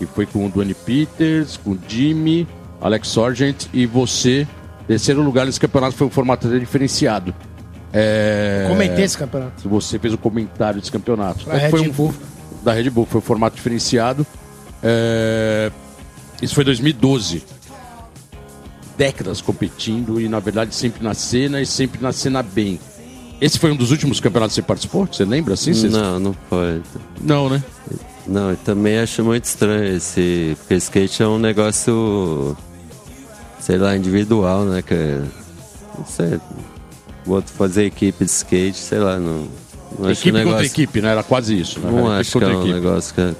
E 0.00 0.06
foi 0.06 0.26
com 0.26 0.44
o 0.46 0.48
Duane 0.48 0.74
Peters, 0.74 1.56
com 1.56 1.70
o 1.70 1.78
Jimmy, 1.88 2.46
Alex 2.80 3.08
Sargent 3.08 3.66
e 3.72 3.86
você. 3.86 4.46
Terceiro 4.86 5.22
lugar 5.22 5.46
nesse 5.46 5.58
campeonato 5.58 5.94
foi 5.96 6.06
um 6.06 6.10
formato 6.10 6.48
diferenciado. 6.60 7.34
É... 7.92 8.66
Comentei 8.68 9.04
esse 9.04 9.16
campeonato. 9.16 9.68
Você 9.68 9.98
fez 9.98 10.12
o 10.12 10.18
comentário 10.18 10.80
desse 10.80 10.92
campeonato. 10.92 11.44
Pra 11.44 11.70
foi 11.70 11.80
Red 11.82 11.88
um- 11.88 11.92
Bull. 11.92 12.14
Da 12.66 12.72
Red 12.72 12.90
Bull, 12.90 13.06
foi 13.06 13.18
um 13.20 13.22
formato 13.22 13.54
diferenciado. 13.54 14.26
É, 14.82 15.70
Isso 16.42 16.52
foi 16.52 16.64
2012. 16.64 17.44
Décadas 18.98 19.40
competindo 19.40 20.20
e, 20.20 20.28
na 20.28 20.40
verdade, 20.40 20.74
sempre 20.74 21.04
na 21.04 21.14
cena 21.14 21.60
e 21.60 21.66
sempre 21.66 22.02
na 22.02 22.10
cena 22.12 22.42
bem. 22.42 22.80
Esse 23.40 23.56
foi 23.56 23.70
um 23.70 23.76
dos 23.76 23.92
últimos 23.92 24.18
campeonatos 24.18 24.54
que 24.56 24.62
você 24.62 24.66
participou? 24.66 25.06
Você 25.06 25.24
lembra 25.24 25.54
assim? 25.54 25.72
Você- 25.74 25.88
Não, 25.88 26.18
não 26.18 26.32
pode. 26.50 26.82
Não, 27.20 27.48
né? 27.48 27.62
Não, 28.26 28.50
eu 28.50 28.56
também 28.56 28.98
acho 28.98 29.22
muito 29.22 29.44
estranho 29.44 29.96
esse. 29.96 30.56
Porque 30.58 30.74
skate 30.74 31.22
é 31.22 31.28
um 31.28 31.38
negócio. 31.38 32.56
Sei 33.60 33.78
lá, 33.78 33.94
individual, 33.96 34.64
né? 34.64 34.82
Que 34.82 35.20
não 35.96 36.04
sei. 36.04 36.40
Vou 37.24 37.40
fazer 37.42 37.84
equipe 37.84 38.24
de 38.24 38.30
skate, 38.30 38.78
sei 38.78 38.98
lá, 38.98 39.18
não. 39.20 39.46
Não 39.98 40.10
equipe 40.10 40.32
negócio, 40.32 40.50
contra 40.58 40.66
equipe, 40.66 41.00
né? 41.02 41.10
Era 41.10 41.22
quase 41.22 41.58
isso. 41.58 41.80
Né? 41.80 41.90
Não 41.90 42.10
Era 42.10 42.20
acho 42.20 42.38
que 42.38 42.44
é 42.44 42.48
um 42.48 42.60
equipe. 42.62 42.74
negócio 42.74 43.14
que 43.14 43.20
é. 43.20 43.34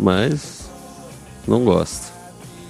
Mas. 0.00 0.58
Não 1.46 1.64
gosto. 1.64 2.12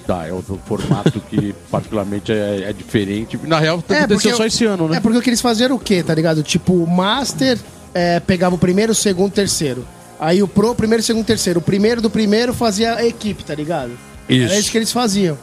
Tá, 0.07 0.27
é 0.27 0.33
outro 0.33 0.59
formato 0.67 1.21
que 1.29 1.55
particularmente 1.71 2.33
é, 2.33 2.65
é 2.71 2.73
diferente. 2.73 3.39
Na 3.45 3.59
real, 3.59 3.77
É, 3.89 3.95
aconteceu 4.03 4.09
porque- 4.09 4.35
só 4.35 4.47
esse 4.47 4.65
ano, 4.65 4.89
né? 4.89 4.97
É 4.97 5.01
porque 5.01 5.29
eles 5.29 5.41
faziam 5.41 5.75
o 5.77 5.79
quê, 5.79 6.03
tá 6.03 6.15
ligado? 6.15 6.43
Tipo, 6.43 6.73
o 6.75 6.87
Master 6.87 7.59
é, 7.93 8.19
pegava 8.21 8.55
o 8.55 8.59
primeiro, 8.59 8.93
o 8.93 8.95
segundo, 8.95 9.29
o 9.29 9.35
terceiro. 9.35 9.85
Aí 10.21 10.43
o 10.43 10.49
Pro, 10.49 10.75
primeiro, 10.75 11.03
segundo, 11.03 11.25
terceiro. 11.27 11.59
O 11.61 11.63
primeiro 11.63 12.01
do 12.01 12.09
primeiro 12.09 12.55
fazia 12.55 12.95
a 12.97 13.05
equipe, 13.07 13.45
tá 13.45 13.55
ligado? 13.55 13.93
Isso. 14.29 14.45
Era 14.51 14.59
isso 14.59 14.71
que 14.71 14.79
eles 14.79 14.91
faziam. 14.93 15.37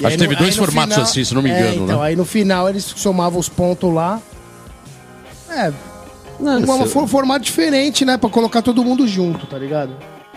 E 0.00 0.06
Acho 0.06 0.16
que 0.16 0.22
teve 0.22 0.34
no- 0.34 0.40
dois 0.40 0.56
formatos 0.56 0.98
assim, 0.98 1.22
se 1.22 1.32
não 1.34 1.42
me 1.42 1.50
É, 1.50 1.58
engano, 1.60 1.84
então, 1.84 2.00
né? 2.00 2.06
aí 2.06 2.16
no 2.16 2.24
final 2.24 2.68
eles 2.68 2.82
somavam 2.96 3.38
os 3.38 3.48
pontos 3.48 3.92
lá. 3.92 4.20
É, 5.50 5.72
Não, 6.42 6.58
um 6.58 6.86
se- 6.86 7.06
formato 7.08 7.44
diferente, 7.44 8.04
né? 8.04 8.16
Pra 8.18 8.28
colocar 8.28 8.62
todo 8.62 8.84
mundo 8.84 9.06
junto, 9.06 9.46
tá 9.46 9.58
ligado? 9.58 9.92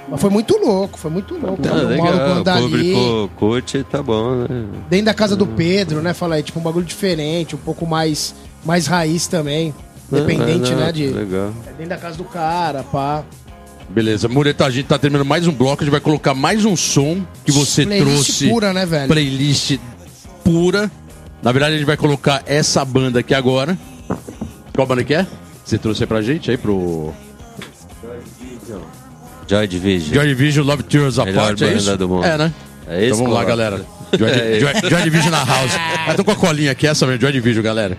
Mas 0.07 0.21
foi 0.21 0.29
muito 0.29 0.55
louco, 0.57 0.99
foi 0.99 1.09
muito 1.09 1.33
louco. 1.35 1.61
Tá 1.63 1.71
O 1.71 1.75
Mauro 1.75 1.87
legal, 1.87 2.41
o 2.41 2.61
público 2.61 3.29
curte, 3.37 3.83
tá 3.83 4.03
bom, 4.03 4.35
né? 4.35 4.47
Dentro 4.89 5.05
da 5.07 5.13
casa 5.15 5.35
do 5.35 5.47
Pedro, 5.47 6.01
né? 6.01 6.13
Fala 6.13 6.35
aí, 6.35 6.43
tipo, 6.43 6.59
um 6.59 6.63
bagulho 6.63 6.85
diferente, 6.85 7.55
um 7.55 7.59
pouco 7.59 7.87
mais, 7.87 8.35
mais 8.63 8.85
raiz 8.85 9.25
também. 9.27 9.73
Dependente, 10.11 10.69
Não, 10.71 10.77
não, 10.77 10.85
né? 10.85 10.91
De, 10.91 11.07
Legal. 11.07 11.51
é 11.65 11.69
dentro 11.71 11.89
da 11.89 11.97
casa 11.97 12.15
do 12.17 12.23
cara, 12.23 12.83
pá. 12.83 13.23
Beleza, 13.89 14.27
Mureta, 14.27 14.65
a 14.65 14.69
gente 14.69 14.85
tá 14.85 14.97
terminando 14.99 15.25
mais 15.27 15.47
um 15.47 15.51
bloco, 15.51 15.81
a 15.81 15.85
gente 15.85 15.91
vai 15.91 15.99
colocar 16.01 16.35
mais 16.35 16.65
um 16.65 16.75
som 16.75 17.21
que 17.43 17.51
você 17.51 17.83
Playlist 17.85 18.05
trouxe. 18.25 18.49
pura, 18.49 18.73
né, 18.73 18.85
velho? 18.85 19.07
Playlist 19.07 19.79
pura. 20.43 20.91
Na 21.41 21.51
verdade, 21.51 21.73
a 21.75 21.77
gente 21.77 21.87
vai 21.87 21.97
colocar 21.97 22.43
essa 22.45 22.85
banda 22.85 23.19
aqui 23.21 23.33
agora. 23.33 23.75
Qual 24.75 24.85
banda 24.85 25.03
que 25.03 25.13
é? 25.15 25.25
Você 25.65 25.77
trouxe 25.79 26.03
aí 26.03 26.07
pra 26.07 26.21
gente 26.21 26.51
aí 26.51 26.57
pro 26.57 27.11
Joy 29.47 29.67
Division. 29.67 30.13
Joy 30.13 30.27
Division 30.27 30.65
Love 30.65 30.83
Tears 30.83 31.17
Apart, 31.17 31.61
é 31.61 31.73
isso? 31.73 31.97
do 31.97 32.07
mundo. 32.07 32.23
É, 32.25 32.37
né? 32.37 32.53
É 32.87 32.97
esse, 32.97 33.05
então 33.07 33.17
vamos 33.17 33.33
lá, 33.33 33.43
galera. 33.43 33.77
Joy, 34.17 34.59
Joy, 34.59 34.89
Joy 34.89 35.03
Division 35.03 35.31
na 35.31 35.43
house. 35.43 35.71
Ah, 36.07 36.13
tô 36.13 36.23
com 36.23 36.31
a 36.31 36.35
colinha 36.35 36.71
aqui, 36.71 36.85
essa 36.85 37.05
mesmo, 37.07 37.21
Joy 37.21 37.31
Division, 37.31 37.63
galera. 37.63 37.97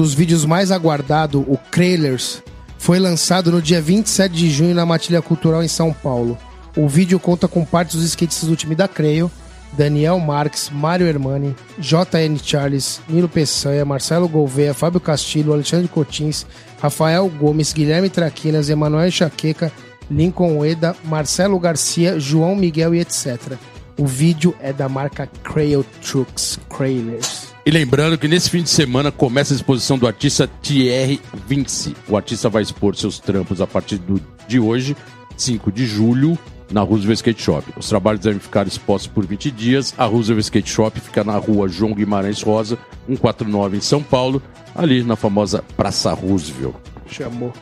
Dos 0.00 0.14
vídeos 0.14 0.46
mais 0.46 0.70
aguardados, 0.70 1.44
o 1.46 1.58
Trailers, 1.70 2.42
foi 2.78 2.98
lançado 2.98 3.52
no 3.52 3.60
dia 3.60 3.82
27 3.82 4.34
de 4.34 4.50
junho 4.50 4.74
na 4.74 4.86
Matilha 4.86 5.20
Cultural 5.20 5.62
em 5.62 5.68
São 5.68 5.92
Paulo. 5.92 6.38
O 6.74 6.88
vídeo 6.88 7.20
conta 7.20 7.46
com 7.46 7.66
partes 7.66 7.96
dos 7.96 8.06
skatistas 8.06 8.48
do 8.48 8.56
time 8.56 8.74
da 8.74 8.88
Creio, 8.88 9.30
Daniel 9.74 10.18
Marques, 10.18 10.70
Mário 10.70 11.06
Hermani, 11.06 11.54
JN 11.78 12.38
Charles, 12.42 13.02
Nilo 13.10 13.28
Peçanha, 13.28 13.84
Marcelo 13.84 14.26
Gouveia, 14.26 14.72
Fábio 14.72 15.00
Castilho, 15.00 15.52
Alexandre 15.52 15.86
Cotins, 15.86 16.46
Rafael 16.80 17.28
Gomes, 17.28 17.74
Guilherme 17.74 18.08
Traquinas, 18.08 18.70
Emanuel 18.70 19.10
Chaqueca, 19.10 19.70
Lincoln 20.10 20.56
Ueda, 20.56 20.96
Marcelo 21.04 21.58
Garcia, 21.58 22.18
João 22.18 22.56
Miguel 22.56 22.94
e 22.94 23.00
etc. 23.00 23.58
O 23.98 24.06
vídeo 24.06 24.54
é 24.60 24.72
da 24.72 24.88
marca 24.88 25.28
Crail 25.44 25.84
Trucks 26.00 26.58
Crailers. 26.70 27.49
E 27.70 27.72
lembrando 27.72 28.18
que 28.18 28.26
nesse 28.26 28.50
fim 28.50 28.64
de 28.64 28.68
semana 28.68 29.12
começa 29.12 29.54
a 29.54 29.56
exposição 29.56 29.96
do 29.96 30.04
artista 30.04 30.50
Thierry 30.60 31.20
Vinci. 31.46 31.94
O 32.08 32.16
artista 32.16 32.48
vai 32.48 32.64
expor 32.64 32.96
seus 32.96 33.20
trampos 33.20 33.60
a 33.60 33.66
partir 33.66 33.96
do, 33.96 34.20
de 34.48 34.58
hoje, 34.58 34.96
5 35.36 35.70
de 35.70 35.86
julho, 35.86 36.36
na 36.68 36.80
Roosevelt 36.80 37.18
Skate 37.18 37.40
Shop. 37.40 37.64
Os 37.76 37.88
trabalhos 37.88 38.22
devem 38.22 38.40
ficar 38.40 38.66
expostos 38.66 39.06
por 39.06 39.24
20 39.24 39.52
dias. 39.52 39.94
A 39.96 40.04
Roosevelt 40.04 40.42
Skate 40.46 40.68
Shop 40.68 40.98
fica 40.98 41.22
na 41.22 41.36
rua 41.36 41.68
João 41.68 41.94
Guimarães 41.94 42.42
Rosa, 42.42 42.76
149 43.06 43.76
em 43.76 43.80
São 43.80 44.02
Paulo, 44.02 44.42
ali 44.74 45.04
na 45.04 45.14
famosa 45.14 45.62
Praça 45.76 46.12
Roosevelt. 46.12 46.74
Chamou. 47.06 47.52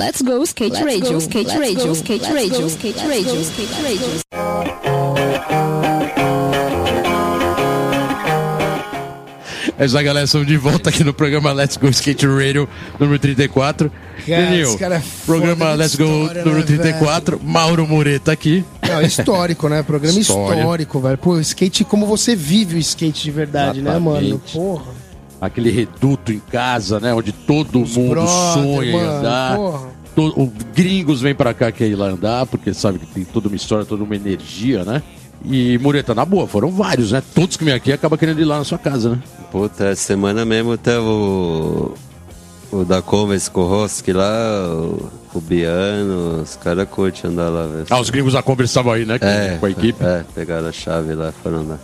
Let's 0.00 0.22
go 0.22 0.42
skate 0.46 0.72
Let's 0.72 0.82
radio, 0.82 1.12
go, 1.12 1.20
skate 1.20 1.46
let's 1.46 1.60
radio, 1.60 1.86
go, 1.88 1.92
skate 1.92 2.22
let's 2.22 2.32
radio, 2.32 2.60
go, 2.60 2.66
skate 2.68 2.96
let's 2.96 3.06
radio, 3.06 3.34
go, 3.34 3.40
skate 3.42 3.82
let's 3.82 3.82
radio. 3.82 4.20
É 9.78 9.84
isso 9.84 9.98
aí, 9.98 10.04
galera. 10.04 10.24
Estamos 10.24 10.46
de 10.46 10.56
volta 10.56 10.88
aqui 10.88 11.04
no 11.04 11.12
programa 11.12 11.52
Let's 11.52 11.76
Go 11.76 11.88
Skate 11.90 12.26
Radio, 12.26 12.66
número 12.98 13.18
34. 13.18 13.92
Cara, 14.26 14.42
Danil, 14.42 14.68
esse 14.68 14.78
cara 14.78 14.94
é 14.94 15.00
foda 15.00 15.26
programa 15.26 15.72
de 15.72 15.76
Let's 15.76 15.96
Go 15.96 16.04
história, 16.04 16.44
número 16.46 16.60
né, 16.60 16.66
34. 16.66 17.40
Mauro 17.42 17.86
Mureta 17.86 18.32
aqui. 18.32 18.64
Não, 18.88 19.02
histórico, 19.02 19.68
né? 19.68 19.82
Programa 19.82 20.18
História. 20.18 20.60
histórico, 20.60 20.98
velho. 20.98 21.18
Pô, 21.18 21.38
skate, 21.40 21.84
como 21.84 22.06
você 22.06 22.34
vive 22.34 22.76
o 22.76 22.78
skate 22.78 23.22
de 23.24 23.30
verdade, 23.30 23.82
né, 23.82 23.98
mano? 23.98 24.16
Exatamente. 24.16 24.52
Porra. 24.54 24.99
Aquele 25.40 25.70
reduto 25.70 26.32
em 26.32 26.38
casa, 26.38 27.00
né? 27.00 27.14
Onde 27.14 27.32
todo 27.32 27.78
mundo 27.78 28.10
brother, 28.10 28.28
sonha 28.54 28.90
em 28.90 28.92
mano, 28.92 29.10
andar. 29.18 29.56
porra. 29.56 29.88
To- 30.14 30.40
o 30.42 30.52
gringos 30.74 31.20
vêm 31.20 31.34
pra 31.34 31.54
cá 31.54 31.70
quer 31.72 31.86
ir 31.86 31.94
lá 31.94 32.06
andar, 32.08 32.44
porque 32.46 32.74
sabe 32.74 32.98
que 32.98 33.06
tem 33.06 33.24
toda 33.24 33.48
uma 33.48 33.56
história, 33.56 33.84
toda 33.84 34.02
uma 34.04 34.14
energia, 34.16 34.84
né? 34.84 35.02
E 35.44 35.78
Mureta, 35.78 36.14
na 36.14 36.24
boa, 36.24 36.46
foram 36.46 36.70
vários, 36.70 37.12
né? 37.12 37.22
Todos 37.34 37.56
que 37.56 37.64
vêm 37.64 37.72
aqui 37.72 37.92
acabam 37.92 38.18
querendo 38.18 38.40
ir 38.40 38.44
lá 38.44 38.58
na 38.58 38.64
sua 38.64 38.76
casa, 38.76 39.10
né? 39.10 39.18
Puta, 39.50 39.84
essa 39.86 40.02
semana 40.02 40.44
mesmo 40.44 40.76
teve 40.76 40.98
o, 40.98 41.94
o 42.70 42.84
da 42.84 43.00
Converse 43.00 43.50
Koroski 43.50 44.12
lá, 44.12 44.26
o, 44.68 45.08
o 45.32 45.40
Biano, 45.40 46.42
os 46.42 46.56
caras 46.56 46.86
curtem 46.90 47.30
andar 47.30 47.48
lá, 47.48 47.66
velho. 47.66 47.86
Ah, 47.88 48.00
os 48.00 48.10
gringos 48.10 48.34
da 48.34 48.42
Converse 48.42 48.70
estavam 48.72 48.92
aí, 48.92 49.06
né? 49.06 49.18
Com, 49.18 49.58
com 49.60 49.66
a 49.66 49.70
equipe. 49.70 50.04
É, 50.04 50.24
pegaram 50.34 50.68
a 50.68 50.72
chave 50.72 51.14
lá, 51.14 51.32
foram 51.42 51.60
andar. 51.60 51.78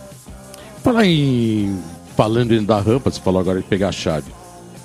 Falar 0.83 1.05
em. 1.07 1.75
Falando 2.17 2.59
da 2.65 2.79
rampa, 2.81 3.09
você 3.11 3.21
falou 3.21 3.39
agora 3.39 3.59
de 3.61 3.65
pegar 3.67 3.89
a 3.89 3.91
chave. 3.93 4.31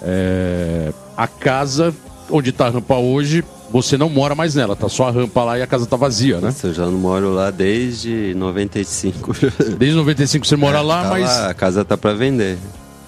É, 0.03 0.93
A 1.17 1.27
casa 1.27 1.93
onde 2.31 2.53
tá 2.53 2.67
a 2.67 2.71
rampa 2.71 2.97
hoje, 2.97 3.43
você 3.71 3.97
não 3.99 4.09
mora 4.09 4.35
mais 4.35 4.55
nela, 4.55 4.75
tá 4.77 4.89
só 4.89 5.09
a 5.09 5.11
rampa 5.11 5.43
lá 5.45 5.59
e 5.59 5.63
a 5.63 5.67
casa 5.67 5.87
tá 5.87 5.97
vazia, 5.97 6.41
né? 6.41 6.55
Eu 6.63 6.73
já 6.75 6.85
não 6.87 6.93
moro 6.93 7.33
lá 7.35 7.51
desde 7.51 8.35
95. 8.37 9.33
Desde 9.79 9.97
95 9.97 10.47
você 10.47 10.57
mora 10.57 10.81
lá, 10.83 11.05
Tá 11.05 11.09
mas. 11.11 11.25
lá, 11.25 11.49
a 11.51 11.55
casa 11.55 11.85
tá 11.85 11.97
pra 11.97 12.13
vender. 12.15 12.59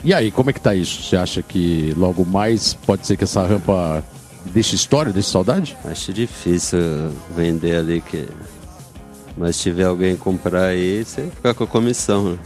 E 0.02 0.12
aí, 0.12 0.30
como 0.30 0.50
é 0.50 0.52
que 0.52 0.60
tá 0.60 0.74
isso? 0.74 1.02
Você 1.02 1.16
acha 1.16 1.42
que 1.42 1.94
logo 1.96 2.24
mais 2.24 2.74
pode 2.74 3.06
ser 3.06 3.16
que 3.16 3.24
essa 3.24 3.42
rampa 3.46 4.02
deixe 4.52 4.74
história, 4.74 5.12
deixe 5.12 5.30
saudade? 5.30 5.76
Acho 5.86 6.12
difícil 6.12 6.78
vender 7.34 7.76
ali 7.76 8.00
que. 8.02 8.26
Mas 9.36 9.56
se 9.56 9.62
tiver 9.64 9.84
alguém 9.84 10.14
comprar 10.14 10.66
aí, 10.66 11.04
você 11.04 11.22
fica 11.34 11.52
com 11.52 11.64
a 11.64 11.66
comissão. 11.66 12.24
Né? 12.32 12.38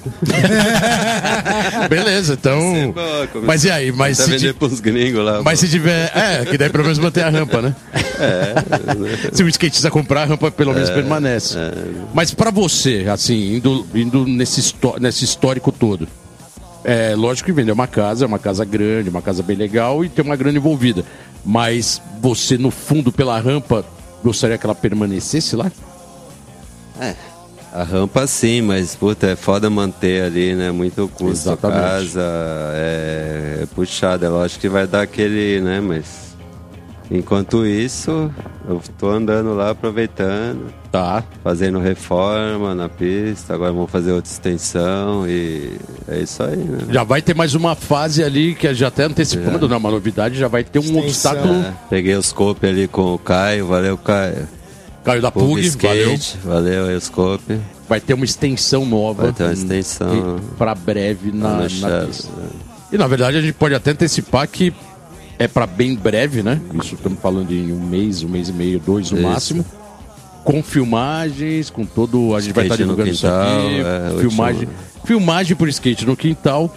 Beleza, 1.89 2.33
então. 2.33 2.59
A 2.91 3.27
comissão. 3.27 3.43
Mas 3.45 3.65
e 3.65 3.71
aí? 3.71 3.93
Mas 3.93 4.19
Até 4.19 4.31
se, 4.31 4.39
vender 4.39 4.55
pros 4.55 4.81
gringos 4.81 5.23
lá. 5.23 5.43
mas 5.43 5.61
se 5.61 5.69
tiver. 5.69 6.11
É, 6.17 6.47
que 6.47 6.57
daí 6.57 6.71
pelo 6.71 6.85
menos 6.85 6.99
manter 6.99 7.25
a 7.25 7.29
rampa, 7.29 7.61
né? 7.61 7.77
É, 8.19 8.55
Se 9.37 9.43
o 9.43 9.49
skatista 9.49 9.91
comprar, 9.91 10.23
a 10.23 10.25
rampa 10.25 10.51
pelo 10.51 10.73
menos 10.73 10.89
permanece. 10.89 11.59
Mas 12.15 12.33
pra 12.33 12.51
você, 12.51 13.07
assim, 13.13 13.57
indo, 13.57 13.87
indo 13.95 14.27
nesse, 14.27 14.75
nesse 14.99 15.25
histórico 15.27 15.71
todo, 15.71 16.09
é 16.85 17.15
lógico 17.15 17.47
que 17.47 17.53
vender 17.53 17.73
uma 17.73 17.87
casa, 17.87 18.25
é 18.25 18.27
uma 18.27 18.39
casa 18.39 18.65
grande, 18.65 19.11
uma 19.11 19.21
casa 19.21 19.43
bem 19.43 19.57
legal 19.57 20.03
e 20.07 20.09
tem 20.09 20.25
uma 20.25 20.37
grana 20.37 20.57
envolvida. 20.57 21.05
Mas 21.45 22.01
você, 22.23 22.57
no 22.57 22.71
fundo, 22.71 23.13
pela 23.13 23.39
rampa, 23.39 23.85
gostaria 24.25 24.57
que 24.57 24.65
ela 24.65 24.75
permanecesse 24.75 25.55
lá? 25.55 25.71
A 27.73 27.83
rampa 27.83 28.27
sim, 28.27 28.63
mas 28.63 28.97
puta, 28.97 29.27
é 29.29 29.37
foda 29.37 29.69
manter 29.69 30.23
ali, 30.23 30.55
né? 30.55 30.71
Muito 30.71 31.07
custo 31.09 31.51
a 31.51 31.53
Exatamente. 31.53 31.81
casa, 31.83 32.23
é, 32.75 33.59
é 33.63 33.67
puxado, 33.75 34.25
é 34.25 34.29
lógico 34.29 34.61
que 34.63 34.69
vai 34.71 34.87
dar 34.87 35.03
aquele, 35.03 35.61
né? 35.61 35.79
Mas 35.79 36.35
enquanto 37.11 37.67
isso, 37.67 38.31
eu 38.67 38.81
tô 38.99 39.11
andando 39.11 39.55
lá 39.55 39.71
aproveitando, 39.71 40.73
Tá. 40.91 41.23
fazendo 41.45 41.79
reforma 41.79 42.75
na 42.75 42.89
pista, 42.89 43.53
agora 43.53 43.71
vamos 43.71 43.91
fazer 43.91 44.13
outra 44.13 44.31
extensão 44.33 45.29
e 45.29 45.77
é 46.09 46.21
isso 46.21 46.43
aí, 46.43 46.57
né? 46.57 46.79
Já 46.91 47.05
vai 47.05 47.21
ter 47.21 47.35
mais 47.35 47.55
uma 47.55 47.75
fase 47.75 48.25
ali 48.25 48.55
que 48.55 48.73
já 48.73 48.89
até 48.89 49.05
antecipando, 49.05 49.69
né? 49.69 49.77
Uma 49.77 49.91
novidade, 49.91 50.39
já 50.39 50.49
vai 50.49 50.65
ter 50.65 50.79
um 50.79 50.83
Extensão. 50.83 51.03
obstáculo. 51.05 51.55
É, 51.55 51.73
peguei 51.91 52.15
os 52.15 52.27
scope 52.29 52.67
ali 52.67 52.89
com 52.89 53.13
o 53.15 53.19
Caio, 53.19 53.67
valeu 53.67 53.99
Caio. 53.99 54.49
Caio 55.09 55.23
da 55.23 55.31
Pug 55.31 55.69
valeu. 55.79 56.15
Skate, 56.15 56.39
valeu 56.45 56.97
os 56.97 57.05
scope. 57.05 57.59
Vai 57.89 57.99
ter 57.99 58.13
uma 58.13 58.27
extensão 58.27 58.85
nova. 58.85 59.25
Vai 59.25 59.33
ter 59.33 59.45
uma 59.45 59.53
extensão. 59.55 60.39
Para 60.59 60.75
breve 60.75 61.33
na, 61.33 61.63
na 61.63 61.69
Chaves? 61.69 62.29
E 62.93 62.99
na 62.99 63.07
verdade 63.07 63.39
a 63.39 63.41
gente 63.41 63.55
pode 63.55 63.75
até 63.75 63.93
antecipar 63.93 64.47
que 64.47 64.73
é 65.39 65.49
para 65.49 65.67
bem 65.67 65.95
breve, 65.95 66.43
né? 66.43 66.61
Isso 66.75 66.95
estamos 66.95 67.19
falando 67.21 67.53
em 67.53 67.73
um 67.73 67.81
mês, 67.81 68.23
um 68.23 68.29
mês 68.29 68.51
e 68.51 68.53
meio, 68.53 68.79
dois 68.79 69.11
no 69.11 69.19
Isso. 69.19 69.27
máximo. 69.27 69.65
Com 70.45 70.63
filmagens, 70.63 71.71
com 71.71 71.87
todo. 71.87 72.35
A 72.35 72.41
gente 72.41 72.55
vai 72.55 72.65
estar 72.65 72.75
Skate 72.75 72.89
no 72.89 72.97
divulgando 72.97 73.11
isso 73.11 73.27
quintal, 73.27 73.59
aqui. 73.59 74.17
é, 74.17 74.21
filmagem, 74.21 74.69
filmagem 75.05 75.57
por 75.57 75.69
skate 75.69 76.07
no 76.07 76.17
quintal. 76.17 76.75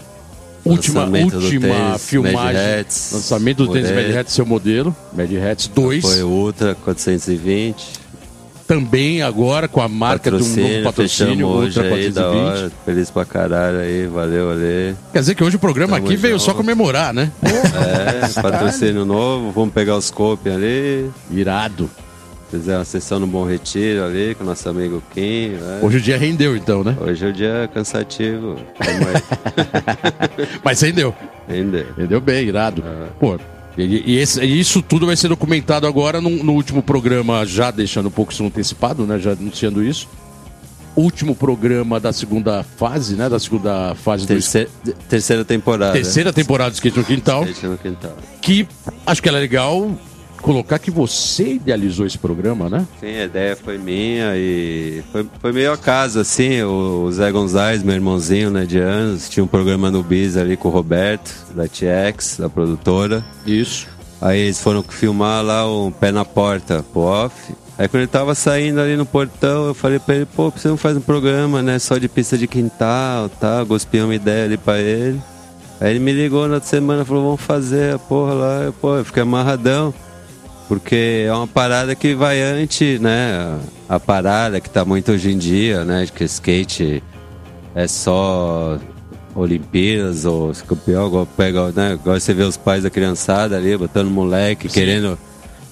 Última, 0.64 1.02
Lançamento 1.02 1.38
última 1.38 1.68
tênis, 1.68 2.06
filmagem. 2.06 2.80
Hats, 2.80 3.12
lançamento 3.14 3.66
do 3.66 3.74
tênis 3.74 3.90
modelo. 3.90 4.08
Mad 4.08 4.18
Hats, 4.18 4.34
seu 4.34 4.46
modelo. 4.46 4.96
Mad 5.18 5.32
Hats 5.34 5.68
2. 5.68 6.02
Foi 6.02 6.24
o 6.24 6.28
Ultra 6.28 6.76
420. 6.76 8.02
Também 8.72 9.22
agora 9.22 9.68
com 9.68 9.82
a 9.82 9.90
marca 9.90 10.32
de 10.32 10.38
um 10.38 10.40
novo 10.40 10.50
Patrocínio, 10.50 10.84
patrocínio, 10.84 11.48
Ultra 11.48 11.84
aí, 11.84 12.10
da 12.10 12.22
420. 12.22 12.42
hora. 12.42 12.72
Feliz 12.86 13.12
pra 13.12 13.26
caralho 13.26 13.80
aí, 13.80 14.08
valeu, 14.08 14.50
Ale. 14.50 14.96
Quer 15.12 15.20
dizer 15.20 15.36
que 15.36 15.44
hoje 15.44 15.58
o 15.58 15.60
programa 15.60 15.96
Tamo 15.96 16.08
aqui 16.08 16.16
veio 16.16 16.36
junto. 16.36 16.44
só 16.46 16.54
comemorar, 16.54 17.14
né? 17.14 17.30
É, 17.44 18.42
patrocínio 18.42 19.04
novo, 19.04 19.52
vamos 19.52 19.74
pegar 19.74 19.98
os 19.98 20.10
copos 20.10 20.50
ali. 20.50 21.12
Irado. 21.30 21.90
Fizer 22.50 22.78
uma 22.78 22.86
sessão 22.86 23.20
no 23.20 23.28
Bom 23.28 23.46
Retiro 23.46 24.06
ali 24.06 24.36
com 24.36 24.46
nosso 24.46 24.70
amigo 24.70 25.04
Kim. 25.14 25.50
né? 25.50 25.80
Hoje 25.82 25.98
o 25.98 26.02
dia 26.02 26.18
rendeu, 26.18 26.56
então, 26.56 26.82
né? 26.82 26.96
Hoje 27.02 27.26
é 27.26 27.30
o 27.30 27.34
dia 27.34 27.70
cansativo. 27.74 28.56
Vamos 28.80 29.08
aí. 29.08 30.48
Mas 30.64 30.80
rendeu. 30.80 31.14
Render. 31.46 31.88
Rendeu 31.98 32.22
bem, 32.22 32.48
irado. 32.48 32.82
É. 32.86 33.08
Pô, 33.20 33.38
e, 33.78 34.12
e 34.14 34.18
esse- 34.18 34.42
e 34.42 34.60
isso 34.60 34.82
tudo 34.82 35.06
vai 35.06 35.16
ser 35.16 35.28
documentado 35.30 35.88
agora 35.88 36.20
no, 36.20 36.30
no 36.44 36.54
último 36.54 36.82
programa, 36.84 37.46
já 37.46 37.72
deixando 37.72 38.08
um 38.08 38.12
pouco 38.12 38.32
isso 38.32 38.44
antecipado, 38.46 39.06
né? 39.06 39.18
Já 39.20 39.32
anunciando 39.32 39.84
isso. 39.84 40.08
Último 40.94 41.34
programa 41.34 42.02
da 42.02 42.12
segunda 42.12 42.64
fase, 42.64 43.16
né? 43.16 43.30
Da 43.30 43.40
segunda 43.40 43.96
fase 43.96 44.26
do 44.26 44.28
Terceira, 44.28 44.70
terceira 45.08 45.46
temporada. 45.46 45.94
terceira 45.94 46.34
temporada 46.34 46.72
do 46.72 46.74
Skate 46.74 46.98
no 46.98 47.06
Quintal. 47.06 47.44
Skate 47.46 47.68
no 47.68 47.78
quintal. 47.78 48.18
Que 48.42 48.68
acho 49.06 49.24
que 49.24 49.30
era 49.30 49.38
legal 49.40 49.90
colocar 50.42 50.80
que 50.80 50.92
você 50.92 51.54
idealizou 51.54 52.06
esse 52.06 52.18
programa, 52.18 52.70
né? 52.70 52.86
Sim, 53.00 53.20
a 53.20 53.26
ideia 53.26 53.56
foi 53.56 53.78
minha 53.78 54.36
e 54.36 55.04
foi, 55.12 55.26
foi 55.40 55.52
meio 55.52 55.72
acaso, 55.72 56.20
assim, 56.20 56.62
o, 56.62 57.04
o 57.06 57.12
Zé 57.12 57.32
Gonzalez, 57.32 57.84
meu 57.84 57.96
irmãozinho, 57.96 58.50
né, 58.50 58.66
de 58.66 58.80
anos, 58.80 59.30
tinha 59.30 59.44
um 59.44 59.48
programa 59.48 59.92
no 59.92 60.04
Bis 60.04 60.38
ali 60.38 60.58
com 60.58 60.68
o 60.68 60.72
Roberto, 60.72 61.34
da 61.56 61.66
TX, 61.68 62.38
da 62.40 62.50
produtora. 62.50 63.24
Isso. 63.46 63.88
Aí 64.22 64.40
eles 64.40 64.60
foram 64.60 64.84
filmar 64.84 65.44
lá 65.44 65.66
o 65.66 65.92
Pé 65.92 66.12
na 66.12 66.24
Porta, 66.24 66.84
pro 66.92 67.02
off. 67.02 67.54
Aí 67.78 67.88
quando 67.88 68.02
ele 68.02 68.12
tava 68.12 68.36
saindo 68.36 68.80
ali 68.80 68.96
no 68.96 69.06
portão, 69.06 69.68
eu 69.68 69.74
falei 69.74 69.98
pra 69.98 70.16
ele, 70.16 70.26
pô, 70.28 70.52
você 70.52 70.68
não 70.68 70.78
faz 70.78 70.96
um 70.96 71.02
programa, 71.02 71.64
né, 71.64 71.80
só 71.80 71.98
de 71.98 72.08
pista 72.08 72.38
de 72.38 72.48
quintal, 72.48 73.30
tá? 73.30 73.64
Gospi 73.64 74.00
uma 74.02 74.14
ideia 74.14 74.46
ali 74.46 74.58
pra 74.58 74.80
ele. 74.80 75.20
Aí 75.80 75.90
ele 75.90 76.00
me 76.00 76.14
ligou 76.14 76.48
na 76.48 76.56
outra 76.56 76.70
semana, 76.70 77.04
falou, 77.04 77.24
vamos 77.24 77.42
fazer 77.42 77.96
a 77.96 78.00
porra 78.00 78.34
lá. 78.36 78.62
Eu, 78.66 78.74
pô, 78.74 78.98
eu 78.98 79.04
fiquei 79.04 79.24
amarradão. 79.24 79.92
Porque 80.72 81.26
é 81.28 81.34
uma 81.34 81.48
parada 81.48 81.94
que 81.96 82.16
vai 82.16 82.42
antes, 82.42 82.98
né? 82.98 83.60
A 83.90 84.00
parada 84.00 84.62
que 84.62 84.70
tá 84.70 84.86
muito 84.86 85.12
hoje 85.12 85.30
em 85.30 85.38
dia, 85.38 85.84
né? 85.84 86.06
De 86.06 86.14
que 86.14 86.24
skate 86.24 87.04
é 87.76 87.88
só 87.90 88.80
Olimpíadas 89.36 90.24
ou 90.24 90.54
campeão, 90.66 91.08
igual, 91.08 91.26
pega, 91.26 91.74
né? 91.74 91.96
Igual 91.96 92.18
você 92.18 92.34
vê 92.34 92.44
os 92.44 92.56
pais 92.56 92.84
da 92.84 92.90
criançada 92.90 93.58
ali, 93.58 93.76
botando 93.76 94.10
moleque, 94.10 94.70
querendo. 94.70 95.20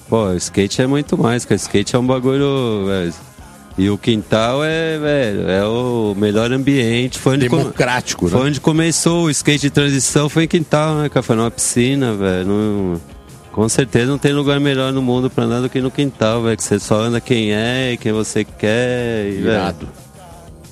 Pô, 0.06 0.34
skate 0.34 0.82
é 0.82 0.86
muito 0.86 1.16
mais, 1.16 1.46
cara. 1.46 1.56
Skate 1.56 1.96
é 1.96 1.98
um 1.98 2.06
bagulho. 2.06 2.84
velho. 2.84 3.14
E 3.78 3.88
o 3.88 3.96
quintal 3.96 4.62
é, 4.62 4.98
velho, 4.98 5.48
é 5.48 5.64
o 5.64 6.14
melhor 6.14 6.52
ambiente. 6.52 7.18
Foi 7.18 7.38
Democrático, 7.38 8.28
foi 8.28 8.38
né? 8.38 8.46
onde 8.48 8.60
começou 8.60 9.24
o 9.24 9.30
skate 9.30 9.62
de 9.62 9.70
transição, 9.70 10.28
foi 10.28 10.44
em 10.44 10.48
quintal, 10.48 10.96
né, 10.96 11.08
cara? 11.08 11.22
Foi 11.22 11.36
numa 11.36 11.50
piscina, 11.50 12.12
velho. 12.12 12.46
Não- 12.46 13.19
Com 13.52 13.68
certeza 13.68 14.10
não 14.10 14.18
tem 14.18 14.32
lugar 14.32 14.60
melhor 14.60 14.92
no 14.92 15.02
mundo 15.02 15.28
pra 15.28 15.44
andar 15.44 15.60
do 15.60 15.68
que 15.68 15.80
no 15.80 15.90
quintal, 15.90 16.42
velho. 16.42 16.56
Que 16.56 16.62
você 16.62 16.78
só 16.78 17.00
anda 17.00 17.20
quem 17.20 17.52
é, 17.52 17.96
quem 18.00 18.12
você 18.12 18.44
quer. 18.44 19.26
E, 19.26 19.40
Irado. 19.40 19.88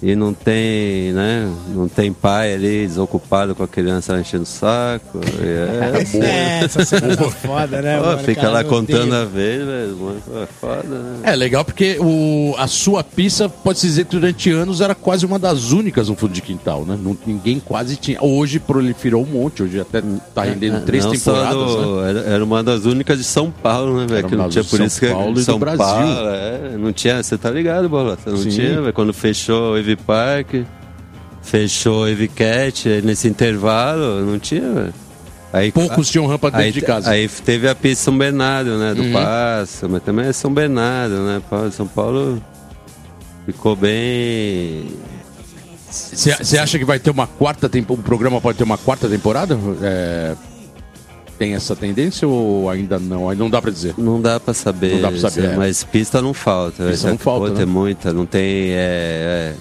E 0.03 0.15
não 0.15 0.33
tem, 0.33 1.13
né? 1.13 1.51
Não 1.75 1.89
tem 1.89 2.13
pai 2.13 2.55
ali 2.55 2.87
desocupado 2.87 3.55
com 3.55 3.63
a 3.65 3.69
criança 3.69 4.19
enchendo 4.21 4.45
o 4.45 4.47
saco. 4.47 5.21
E 5.43 5.45
é, 5.45 6.19
É, 6.61 6.65
essa 6.65 6.85
cena 6.85 7.17
tá 7.17 7.31
foda, 7.31 7.83
né? 7.83 7.99
Pô, 7.99 8.07
mano? 8.07 8.19
fica 8.19 8.41
Cara, 8.43 8.53
lá 8.53 8.65
contando 8.65 9.13
a 9.15 9.25
vez, 9.25 9.65
velho. 9.65 10.17
É 10.43 10.47
foda, 10.61 10.83
né? 10.89 11.17
É 11.25 11.35
legal 11.37 11.65
porque 11.65 11.99
o, 12.01 12.55
a 12.59 12.67
sua 12.67 13.03
pista, 13.03 13.49
pode-se 13.49 13.87
dizer 13.87 14.05
que 14.05 14.13
durante 14.13 14.51
anos 14.51 14.81
era 14.81 14.95
quase 14.95 15.27
uma 15.27 15.39
das 15.39 15.73
únicas 15.73 16.09
no 16.09 16.15
fundo 16.15 16.33
de 16.33 16.43
quintal, 16.43 16.85
né? 16.85 16.97
Não, 17.03 17.17
ninguém 17.27 17.59
quase 17.59 17.97
tinha. 17.97 18.23
Hoje 18.23 18.61
proliferou 18.61 19.23
um 19.23 19.27
monte, 19.27 19.63
hoje 19.65 19.81
até 19.81 20.03
tá 20.35 20.43
rendendo 20.45 20.85
três 20.85 21.05
Não 21.05 21.13
temporadas, 21.13 21.55
do- 21.55 22.01
né? 22.03 22.11
era, 22.11 22.21
era 22.21 22.45
uma 22.45 22.63
das 22.63 22.85
únicas 22.85 23.19
de 23.19 23.25
São 23.25 23.51
Paulo, 23.51 23.99
né, 23.99 24.07
velho? 24.07 24.29
Que 24.29 24.37
não 24.37 24.49
tinha 24.49 24.63
por 24.65 24.81
isso 24.81 24.99
São 25.01 25.09
que 25.09 25.15
Paulo 25.15 25.31
e 25.31 25.35
do 25.35 25.41
São 25.43 25.59
Brasil. 25.59 25.79
Paulo, 25.85 26.29
é, 26.31 26.77
não 26.79 26.93
tinha, 26.93 27.23
você 27.23 27.37
tá 27.37 27.51
ligado, 27.51 27.89
Bola? 27.89 28.17
Você 28.23 28.31
não 28.31 28.37
Sim. 28.39 28.49
tinha, 28.51 28.81
velho? 28.81 28.93
Quando 28.93 29.13
fechou 29.13 29.73
o 29.73 29.79
Evi 29.91 29.97
Park, 29.97 30.55
fechou 31.43 32.03
o 32.03 32.09
Evi 32.09 32.29
Cat, 32.29 32.89
nesse 33.05 33.29
intervalo, 33.29 34.21
não 34.25 34.39
tinha. 34.39 34.93
Aí, 35.53 35.73
Poucos 35.73 36.11
tinham 36.11 36.27
rampa 36.27 36.51
dentro 36.51 36.65
aí, 36.67 36.73
de 36.73 36.81
casa. 36.83 37.11
Aí 37.11 37.27
teve 37.29 37.69
a 37.69 37.75
pista 37.75 38.05
São 38.05 38.19
Bernardo, 38.19 38.77
né? 38.79 38.93
Do 38.95 39.03
Uhum. 39.03 39.13
Passo, 39.13 39.89
mas 39.89 40.03
também 40.03 40.27
é 40.27 40.33
São 40.33 40.53
Bernardo, 40.53 41.15
né? 41.23 41.41
São 41.73 41.87
Paulo 41.87 42.43
ficou 43.47 43.75
bem. 43.75 44.91
Você 45.91 46.59
acha 46.59 46.79
que 46.79 46.85
vai 46.85 46.99
ter 46.99 47.11
uma 47.11 47.27
quarta 47.27 47.67
temporada? 47.67 48.03
O 48.03 48.05
programa 48.05 48.41
pode 48.43 48.59
ter 48.59 48.65
uma 48.65 48.77
quarta 48.77 49.09
temporada? 49.09 49.59
É, 49.83 50.35
Tem 51.39 51.55
essa 51.55 51.75
tendência 51.75 52.29
ou 52.29 52.69
ainda 52.69 52.99
não? 52.99 53.27
Aí 53.31 53.37
não 53.37 53.49
dá 53.49 53.63
pra 53.63 53.71
dizer. 53.71 53.95
Não 53.97 54.21
dá 54.21 54.39
pra 54.39 54.53
saber, 54.53 54.97
Não 54.97 55.01
dá 55.01 55.11
pra 55.11 55.31
saber, 55.31 55.53
é. 55.53 55.57
mas 55.57 55.83
pista 55.83 56.21
não 56.21 56.35
falta. 56.35 56.85
Pista 56.91 57.09
não 57.09 57.17
falta, 57.17 57.47
Pô, 57.47 57.53
né? 57.53 57.57
Tem 57.57 57.67
muita, 57.67 58.13
não 58.13 58.27
tem. 58.27 58.71
É, 58.73 58.75
é, 58.77 59.55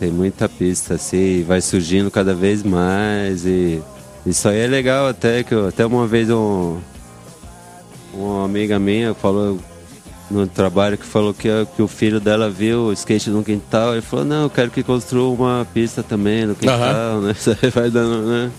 tem 0.00 0.10
muita 0.10 0.48
pista, 0.48 0.94
assim, 0.94 1.44
vai 1.46 1.60
surgindo 1.60 2.10
cada 2.10 2.32
vez 2.34 2.62
mais. 2.62 3.44
E 3.46 3.80
isso 4.26 4.48
aí 4.48 4.58
é 4.60 4.66
legal 4.66 5.06
até 5.06 5.42
que 5.44 5.54
eu- 5.54 5.68
até 5.68 5.84
uma 5.84 6.06
vez 6.06 6.30
um, 6.30 6.78
uma 8.14 8.44
amiga 8.44 8.78
minha 8.78 9.12
falou 9.14 9.58
no 10.30 10.46
trabalho 10.46 10.96
que 10.96 11.04
falou 11.04 11.34
que, 11.34 11.48
que 11.76 11.82
o 11.82 11.88
filho 11.88 12.18
dela 12.20 12.48
viu 12.48 12.84
o 12.86 12.92
skate 12.92 13.28
no 13.30 13.42
quintal 13.44 13.96
e 13.96 14.00
falou, 14.00 14.24
não, 14.24 14.44
eu 14.44 14.50
quero 14.50 14.70
que 14.70 14.82
construa 14.82 15.28
uma 15.34 15.66
pista 15.74 16.02
também 16.02 16.46
no 16.46 16.54
quintal, 16.54 17.20
né? 17.20 17.32
Isso 17.38 17.50
aí 17.50 17.70
vai 17.70 17.90
dando, 17.90 18.22
né? 18.26 18.50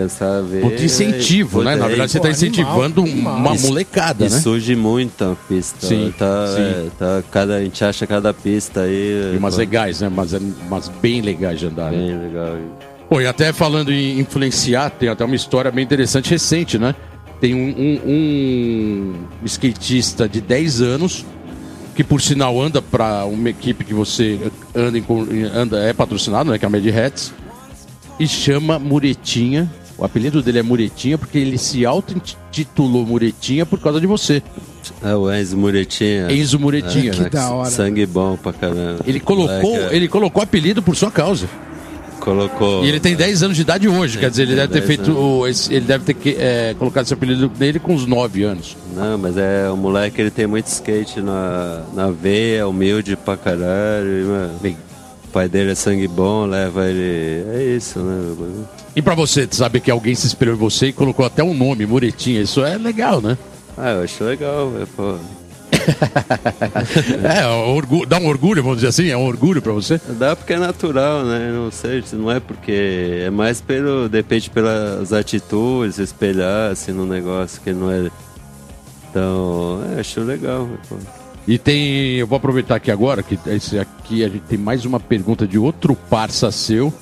Quer 0.00 0.08
saber? 0.08 0.60
Puta 0.62 0.82
incentivo, 0.82 1.62
né? 1.62 1.76
Na 1.76 1.86
verdade, 1.88 2.10
você 2.12 2.18
tá 2.20 2.28
animal, 2.28 2.36
incentivando 2.48 3.02
animal. 3.02 3.36
uma 3.36 3.54
Isso- 3.54 3.66
molecada, 3.66 4.28
né? 4.28 4.40
surge 4.40 4.74
muita 4.74 5.36
pista. 5.48 5.86
Sim, 5.86 6.12
tá, 6.18 6.46
sim. 6.56 6.62
é, 6.62 6.86
tá, 6.98 7.22
cada, 7.30 7.56
a 7.56 7.62
gente 7.62 7.84
acha 7.84 8.06
cada 8.06 8.32
pista 8.32 8.82
aí. 8.82 9.32
E 9.34 9.36
umas 9.36 9.56
legais, 9.56 10.00
né? 10.00 10.08
Umas, 10.08 10.32
umas 10.32 10.88
bem 10.88 11.20
legais 11.20 11.58
de 11.58 11.66
andar. 11.66 11.90
né? 11.92 11.98
Bem 11.98 12.18
legal. 12.18 12.56
Pô, 13.08 13.20
e 13.20 13.26
até 13.26 13.52
falando 13.52 13.92
em 13.92 14.20
influenciar, 14.20 14.88
tem 14.90 15.08
até 15.08 15.24
uma 15.24 15.34
história 15.36 15.70
bem 15.70 15.84
interessante 15.84 16.30
recente, 16.30 16.78
né? 16.78 16.94
Tem 17.40 17.54
um, 17.54 17.68
um- 17.68 19.14
um 19.42 19.44
skatista 19.44 20.28
de 20.28 20.40
10 20.40 20.80
anos 20.80 21.24
que 21.94 22.04
por 22.04 22.20
sinal 22.22 22.60
anda 22.60 22.80
para 22.80 23.24
uma 23.26 23.50
equipe 23.50 23.84
que 23.84 23.92
você 23.92 24.38
anda, 24.74 24.96
em 24.96 25.04
anda 25.54 25.78
é 25.80 25.92
patrocinado, 25.92 26.50
né? 26.50 26.58
Que 26.58 26.64
é 26.64 26.68
a 26.68 26.70
Mad 26.70 26.86
Hats, 26.86 27.32
e 28.18 28.28
chama 28.28 28.78
Muretinha. 28.78 29.70
O 30.00 30.04
apelido 30.04 30.42
dele 30.42 30.58
é 30.60 30.62
Muretinha 30.62 31.18
porque 31.18 31.36
ele 31.38 31.58
se 31.58 31.84
auto-intitulou 31.84 33.04
Muretinha 33.06 33.66
por 33.66 33.78
causa 33.78 34.00
de 34.00 34.06
você. 34.06 34.42
É 35.02 35.14
o 35.14 35.30
Enzo 35.30 35.56
Muretinha. 35.58 36.32
Enzo 36.32 36.58
Muretinha. 36.58 37.12
Que 37.12 37.20
né? 37.20 37.28
da 37.28 37.50
hora. 37.50 37.68
Sangue 37.70 38.06
bom 38.06 38.34
pra 38.36 38.52
caramba. 38.52 39.00
Ele 39.06 39.20
colocou, 39.20 39.72
Moleque, 39.74 39.92
é, 39.94 39.96
ele 39.96 40.08
colocou 40.08 40.42
apelido 40.42 40.82
por 40.82 40.96
sua 40.96 41.10
causa. 41.10 41.46
colocou. 42.18 42.84
E 42.84 42.88
ele 42.88 42.98
tem 43.00 43.14
10 43.14 43.42
anos 43.42 43.56
de 43.56 43.62
idade 43.62 43.88
hoje, 43.88 44.18
quer 44.18 44.30
dizer, 44.30 44.42
ele 44.42 44.54
deve 44.56 44.68
ter 44.68 44.80
10 44.80 44.86
feito. 44.86 45.12
o- 45.12 45.46
ele 45.46 45.80
deve 45.86 46.04
ter 46.04 46.14
que, 46.14 46.36
é, 46.38 46.74
colocado 46.78 47.04
esse 47.04 47.14
apelido 47.14 47.50
nele 47.58 47.78
com 47.78 47.94
uns 47.94 48.06
9 48.06 48.42
anos. 48.42 48.76
Não, 48.94 49.16
mas 49.18 49.36
é 49.38 49.70
o 49.70 49.76
moleque, 49.76 50.20
ele 50.20 50.30
tem 50.30 50.46
muito 50.46 50.66
skate 50.66 51.20
na, 51.20 51.82
na 51.94 52.10
veia, 52.10 52.66
humilde 52.68 53.16
pra 53.16 53.36
caralho. 53.36 54.22
e, 54.22 54.24
mano, 54.24 54.52
o 55.30 55.32
pai 55.32 55.48
dele 55.48 55.70
é 55.70 55.74
sangue 55.76 56.08
bom, 56.08 56.44
leva 56.44 56.86
ele. 56.88 57.44
É 57.56 57.62
isso, 57.76 58.00
né? 58.00 58.34
E 58.96 59.00
pra 59.00 59.14
você, 59.14 59.46
saber 59.50 59.80
que 59.80 59.90
alguém 59.90 60.14
se 60.14 60.26
inspirou 60.26 60.54
em 60.54 60.58
você 60.58 60.86
e 60.88 60.92
colocou 60.92 61.24
até 61.24 61.42
um 61.44 61.54
nome, 61.54 61.86
Muretinha, 61.86 62.40
isso 62.42 62.64
é 62.64 62.76
legal, 62.76 63.20
né? 63.20 63.38
Ah, 63.78 63.90
eu 63.92 64.02
acho 64.02 64.24
legal, 64.24 64.72
pô. 64.96 65.14
É, 67.24 67.46
orgu- 67.46 68.04
dá 68.04 68.18
um 68.18 68.26
orgulho, 68.26 68.60
vamos 68.62 68.78
dizer 68.78 68.88
assim, 68.88 69.08
é 69.08 69.16
um 69.16 69.24
orgulho 69.24 69.62
pra 69.62 69.72
você. 69.72 70.00
Dá 70.18 70.34
porque 70.34 70.52
é 70.52 70.58
natural, 70.58 71.24
né? 71.24 71.50
Não 71.52 71.70
sei, 71.70 72.02
se 72.02 72.16
não 72.16 72.30
é 72.30 72.40
porque. 72.40 73.22
É 73.24 73.30
mais 73.30 73.60
pelo. 73.60 74.08
Depende 74.08 74.50
pelas 74.50 75.12
atitudes, 75.12 75.98
espelhar 75.98 76.72
assim 76.72 76.92
no 76.92 77.06
negócio 77.06 77.60
que 77.62 77.72
não 77.72 77.90
é. 77.90 78.10
Então, 79.08 79.80
é, 79.96 80.00
acho 80.00 80.20
legal. 80.22 80.68
pô. 80.88 80.96
E 81.50 81.58
tem. 81.58 82.14
Eu 82.14 82.28
vou 82.28 82.36
aproveitar 82.36 82.76
aqui 82.76 82.92
agora, 82.92 83.24
que 83.24 83.36
esse 83.48 83.76
aqui 83.76 84.22
a 84.22 84.28
gente 84.28 84.42
tem 84.42 84.56
mais 84.56 84.84
uma 84.84 85.00
pergunta 85.00 85.48
de 85.48 85.58
outro 85.58 85.96
parça 85.96 86.48
seu. 86.52 86.94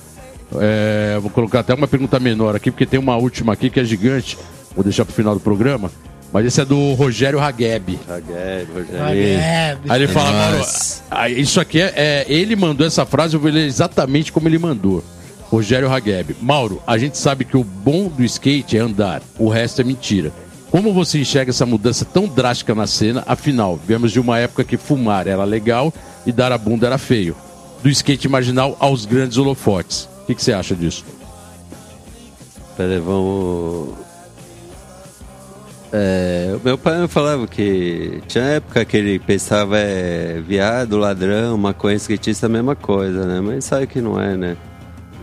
É, 0.59 1.19
vou 1.21 1.29
colocar 1.29 1.59
até 1.59 1.71
uma 1.71 1.87
pergunta 1.87 2.19
menor 2.19 2.55
aqui, 2.55 2.71
porque 2.71 2.87
tem 2.87 2.99
uma 2.99 3.15
última 3.15 3.53
aqui 3.53 3.69
que 3.69 3.79
é 3.79 3.83
gigante. 3.83 4.39
Vou 4.73 4.83
deixar 4.83 5.05
pro 5.05 5.13
final 5.13 5.35
do 5.35 5.39
programa. 5.39 5.91
Mas 6.33 6.47
esse 6.47 6.59
é 6.59 6.65
do 6.65 6.93
Rogério 6.93 7.39
Hageb. 7.39 7.99
Ragueb, 8.07 8.67
Rogério. 8.73 9.39
É, 9.39 9.77
Aí 9.87 10.01
ele 10.01 10.07
fala, 10.11 10.57
Nossa. 10.57 11.03
ah, 11.11 11.29
isso 11.29 11.59
aqui 11.59 11.79
é, 11.79 11.93
é- 11.95 12.25
Ele 12.27 12.55
mandou 12.55 12.87
essa 12.87 13.05
frase, 13.05 13.35
eu 13.35 13.39
vou 13.39 13.51
ler 13.51 13.67
exatamente 13.67 14.31
como 14.31 14.47
ele 14.47 14.57
mandou. 14.57 15.03
Rogério 15.51 15.91
Hageb. 15.91 16.35
Mauro, 16.41 16.81
a 16.87 16.97
gente 16.97 17.19
sabe 17.19 17.45
que 17.45 17.55
o 17.55 17.63
bom 17.63 18.07
do 18.07 18.23
skate 18.23 18.77
é 18.77 18.79
andar, 18.79 19.21
o 19.37 19.47
resto 19.47 19.81
é 19.81 19.83
mentira. 19.83 20.31
Como 20.71 20.93
você 20.93 21.19
enxerga 21.19 21.49
essa 21.49 21.65
mudança 21.65 22.05
tão 22.05 22.27
drástica 22.27 22.75
na 22.75 22.85
cena? 22.85 23.23
Afinal, 23.25 23.79
viemos 23.87 24.11
de 24.11 24.19
uma 24.19 24.37
época 24.37 24.63
que 24.63 24.77
fumar 24.77 25.27
era 25.27 25.43
legal 25.43 25.91
e 26.25 26.31
dar 26.31 26.51
a 26.51 26.57
bunda 26.57 26.85
era 26.85 26.97
feio. 26.97 27.35
Do 27.81 27.89
skate 27.89 28.27
marginal 28.27 28.77
aos 28.79 29.05
grandes 29.05 29.37
holofotes. 29.37 30.07
O 30.23 30.25
que, 30.27 30.35
que 30.35 30.43
você 30.43 30.53
acha 30.53 30.75
disso? 30.75 31.03
Pera 32.77 32.93
aí, 32.93 32.99
vamos. 32.99 33.95
É, 35.91 36.55
meu 36.63 36.77
pai 36.77 37.01
me 37.01 37.07
falava 37.07 37.47
que 37.47 38.21
tinha 38.27 38.43
época 38.43 38.85
que 38.85 38.95
ele 38.95 39.17
pensava 39.17 39.77
é, 39.79 40.39
viado, 40.39 40.97
ladrão, 40.97 41.57
maconha, 41.57 41.95
skatista, 41.95 42.45
a 42.45 42.49
mesma 42.49 42.75
coisa, 42.75 43.25
né? 43.25 43.41
Mas 43.41 43.65
sabe 43.65 43.87
que 43.87 43.99
não 43.99 44.21
é, 44.21 44.37
né? 44.37 44.57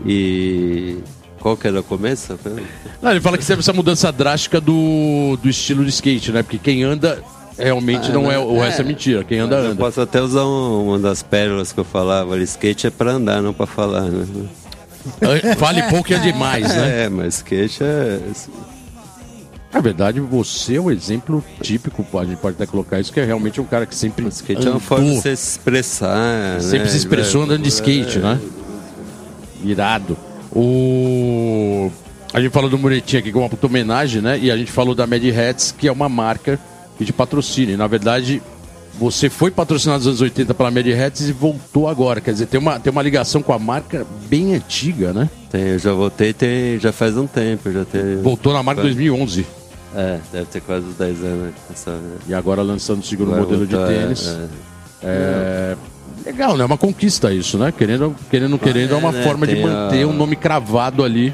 E 0.05 0.97
qual 1.39 1.55
que 1.57 1.67
era 1.67 1.79
o 1.79 1.83
começo? 1.83 2.37
Não, 3.01 3.11
ele 3.11 3.21
fala 3.21 3.37
que 3.37 3.45
teve 3.45 3.59
essa 3.59 3.73
mudança 3.73 4.11
drástica 4.11 4.59
do, 4.61 5.37
do 5.41 5.49
estilo 5.49 5.83
de 5.83 5.89
skate, 5.89 6.31
né? 6.31 6.43
Porque 6.43 6.57
quem 6.57 6.83
anda 6.83 7.21
realmente 7.57 8.11
não 8.11 8.31
é. 8.31 8.37
O 8.37 8.59
resto 8.59 8.81
é 8.81 8.85
mentira. 8.85 9.23
Quem 9.23 9.39
anda, 9.39 9.55
Mas 9.57 9.65
Eu 9.65 9.71
anda. 9.71 9.79
posso 9.83 10.01
até 10.01 10.21
usar 10.21 10.45
um- 10.45 10.87
uma 10.89 10.99
das 10.99 11.23
pérolas 11.23 11.71
que 11.71 11.79
eu 11.79 11.83
falava 11.85 12.37
skate 12.39 12.87
é 12.87 12.89
pra 12.89 13.11
andar, 13.13 13.41
não 13.41 13.53
pra 13.53 13.65
falar, 13.65 14.01
né? 14.03 14.25
Vale 15.57 15.83
pouco 15.83 16.11
e 16.11 16.15
é 16.15 16.19
demais, 16.19 16.67
né? 16.75 17.05
É, 17.05 17.09
mas 17.09 17.35
skate 17.35 17.83
é. 17.83 18.19
Na 19.73 19.81
verdade, 19.81 20.19
você 20.19 20.75
é 20.75 20.81
um 20.81 20.89
exemplo 20.89 21.43
típico, 21.61 22.05
a 22.17 22.25
gente 22.25 22.37
pode 22.37 22.55
até 22.55 22.65
colocar 22.65 22.99
isso, 22.99 23.11
que 23.13 23.19
é 23.19 23.25
realmente 23.25 23.59
um 23.61 23.65
cara 23.65 23.85
que 23.85 23.93
sempre 23.95 24.25
Skate 24.27 24.65
é 24.67 24.71
uma 24.71 24.79
forma 24.79 25.05
de 25.11 25.21
se 25.21 25.29
expressar. 25.29 26.59
sempre 26.61 26.85
né? 26.85 26.91
se 26.91 26.97
expressou 26.97 27.43
andando 27.43 27.61
de 27.63 27.69
skate, 27.69 28.17
É. 28.17 28.21
né? 28.21 28.39
Irado. 29.63 30.17
O... 30.51 31.91
A 32.33 32.41
gente 32.41 32.51
falou 32.51 32.69
do 32.69 32.77
Muretinha 32.77 33.19
aqui, 33.19 33.31
que 33.31 33.37
é 33.37 33.41
uma 33.41 33.49
puta 33.49 33.67
homenagem, 33.67 34.21
né? 34.21 34.37
E 34.37 34.51
a 34.51 34.57
gente 34.57 34.71
falou 34.71 34.93
da 34.93 35.07
Mad 35.07 35.23
Hats, 35.23 35.71
que 35.71 35.87
é 35.87 35.91
uma 35.91 36.09
marca 36.09 36.59
que 36.97 37.05
te 37.05 37.13
patrocina. 37.13 37.71
E, 37.71 37.77
na 37.77 37.87
verdade, 37.87 38.41
você 38.99 39.29
foi 39.29 39.51
patrocinado 39.51 39.99
nos 39.99 40.07
anos 40.07 40.21
80 40.21 40.53
pela 40.53 40.71
Mad 40.71 40.87
Hats 40.87 41.29
e 41.29 41.31
voltou 41.31 41.87
agora. 41.87 42.19
Quer 42.19 42.33
dizer, 42.33 42.47
tem 42.47 42.59
uma, 42.59 42.79
tem 42.79 42.91
uma 42.91 43.01
ligação 43.01 43.41
com 43.41 43.53
a 43.53 43.59
marca 43.59 44.05
bem 44.27 44.55
antiga, 44.55 45.13
né? 45.13 45.29
Tem, 45.49 45.61
eu 45.61 45.79
já 45.79 45.93
voltei 45.93 46.33
tem, 46.33 46.79
já 46.79 46.91
faz 46.91 47.15
um 47.17 47.27
tempo. 47.27 47.71
Já 47.71 47.85
tem, 47.85 48.17
Voltou 48.21 48.53
na 48.53 48.61
marca 48.61 48.81
em 48.81 48.85
2011. 48.85 49.45
É, 49.95 50.19
deve 50.31 50.45
ter 50.45 50.61
quase 50.61 50.85
uns 50.85 50.95
10 50.95 51.23
anos. 51.23 51.53
Essa, 51.71 51.99
E 52.27 52.33
agora 52.33 52.61
lançando 52.61 53.01
o 53.01 53.05
segundo 53.05 53.31
Vai 53.31 53.39
modelo 53.39 53.65
de 53.65 53.75
voltar, 53.75 53.91
tênis. 53.91 54.27
é, 54.27 54.47
É, 55.03 55.75
Legal, 56.25 56.57
né? 56.57 56.63
É 56.63 56.65
uma 56.65 56.77
conquista 56.77 57.33
isso, 57.33 57.57
né? 57.57 57.71
Querendo, 57.75 58.15
querendo, 58.29 58.57
querendo, 58.59 58.93
é 58.93 58.97
uma 58.97 59.11
né? 59.11 59.23
forma 59.23 59.47
de 59.47 59.55
manter 59.61 60.03
a- 60.03 60.07
um 60.07 60.13
nome 60.13 60.35
cravado 60.35 61.03
ali 61.03 61.33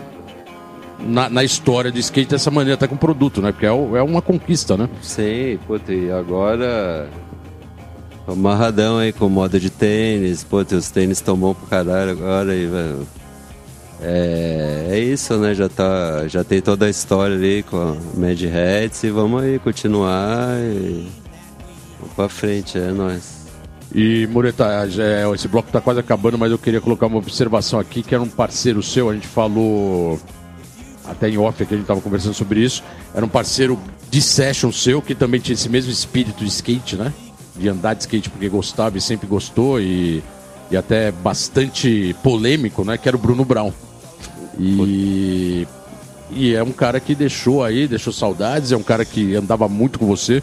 na, 0.99 1.29
na 1.29 1.43
história 1.43 1.91
do 1.91 1.99
skate 1.99 2.29
dessa 2.29 2.51
maneira, 2.51 2.75
até 2.75 2.87
com 2.87 2.95
produto, 2.95 3.41
né? 3.41 3.51
Porque 3.51 3.65
é, 3.65 3.69
é 3.69 4.01
uma 4.03 4.21
conquista, 4.21 4.77
né? 4.77 4.87
Sim, 5.01 5.57
puta, 5.65 5.93
e 5.93 6.11
agora. 6.11 7.09
tô 8.25 8.33
Amarradão 8.33 8.97
aí 8.99 9.11
com 9.11 9.27
moda 9.29 9.59
de 9.59 9.69
tênis, 9.69 10.43
puta, 10.43 10.75
os 10.75 10.89
tênis 10.91 11.17
estão 11.17 11.35
bons 11.35 11.55
pro 11.55 11.67
caralho 11.67 12.11
agora 12.11 12.53
e, 12.55 12.65
velho. 12.67 13.07
É, 14.01 14.87
é 14.91 14.99
isso, 14.99 15.37
né? 15.37 15.53
Já, 15.55 15.69
tá, 15.69 16.27
já 16.27 16.43
tem 16.43 16.61
toda 16.61 16.85
a 16.85 16.89
história 16.89 17.35
ali 17.35 17.63
com 17.63 17.77
a 17.77 17.95
Mad 18.19 18.41
Hats 18.43 19.01
e 19.03 19.09
vamos 19.09 19.41
aí 19.43 19.59
continuar 19.59 20.57
e. 20.59 21.07
Vamos 21.99 22.15
pra 22.15 22.27
frente, 22.27 22.77
é 22.77 22.91
nóis. 22.91 23.42
E, 23.93 24.25
Mureta, 24.27 24.65
é, 24.97 25.31
esse 25.35 25.47
bloco 25.47 25.71
tá 25.71 25.79
quase 25.79 25.99
acabando, 25.99 26.37
mas 26.37 26.51
eu 26.51 26.57
queria 26.57 26.81
colocar 26.81 27.05
uma 27.05 27.17
observação 27.17 27.79
aqui, 27.79 28.01
que 28.01 28.15
era 28.15 28.23
um 28.23 28.29
parceiro 28.29 28.81
seu, 28.81 29.09
a 29.09 29.13
gente 29.13 29.27
falou 29.27 30.19
até 31.05 31.29
em 31.29 31.37
off 31.37 31.61
aqui, 31.61 31.75
a 31.75 31.77
gente 31.77 31.85
tava 31.85 32.01
conversando 32.01 32.33
sobre 32.33 32.61
isso. 32.61 32.83
Era 33.13 33.23
um 33.25 33.29
parceiro 33.29 33.79
de 34.09 34.21
session 34.21 34.71
seu, 34.71 35.01
que 35.01 35.13
também 35.13 35.39
tinha 35.39 35.53
esse 35.53 35.69
mesmo 35.69 35.91
espírito 35.91 36.43
de 36.43 36.49
skate, 36.49 36.95
né? 36.95 37.13
De 37.55 37.69
andar 37.69 37.93
de 37.93 38.01
skate 38.01 38.29
porque 38.29 38.49
gostava 38.49 38.97
e 38.97 39.01
sempre 39.01 39.27
gostou, 39.27 39.79
e, 39.79 40.23
e 40.71 40.77
até 40.77 41.11
bastante 41.11 42.15
polêmico, 42.23 42.83
né? 42.83 42.97
Que 42.97 43.07
era 43.07 43.17
o 43.17 43.19
Bruno 43.19 43.45
Brown. 43.45 43.71
E, 44.59 45.67
e 46.31 46.55
é 46.55 46.63
um 46.63 46.71
cara 46.71 46.99
que 46.99 47.13
deixou 47.13 47.63
aí, 47.63 47.87
deixou 47.87 48.13
saudades, 48.13 48.71
é 48.71 48.77
um 48.77 48.83
cara 48.83 49.05
que 49.05 49.35
andava 49.35 49.67
muito 49.67 49.99
com 49.99 50.07
você. 50.07 50.41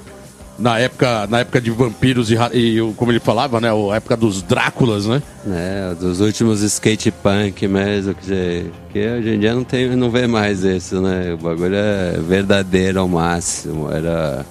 Na 0.61 0.79
época, 0.79 1.27
na 1.27 1.39
época 1.41 1.59
de 1.61 1.71
vampiros 1.71 2.31
e, 2.31 2.35
e 2.53 2.93
como 2.95 3.11
ele 3.11 3.19
falava, 3.19 3.61
né? 3.61 3.69
A 3.71 3.97
época 3.97 4.15
dos 4.17 4.43
Dráculas, 4.43 5.07
né? 5.07 5.23
É, 5.49 5.95
dos 5.95 6.21
últimos 6.21 6.61
skate 6.63 7.11
punk 7.11 7.67
mesmo, 7.67 8.15
que, 8.15 8.27
você- 8.27 8.67
que 8.93 8.99
hoje 9.09 9.31
em 9.31 9.39
dia 9.41 9.55
não, 9.55 9.65
tem, 9.65 9.97
não 9.97 10.11
vê 10.11 10.27
mais 10.27 10.63
isso, 10.63 11.01
né? 11.01 11.33
O 11.33 11.39
bagulho 11.39 11.75
é 11.77 12.19
verdadeiro 12.21 13.01
ao 13.01 13.09
máximo. 13.09 13.91
Era 13.91 14.45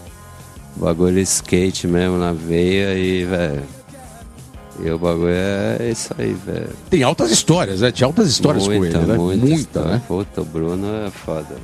bagulho 0.76 1.20
skate 1.20 1.86
mesmo 1.88 2.18
na 2.18 2.34
veia 2.34 2.96
e, 2.98 3.24
velho. 3.26 3.62
E 4.84 4.90
o 4.90 4.98
bagulho 4.98 5.30
é 5.30 5.90
isso 5.92 6.14
aí, 6.18 6.34
velho. 6.46 6.70
Tem 6.90 7.04
altas 7.04 7.32
histórias, 7.32 7.82
né? 7.82 7.92
Tinha 7.92 8.08
altas 8.08 8.30
histórias 8.30 8.66
com 8.66 8.74
ele, 8.74 8.98
né? 8.98 9.16
muita, 9.18 9.46
Muita, 9.46 9.82
né? 9.84 10.02
Puta, 10.08 10.42
o 10.42 10.46
Bruno 10.46 10.88
é 11.06 11.12
foda. 11.12 11.56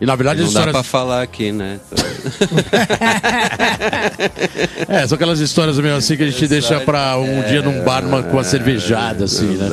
E 0.00 0.04
na 0.06 0.14
verdade 0.14 0.42
as 0.42 0.46
não 0.48 0.52
dá 0.52 0.60
histórias. 0.60 0.72
pra 0.74 0.82
falar 0.82 1.22
aqui, 1.22 1.50
né? 1.50 1.80
É, 4.88 5.06
são 5.06 5.16
aquelas 5.16 5.40
histórias 5.40 5.78
mesmo 5.78 5.96
assim 5.96 6.16
que 6.16 6.22
a 6.22 6.26
gente 6.30 6.46
deixa 6.46 6.78
pra 6.80 7.16
um 7.18 7.42
dia 7.42 7.62
num 7.62 7.82
bar 7.82 8.02
numa- 8.02 8.22
com 8.22 8.32
uma 8.36 8.44
cervejada, 8.44 9.24
assim, 9.24 9.56
né? 9.56 9.68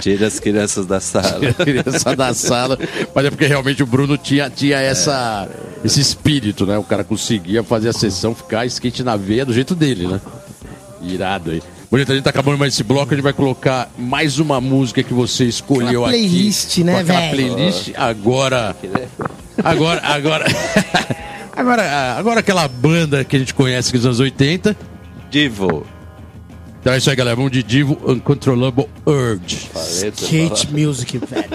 Tira 0.00 0.26
as 0.26 0.38
crianças 0.38 0.84
da 0.86 1.00
sala. 1.00 1.40
criança 1.54 2.14
da 2.16 2.34
sala. 2.34 2.78
Mas 3.14 3.24
é 3.26 3.30
porque 3.30 3.46
realmente 3.46 3.82
o 3.82 3.86
Bruno 3.86 4.16
tinha, 4.18 4.50
tinha 4.50 4.78
essa, 4.78 5.48
esse 5.84 6.00
espírito, 6.00 6.66
né? 6.66 6.76
O 6.78 6.82
cara 6.84 7.04
conseguia 7.04 7.62
fazer 7.62 7.88
a 7.88 7.92
sessão, 7.92 8.34
ficar 8.34 8.66
skate 8.66 9.02
na 9.02 9.16
veia 9.16 9.44
do 9.46 9.52
jeito 9.52 9.74
dele, 9.74 10.06
né? 10.06 10.20
Irado 11.14 11.50
aí. 11.50 11.62
Bonito, 11.90 12.10
a 12.10 12.14
gente 12.14 12.24
tá 12.24 12.30
acabando 12.30 12.58
mais 12.58 12.74
esse 12.74 12.82
bloco, 12.82 13.12
a 13.12 13.16
gente 13.16 13.22
vai 13.22 13.32
colocar 13.32 13.88
mais 13.96 14.38
uma 14.38 14.60
música 14.60 15.02
que 15.02 15.14
você 15.14 15.44
escolheu 15.44 16.04
Aquela 16.04 16.08
playlist, 16.08 16.72
aqui. 16.72 16.84
né, 16.84 17.00
aquela 17.00 17.20
velho? 17.20 17.54
playlist. 17.54 17.90
Agora. 17.96 18.76
Agora, 19.62 20.00
agora. 20.04 20.44
Agora, 21.56 22.16
agora 22.18 22.40
aquela 22.40 22.68
banda 22.68 23.24
que 23.24 23.34
a 23.34 23.38
gente 23.38 23.54
conhece 23.54 23.90
que 23.90 23.96
é 23.96 23.98
dos 23.98 24.04
anos 24.04 24.20
80. 24.20 24.76
Divo. 25.30 25.86
Então 26.80 26.92
é 26.92 26.98
isso 26.98 27.08
aí, 27.08 27.16
galera. 27.16 27.34
Vamos 27.34 27.50
de 27.50 27.62
Divo 27.62 27.98
Uncontrollable 28.06 28.86
Urge. 29.06 29.70
Skate 29.74 30.70
music, 30.70 31.16
velho. 31.16 31.48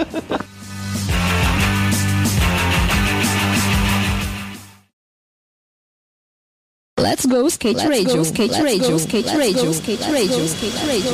Let's 7.02 7.26
go 7.26 7.48
skate 7.48 7.78
Let's 7.78 7.88
radio, 7.88 8.16
go, 8.18 8.22
skate 8.22 8.52
let's 8.52 8.62
radio, 8.62 8.90
go, 8.90 8.96
skate 8.96 9.26
let's 9.26 9.36
radio, 9.36 9.64
go, 9.64 9.72
skate 9.72 10.00
let's 10.00 10.12
radio, 10.12 10.38
go, 10.38 10.44
skate 10.44 10.86
radio. 10.86 11.12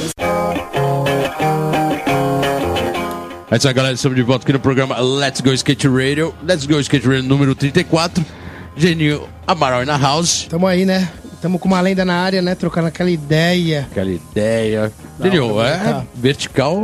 É 3.51 3.57
isso 3.57 3.69
aí, 3.69 3.73
galera. 3.73 3.95
Estamos 3.95 4.15
de 4.15 4.23
volta 4.23 4.45
aqui 4.45 4.53
no 4.53 4.61
programa 4.61 5.01
Let's 5.01 5.41
Go 5.41 5.51
Skate 5.55 5.89
Radio. 5.89 6.35
Let's 6.47 6.67
Go 6.67 6.79
Skate 6.79 7.09
Radio 7.09 7.23
número 7.23 7.55
34. 7.55 8.23
Geninho 8.77 9.27
Amaral 9.47 9.87
na 9.87 9.97
house. 9.97 10.47
Tamo 10.51 10.67
aí, 10.67 10.85
né? 10.85 11.11
Tamo 11.41 11.59
com 11.59 11.69
uma 11.69 11.81
lenda 11.81 12.05
na 12.05 12.17
área, 12.17 12.43
né? 12.43 12.55
Trocando 12.55 12.89
aquela 12.89 13.11
ideia. 13.11 13.89
Aquela 13.91 14.11
ideia. 14.11 14.93
Geninho, 15.19 15.55
hora, 15.55 15.71
é 15.71 15.79
tá. 15.79 16.05
vertical 16.15 16.79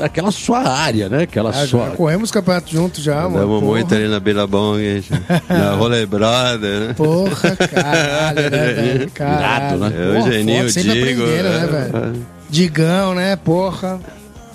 aquela 0.00 0.30
sua 0.30 0.60
área, 0.68 1.08
né? 1.08 1.22
Aquela 1.22 1.50
Ah, 1.50 1.66
sua... 1.66 1.86
já 1.90 1.90
corremos 1.96 2.30
campeonato 2.30 2.70
juntos 2.70 3.02
já, 3.02 3.22
mano. 3.22 3.36
Andamos 3.36 3.60
Porra. 3.60 3.72
muito 3.72 3.94
ali 3.94 4.08
na 4.08 4.20
Billabong, 4.20 5.04
na 5.48 6.06
Brother, 6.06 6.80
né? 6.80 6.94
Porra, 6.94 7.56
caralho, 7.56 8.50
né, 8.50 8.72
velho? 8.74 9.10
Caralho. 9.12 9.76
Irado, 9.76 9.78
né? 9.78 9.92
Eu, 9.96 10.14
Porra, 10.20 10.32
Geninho, 10.32 10.58
foda, 10.58 10.70
sempre 10.70 11.04
Digo. 11.04 11.22
né, 11.26 11.38
é, 11.38 11.66
velho? 11.66 12.26
Digão, 12.50 13.14
né? 13.14 13.36
Porra. 13.36 14.00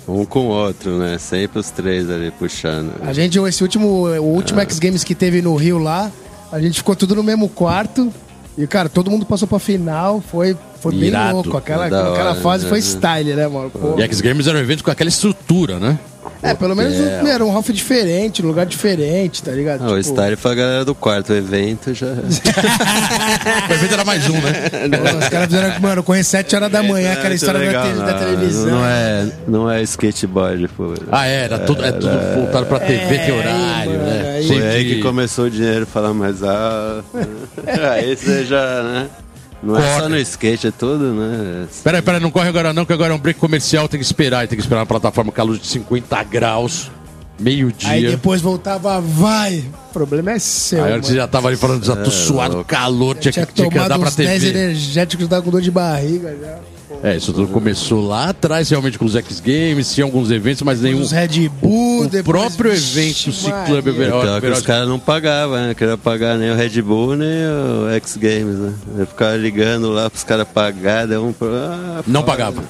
Um 0.06 0.24
com 0.26 0.40
o 0.40 0.48
outro, 0.48 0.98
né? 0.98 1.16
Sempre 1.18 1.58
os 1.60 1.70
três 1.70 2.10
ali 2.10 2.30
puxando. 2.30 2.92
A 3.02 3.12
gente, 3.12 3.38
esse 3.38 3.62
último, 3.62 3.86
o 3.88 4.22
último 4.34 4.60
Ah. 4.60 4.62
X 4.64 4.78
Games 4.78 5.02
que 5.02 5.14
teve 5.14 5.40
no 5.40 5.54
Rio 5.56 5.78
lá, 5.78 6.10
a 6.52 6.60
gente 6.60 6.78
ficou 6.78 6.94
tudo 6.94 7.14
no 7.14 7.22
mesmo 7.22 7.48
quarto. 7.48 8.12
E, 8.56 8.66
cara, 8.66 8.88
todo 8.88 9.10
mundo 9.10 9.24
passou 9.26 9.48
pra 9.48 9.58
final. 9.58 10.22
Foi, 10.30 10.56
foi 10.90 10.94
bem 11.00 11.08
Irado. 11.08 11.34
louco. 11.34 11.56
Aquela, 11.56 11.88
Da 11.88 12.10
aquela 12.12 12.30
hora, 12.32 12.40
fase 12.40 12.64
né? 12.64 12.70
foi 12.70 12.78
style, 12.80 13.34
né, 13.34 13.48
mano? 13.48 13.70
Pô. 13.70 13.94
E 13.98 14.02
X 14.02 14.20
Games 14.20 14.46
era 14.46 14.58
um 14.58 14.60
evento 14.60 14.84
com 14.84 14.90
aquela 14.90 15.08
estrutura, 15.08 15.78
né? 15.78 15.98
É, 16.42 16.52
pelo 16.54 16.74
menos 16.76 16.94
É. 16.94 17.22
era 17.30 17.42
um 17.44 17.50
Ralph 17.50 17.70
diferente, 17.70 18.42
um 18.42 18.46
lugar 18.48 18.66
diferente, 18.66 19.42
tá 19.42 19.50
ligado? 19.52 19.82
Ah, 19.82 19.92
o 19.92 19.98
style 20.02 20.36
foi 20.36 20.52
a 20.52 20.54
galera 20.54 20.84
do 20.84 20.94
quarto, 20.94 21.32
o 21.32 21.36
evento 21.36 21.92
já. 21.94 22.06
O 23.68 23.72
evento 23.72 23.92
era 23.94 24.04
mais 24.04 24.28
um, 24.28 24.32
né? 24.34 24.52
Pô, 25.10 25.18
os 25.18 25.28
caras 25.28 25.46
fizeram, 25.46 25.80
mano, 25.80 26.02
correr 26.02 26.22
7 26.24 26.54
horas 26.56 26.70
da 26.70 26.82
manhã, 26.82 27.12
aquela 27.12 27.28
Muito 27.30 27.36
história 27.36 27.60
da, 27.60 27.66
legal, 27.66 27.84
da 28.06 28.12
não, 28.12 28.18
televisão. 28.18 28.66
Não 28.70 28.84
é, 28.86 29.26
não 29.48 29.70
é 29.70 29.82
skateboard, 29.82 30.68
pô. 30.68 30.94
Ah, 31.10 31.26
é, 31.26 31.44
era 31.44 31.58
tudo, 31.60 31.84
é 31.84 31.92
tudo 31.92 32.10
voltado 32.36 32.66
pra 32.66 32.80
TV, 32.80 33.18
tem 33.18 33.32
horário, 33.32 33.92
mano, 33.92 34.04
né? 34.04 34.34
aí- 34.38 34.46
Foi 34.48 34.66
aí 34.68 34.84
que 34.84 35.00
começou 35.02 35.46
o 35.46 35.50
dinheiro 35.50 35.86
falar 35.86 36.12
mais 36.12 36.42
alto. 36.42 37.04
aí 37.92 38.14
você 38.16 38.44
já, 38.44 38.82
né? 38.82 39.06
Não 39.64 39.76
é 39.76 39.80
Corta. 39.82 40.00
só 40.02 40.08
no 40.08 40.16
skate, 40.18 40.66
é 40.66 40.70
tudo, 40.70 41.14
né? 41.14 41.66
Peraí, 41.82 42.02
peraí, 42.02 42.20
não 42.20 42.30
corre 42.30 42.48
agora 42.48 42.72
não, 42.72 42.84
que 42.84 42.92
agora 42.92 43.12
é 43.12 43.16
um 43.16 43.18
break 43.18 43.40
comercial, 43.40 43.88
tem 43.88 43.98
que 43.98 44.04
esperar, 44.06 44.46
tem 44.46 44.56
que 44.58 44.62
esperar 44.62 44.80
na 44.80 44.86
plataforma 44.86 45.32
com 45.32 45.40
a 45.40 45.44
luz 45.44 45.60
de 45.60 45.66
50 45.68 46.22
graus, 46.24 46.90
meio-dia. 47.38 47.90
Aí 47.90 48.06
depois 48.06 48.40
voltava, 48.40 49.00
vai. 49.00 49.64
O 49.90 49.92
problema 49.92 50.32
é 50.32 50.38
seu. 50.38 50.84
Aí 50.84 50.90
mano. 50.90 51.04
você 51.04 51.14
já 51.14 51.26
tava 51.26 51.48
ali 51.48 51.56
falando, 51.56 51.84
já 51.84 51.96
tô 51.96 52.10
suado, 52.10 52.64
calor, 52.64 53.16
tinha 53.16 53.32
que, 53.32 53.40
Tinha 53.40 53.46
tinha 53.46 53.70
que 53.70 53.78
andar 53.78 53.98
pra 53.98 54.08
uns 54.08 54.16
10 54.16 54.42
TV. 54.42 54.58
energéticos, 54.58 55.28
tava 55.28 55.42
com 55.42 55.50
dor 55.50 55.60
de 55.62 55.70
barriga 55.70 56.36
já. 56.40 56.58
É, 57.04 57.18
isso 57.18 57.34
tudo 57.34 57.48
começou 57.48 58.08
lá 58.08 58.30
atrás, 58.30 58.70
realmente, 58.70 58.98
com 58.98 59.04
os 59.04 59.14
X 59.14 59.38
Games, 59.38 59.92
tinha 59.92 60.06
alguns 60.06 60.30
eventos, 60.30 60.62
mas 60.62 60.80
nenhum. 60.80 61.02
Os 61.02 61.12
Red 61.12 61.50
Bull, 61.50 62.04
O 62.04 62.08
depois... 62.08 62.24
próprio 62.24 62.72
evento, 62.72 63.28
o 63.28 63.32
Ciclo 63.34 63.50
Maria. 63.50 63.66
Club 63.66 63.86
Everest. 63.88 64.16
Então, 64.16 64.40
que 64.40 64.46
os 64.46 64.62
caras 64.62 64.88
não 64.88 64.98
pagavam, 64.98 65.58
né? 65.58 65.74
Queria 65.74 65.98
pagar 65.98 66.38
nem 66.38 66.50
o 66.50 66.54
Red 66.54 66.80
Bull, 66.80 67.14
nem 67.14 67.28
o 67.28 67.90
X 67.90 68.16
Games, 68.16 68.58
né? 68.58 68.72
Eu 68.96 69.06
ficava 69.06 69.36
ligando 69.36 69.90
lá 69.90 70.08
pros 70.08 70.24
caras 70.24 70.48
pagar, 70.48 71.06
um 71.10 71.34
ah, 71.42 72.02
Não 72.06 72.22
pagava. 72.22 72.64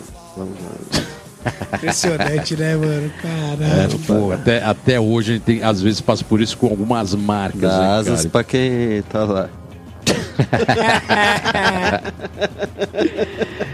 Impressionante, 1.75 2.57
né, 2.57 2.75
mano? 2.75 3.13
Caralho. 3.23 3.99
Pô, 4.01 4.33
até, 4.33 4.65
até 4.65 4.99
hoje 4.99 5.31
a 5.31 5.35
gente 5.35 5.45
tem, 5.45 5.63
às 5.63 5.81
vezes 5.81 6.01
passa 6.01 6.25
por 6.25 6.41
isso 6.41 6.59
com 6.59 6.67
algumas 6.67 7.15
marcas. 7.15 7.61
Dá 7.61 7.79
né, 7.79 7.87
asas 7.87 8.23
cara? 8.23 8.31
pra 8.31 8.43
quem 8.43 9.01
tá 9.03 9.23
lá. 9.23 9.49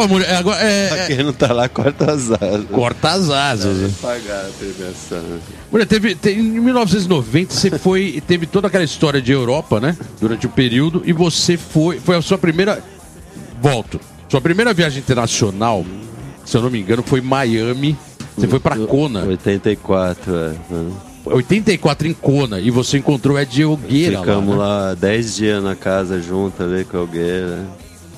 Pô, 0.00 0.08
mulher, 0.08 0.34
agora, 0.36 0.58
é, 0.62 0.88
Pra 0.88 0.96
é, 0.98 1.06
quem 1.08 1.22
não 1.24 1.32
tá 1.32 1.52
lá, 1.52 1.68
corta 1.68 2.10
as 2.12 2.30
asas. 2.30 2.64
corta 2.70 3.08
as 3.10 3.28
asas. 3.30 3.76
né? 3.76 3.90
Pagar 4.00 4.46
a 4.46 4.50
premiação. 4.58 5.22
Mulher, 5.70 5.86
teve, 5.86 6.14
te- 6.14 6.30
em 6.30 6.42
1990 6.60 7.52
você 7.52 7.70
foi, 7.78 8.22
teve 8.26 8.46
toda 8.46 8.68
aquela 8.68 8.82
história 8.84 9.20
de 9.20 9.30
Europa, 9.32 9.78
né? 9.78 9.96
Durante 10.20 10.46
o 10.46 10.48
período, 10.48 11.02
e 11.04 11.12
você 11.12 11.56
foi, 11.56 12.00
foi 12.00 12.16
a 12.16 12.22
sua 12.22 12.38
primeira. 12.38 12.82
Volto. 13.60 14.00
Sua 14.28 14.40
primeira 14.40 14.72
viagem 14.72 15.00
internacional, 15.00 15.84
se 16.46 16.56
eu 16.56 16.62
não 16.62 16.70
me 16.70 16.80
engano, 16.80 17.02
foi 17.02 17.20
Miami. 17.20 17.96
Você 18.36 18.48
foi 18.48 18.58
pra 18.60 18.76
Kona. 18.76 19.24
84, 19.24 20.32
é. 20.34 20.48
né? 20.70 20.90
84 21.26 22.08
em 22.08 22.14
Kona. 22.14 22.58
E 22.58 22.70
você 22.70 22.96
encontrou 22.98 23.38
Ed 23.38 23.60
Elgueira 23.60 24.20
Ficamos 24.20 24.56
lá. 24.56 24.78
né? 24.78 24.84
lá 24.90 24.94
10 24.94 25.36
dias 25.36 25.62
na 25.62 25.74
casa 25.76 26.22
junto 26.22 26.62
ali 26.62 26.84
com 26.84 26.96
a 26.96 27.00
Algueira. 27.00 27.66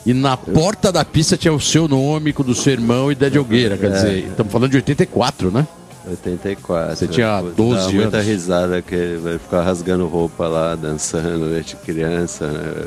E 0.04 0.12
na 0.12 0.36
porta 0.36 0.90
da 0.90 1.04
pista 1.04 1.36
tinha 1.36 1.52
o 1.54 1.60
seu 1.60 1.86
nome, 1.86 2.32
com 2.32 2.42
o 2.42 2.46
do 2.46 2.54
seu 2.54 2.72
irmão 2.72 3.12
e 3.12 3.14
da 3.14 3.28
Ed 3.28 3.36
Elgueira. 3.36 3.76
Quer 3.76 3.86
É. 3.86 3.90
dizer, 3.90 4.18
estamos 4.30 4.52
falando 4.52 4.70
de 4.70 4.76
84, 4.78 5.50
né? 5.50 5.66
84. 6.08 6.96
Você 6.96 7.06
tinha 7.06 7.38
Pô, 7.40 7.50
12 7.50 7.76
dava 7.78 7.92
muita 7.92 8.16
anos. 8.16 8.26
risada 8.28 8.82
que 8.82 8.94
ele 8.94 9.18
vai 9.18 9.38
ficar 9.38 9.62
rasgando 9.62 10.06
roupa 10.08 10.48
lá, 10.48 10.74
dançando 10.74 11.48
desde 11.50 11.76
criança, 11.76 12.48
né? 12.48 12.86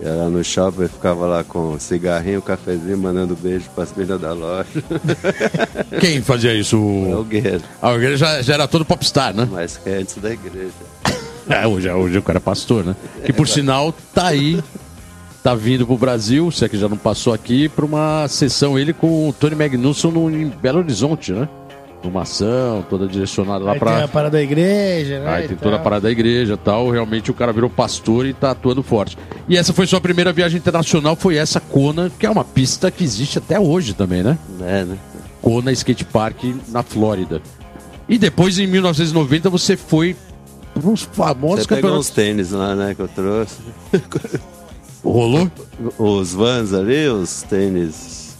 Era 0.00 0.28
no 0.28 0.44
shopping, 0.44 0.82
eu 0.82 0.88
ficava 0.88 1.26
lá 1.26 1.42
com 1.42 1.76
cigarrinho, 1.80 2.40
cafezinho, 2.40 2.98
mandando 2.98 3.34
beijo 3.34 3.64
pras 3.74 3.92
meninas 3.96 4.20
da 4.20 4.32
loja. 4.32 4.66
Quem 6.00 6.22
fazia 6.22 6.54
isso? 6.54 6.78
O... 6.78 7.14
Alguém, 7.16 7.42
Ah, 7.82 7.98
já, 8.16 8.40
já 8.42 8.54
era 8.54 8.68
todo 8.68 8.84
popstar, 8.84 9.34
né? 9.34 9.48
mas 9.50 9.76
que 9.76 9.88
é 9.90 9.96
antes 9.96 10.16
da 10.18 10.30
igreja. 10.30 10.70
É, 11.48 11.66
hoje, 11.66 11.90
hoje 11.90 12.18
o 12.18 12.22
cara 12.22 12.36
é 12.36 12.40
pastor, 12.40 12.84
né? 12.84 12.94
Que 13.24 13.32
por 13.32 13.48
sinal 13.48 13.92
tá 14.14 14.26
aí, 14.28 14.62
tá 15.48 15.54
vindo 15.54 15.86
pro 15.86 15.96
Brasil, 15.96 16.50
se 16.50 16.62
é 16.62 16.68
que 16.68 16.76
já 16.76 16.90
não 16.90 16.98
passou 16.98 17.32
aqui, 17.32 17.70
pra 17.70 17.82
uma 17.82 18.28
sessão 18.28 18.78
ele 18.78 18.92
com 18.92 19.30
o 19.30 19.32
Tony 19.32 19.54
Magnuson 19.54 20.10
no, 20.10 20.30
em 20.30 20.46
Belo 20.46 20.80
Horizonte, 20.80 21.32
né? 21.32 21.48
Uma 22.04 22.22
ação 22.22 22.84
toda 22.88 23.08
direcionada 23.08 23.64
lá 23.64 23.72
Aí 23.72 23.80
tem 23.80 24.02
a 24.02 24.08
parada 24.08 24.32
da 24.32 24.42
igreja, 24.42 25.20
né? 25.20 25.30
Aí 25.30 25.48
tem 25.48 25.56
toda 25.56 25.76
a 25.76 25.78
tal. 25.78 25.84
parada 25.84 26.02
da 26.02 26.10
igreja 26.10 26.52
e 26.52 26.56
tal. 26.58 26.90
Realmente 26.90 27.30
o 27.30 27.34
cara 27.34 27.50
virou 27.50 27.70
pastor 27.70 28.26
e 28.26 28.34
tá 28.34 28.50
atuando 28.50 28.82
forte. 28.82 29.16
E 29.48 29.56
essa 29.56 29.72
foi 29.72 29.86
sua 29.86 30.02
primeira 30.02 30.34
viagem 30.34 30.58
internacional, 30.58 31.16
foi 31.16 31.36
essa 31.36 31.58
Kona, 31.60 32.12
que 32.18 32.26
é 32.26 32.30
uma 32.30 32.44
pista 32.44 32.90
que 32.90 33.02
existe 33.02 33.38
até 33.38 33.58
hoje 33.58 33.94
também, 33.94 34.22
né? 34.22 34.38
É, 34.60 34.84
né? 34.84 34.98
Kona 35.40 35.72
Skate 35.72 36.04
Park 36.04 36.44
na 36.68 36.82
Flórida. 36.82 37.40
E 38.06 38.18
depois, 38.18 38.58
em 38.58 38.66
1990, 38.66 39.48
você 39.48 39.78
foi 39.78 40.14
para 40.74 40.88
uns 40.90 41.02
famosos 41.02 41.62
Você 41.62 41.68
pegou 41.68 41.82
campeonatos. 41.82 42.08
uns 42.08 42.14
tênis 42.14 42.50
lá, 42.50 42.76
né, 42.76 42.94
que 42.94 43.00
eu 43.00 43.08
trouxe. 43.08 43.56
Rolou? 45.04 45.50
Os 45.98 46.32
Vans 46.34 46.72
ali, 46.72 47.06
os 47.08 47.42
tênis. 47.42 48.36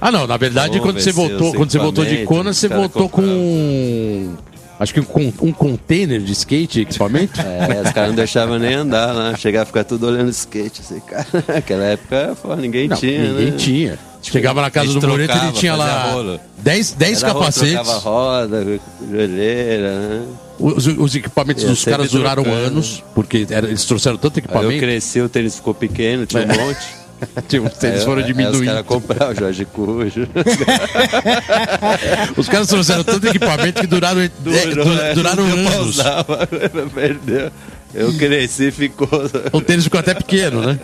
Ah, 0.00 0.10
não, 0.12 0.26
na 0.26 0.36
verdade, 0.36 0.78
Vamos 0.78 0.84
quando 0.92 1.00
você 1.02 1.12
voltou, 1.12 1.52
quando 1.54 1.70
você 1.70 1.78
voltou 1.78 2.04
de 2.04 2.24
Kona, 2.24 2.52
você 2.52 2.68
voltou 2.68 3.08
com. 3.08 3.22
compraram. 3.22 3.38
um- 3.40 4.36
Acho 4.80 4.94
que 4.94 5.00
um, 5.00 5.32
um 5.42 5.52
container 5.52 6.20
de 6.20 6.32
skate, 6.32 6.80
equipamento. 6.80 7.38
É, 7.42 7.82
os 7.82 7.92
caras 7.92 8.08
não 8.10 8.16
deixavam 8.16 8.58
nem 8.58 8.74
andar 8.74 9.12
lá. 9.12 9.36
Chegava 9.36 9.62
a 9.62 9.66
ficar 9.66 9.84
tudo 9.84 10.06
olhando 10.08 10.28
skate, 10.30 10.80
assim, 10.80 10.98
cara. 11.00 11.26
Naquela 11.46 11.84
época, 11.84 12.36
pô, 12.42 12.54
ninguém 12.56 12.88
Não, 12.88 12.96
tinha, 12.96 13.28
ninguém 13.32 13.50
né? 13.52 13.56
tinha. 13.56 13.98
Chegava 14.22 14.62
na 14.62 14.70
casa 14.70 14.98
do 14.98 15.08
Moreto, 15.08 15.30
ele 15.30 15.38
trocava, 15.38 15.52
tinha 15.58 15.74
lá 15.74 16.12
rolo. 16.12 16.40
10, 16.58 16.92
10 16.92 17.22
Era 17.22 17.32
rolo, 17.32 17.40
capacetes. 17.44 17.74
Trocava 17.74 17.98
roda, 17.98 18.80
joelheira, 19.10 19.98
né? 19.98 20.22
Os, 20.60 20.86
os 20.86 21.14
equipamentos 21.16 21.64
dos 21.64 21.84
caras 21.84 22.10
duraram 22.10 22.44
trocando. 22.44 22.64
anos, 22.66 23.02
porque 23.14 23.46
era- 23.50 23.66
eles 23.66 23.84
trouxeram 23.84 24.16
tanto 24.16 24.38
Aí 24.38 24.42
eu 24.42 24.44
equipamento. 24.44 24.80
cresci, 24.80 25.20
o 25.20 25.28
tênis 25.28 25.56
ficou 25.56 25.74
pequeno, 25.74 26.24
tinha 26.24 26.44
um 26.44 26.46
monte. 26.46 27.02
Tinha- 27.48 27.70
Eles 27.84 28.02
foram 28.02 28.16
aí 28.16 28.22
Os 28.22 28.26
diminuindo. 28.36 28.64
caras 28.66 28.84
compraram 28.86 29.30
o 29.30 29.34
Jorge 29.36 29.64
Cujo. 29.64 30.26
Os 32.36 32.48
caras 32.48 32.66
trouxeram 32.66 33.04
tanto 33.04 33.28
equipamento 33.28 33.80
que 33.80 33.86
duraram, 33.86 34.20
é, 34.20 34.28
Durou, 34.40 34.84
du- 34.84 34.94
né? 34.94 35.14
duraram 35.14 35.44
pra 35.48 35.70
anos. 35.72 35.96
perdeu. 36.94 37.50
Eu 37.94 38.12
cresci 38.14 38.68
e 38.68 38.72
ficou. 38.72 39.08
O 39.52 39.60
tênis 39.60 39.84
ficou 39.84 40.00
até 40.00 40.14
pequeno, 40.14 40.62
né? 40.62 40.78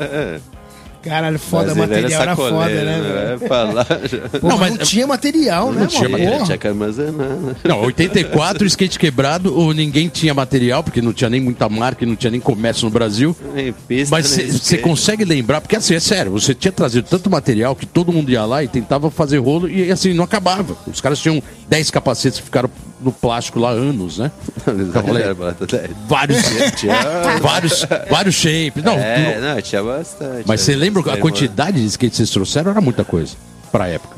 Caralho, 1.08 1.38
foda, 1.38 1.74
Brasileiro 1.74 1.92
material 2.02 2.22
era 2.22 2.36
foda, 2.36 2.50
sacoleiro, 2.50 2.84
né, 2.86 3.00
velho? 3.00 3.38
Vai 3.38 3.48
falar. 3.48 3.84
Pô, 3.84 4.48
Não, 4.48 4.58
mas 4.58 4.70
mas- 4.70 4.78
não 4.78 4.84
tinha 4.86 5.06
material, 5.06 5.72
né, 5.72 5.86
tinha 5.86 6.08
mano? 6.08 6.24
material. 6.24 6.44
Tinha 6.46 6.58
que 6.58 6.68
armazenar, 6.68 7.28
né? 7.28 7.54
Não, 7.64 7.80
84, 7.82 8.66
skate 8.66 8.98
quebrado, 8.98 9.56
ou 9.56 9.72
ninguém 9.72 10.08
tinha 10.08 10.34
material, 10.34 10.82
porque 10.84 11.00
não 11.02 11.12
tinha 11.12 11.30
nem 11.30 11.40
muita 11.40 11.68
marca, 11.68 12.04
e 12.04 12.06
não 12.06 12.16
tinha 12.16 12.30
nem 12.30 12.40
comércio 12.40 12.84
no 12.84 12.90
Brasil. 12.90 13.36
Nem 13.54 13.72
pista, 13.72 14.14
Mas 14.14 14.26
você 14.28 14.78
consegue 14.78 15.24
lembrar, 15.24 15.60
porque 15.60 15.76
assim, 15.76 15.94
é 15.94 16.00
sério, 16.00 16.32
você 16.32 16.54
tinha 16.54 16.72
trazido 16.72 17.06
tanto 17.08 17.30
material 17.30 17.74
que 17.74 17.86
todo 17.86 18.12
mundo 18.12 18.30
ia 18.30 18.44
lá 18.44 18.62
e 18.62 18.68
tentava 18.68 19.10
fazer 19.10 19.38
rolo 19.38 19.68
e 19.68 19.90
assim, 19.90 20.12
não 20.12 20.24
acabava. 20.24 20.76
Os 20.86 21.00
caras 21.00 21.18
tinham 21.18 21.42
10 21.68 21.90
capacetes 21.90 22.38
que 22.38 22.44
ficaram 22.44 22.70
no 23.00 23.12
plástico 23.12 23.60
lá 23.60 23.70
anos, 23.70 24.18
né? 24.18 24.30
É, 24.66 24.72
dez. 24.72 25.90
vários, 26.08 26.42
vários, 27.40 27.86
vários 28.10 28.34
shapes. 28.34 28.82
Não, 28.82 28.94
É, 28.98 29.38
não, 29.40 29.60
tinha 29.62 29.82
bastante. 29.82 30.42
mas 30.46 30.60
você 30.60 30.74
lembra 30.74 30.97
a 31.00 31.14
Lembro. 31.14 31.20
quantidade 31.30 31.80
de 31.80 31.86
skate 31.86 32.10
que 32.10 32.16
vocês 32.16 32.30
trouxeram? 32.30 32.70
Era 32.70 32.80
muita 32.80 33.04
coisa 33.04 33.34
pra 33.70 33.88
época. 33.88 34.16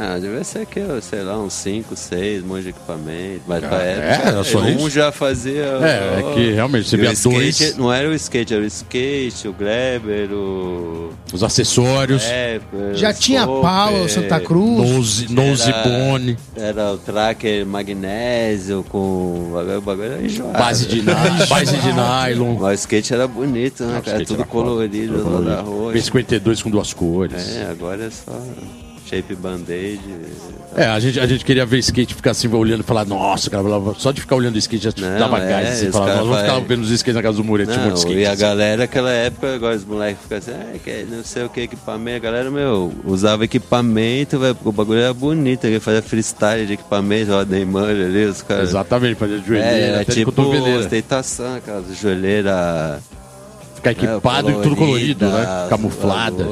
Ah, 0.00 0.16
deve 0.16 0.44
ser 0.44 0.64
que, 0.64 0.80
sei 1.02 1.22
lá, 1.22 1.36
uns 1.38 1.54
5, 1.54 1.96
6, 1.96 2.44
um 2.44 2.46
monte 2.46 2.62
de 2.62 2.68
equipamento. 2.68 3.42
Mas 3.48 3.64
pra 3.64 3.82
é, 3.82 4.12
época, 4.12 4.28
era 4.28 4.44
só 4.44 4.58
um 4.60 4.88
já 4.88 5.10
fazia. 5.10 5.64
É, 5.82 6.20
é 6.20 6.34
que 6.34 6.50
realmente 6.52 6.88
você 6.88 6.96
via 6.96 7.12
skate, 7.12 7.34
dois, 7.64 7.76
Não 7.76 7.92
era 7.92 8.08
o 8.08 8.14
skate, 8.14 8.54
era 8.54 8.62
o 8.62 8.66
skate, 8.66 9.48
o 9.48 9.52
Gleber, 9.52 10.30
o. 10.32 11.10
os 11.32 11.42
acessórios, 11.42 12.22
Rapper, 12.22 12.94
Já 12.94 13.12
tinha 13.12 13.42
Scope, 13.42 13.62
pau, 13.62 14.08
Santa 14.08 14.38
Cruz. 14.38 14.90
nose, 14.92 15.32
nose 15.32 15.68
era- 15.70 15.82
bone, 15.82 16.38
Era 16.56 16.92
o 16.92 16.98
tracker 16.98 17.66
magnésio 17.66 18.84
com. 18.88 18.98
O 18.98 19.50
bagulho, 19.54 19.78
o 19.78 19.80
bagulho 19.82 20.12
era 20.12 20.22
enjoado. 20.22 20.52
base 20.52 20.86
de, 20.86 21.02
base 21.48 21.76
de 21.76 21.92
nylon. 21.92 22.54
Mas 22.60 22.70
o 22.70 22.82
skate 22.82 23.14
era 23.14 23.26
bonito, 23.26 23.82
né, 23.84 23.94
Não, 24.06 24.24
Tudo 24.24 24.34
era 24.34 24.44
colorido, 24.44 25.12
tudo 25.14 25.24
colorido. 25.24 25.50
da 25.50 25.60
roxa. 25.62 25.98
B52 25.98 26.62
com 26.62 26.70
duas 26.70 26.92
cores. 26.92 27.56
É, 27.56 27.66
agora 27.68 28.04
é 28.04 28.10
só 28.10 28.32
shape 29.08 29.34
band-aid. 29.34 30.00
É, 30.76 30.84
a 30.86 31.00
gente, 31.00 31.18
a 31.18 31.26
gente 31.26 31.44
queria 31.44 31.64
ver 31.64 31.78
skate 31.78 32.14
ficar 32.14 32.32
assim, 32.32 32.46
olhando 32.48 32.80
e 32.80 32.82
falar, 32.82 33.06
nossa, 33.06 33.48
cara, 33.48 33.64
só 33.96 34.12
de 34.12 34.20
ficar 34.20 34.36
olhando 34.36 34.54
o 34.54 34.58
skate 34.58 34.84
já 34.84 34.92
te 34.92 35.00
Não, 35.00 35.18
dava 35.18 35.38
é, 35.42 35.48
gás. 35.48 35.68
Assim, 35.70 35.90
falava, 35.90 36.10
nós 36.10 36.18
vamos 36.20 36.36
vai- 36.36 36.44
ficar 36.44 36.60
vendo 36.60 36.82
os 36.82 36.90
skates 36.90 37.14
na 37.14 37.22
casa 37.22 37.36
do 37.36 37.42
um 37.42 37.46
monte 37.46 37.66
de 37.66 37.76
Não, 37.76 37.94
skate. 37.94 38.14
e 38.18 38.26
a 38.26 38.32
assim. 38.32 38.40
galera, 38.42 38.84
aquela 38.84 39.10
época, 39.10 39.54
agora 39.54 39.74
os 39.76 39.84
moleques 39.84 40.22
ficam 40.22 40.38
assim, 40.38 40.50
ah, 40.52 40.78
que 40.82 41.06
não 41.10 41.24
sei 41.24 41.44
o 41.44 41.48
que, 41.48 41.62
equipamento. 41.62 42.16
A 42.18 42.30
galera, 42.30 42.50
meu, 42.50 42.92
usava 43.04 43.44
equipamento, 43.44 44.38
porque 44.38 44.68
o 44.68 44.72
bagulho 44.72 45.00
era 45.00 45.14
bonito, 45.14 45.64
ele 45.64 45.80
fazia 45.80 46.02
freestyle 46.02 46.66
de 46.66 46.74
equipamento, 46.74 47.32
ó, 47.32 47.44
Neymar 47.44 47.84
ali, 47.88 48.26
os 48.26 48.42
caras. 48.42 48.68
Exatamente, 48.68 49.14
fazer 49.14 49.36
É, 49.36 49.38
joelheira, 49.46 49.68
era 49.70 50.00
até 50.02 50.12
de 50.12 50.24
tipo 50.24 50.42
ostentação, 50.78 51.56
aquelas 51.56 51.98
joelheiras. 51.98 53.00
Ficar 53.78 53.92
equipado 53.92 54.50
e 54.50 54.54
tudo 54.54 54.74
colorido, 54.74 55.26
né? 55.26 55.66
Camuflada, 55.70 56.44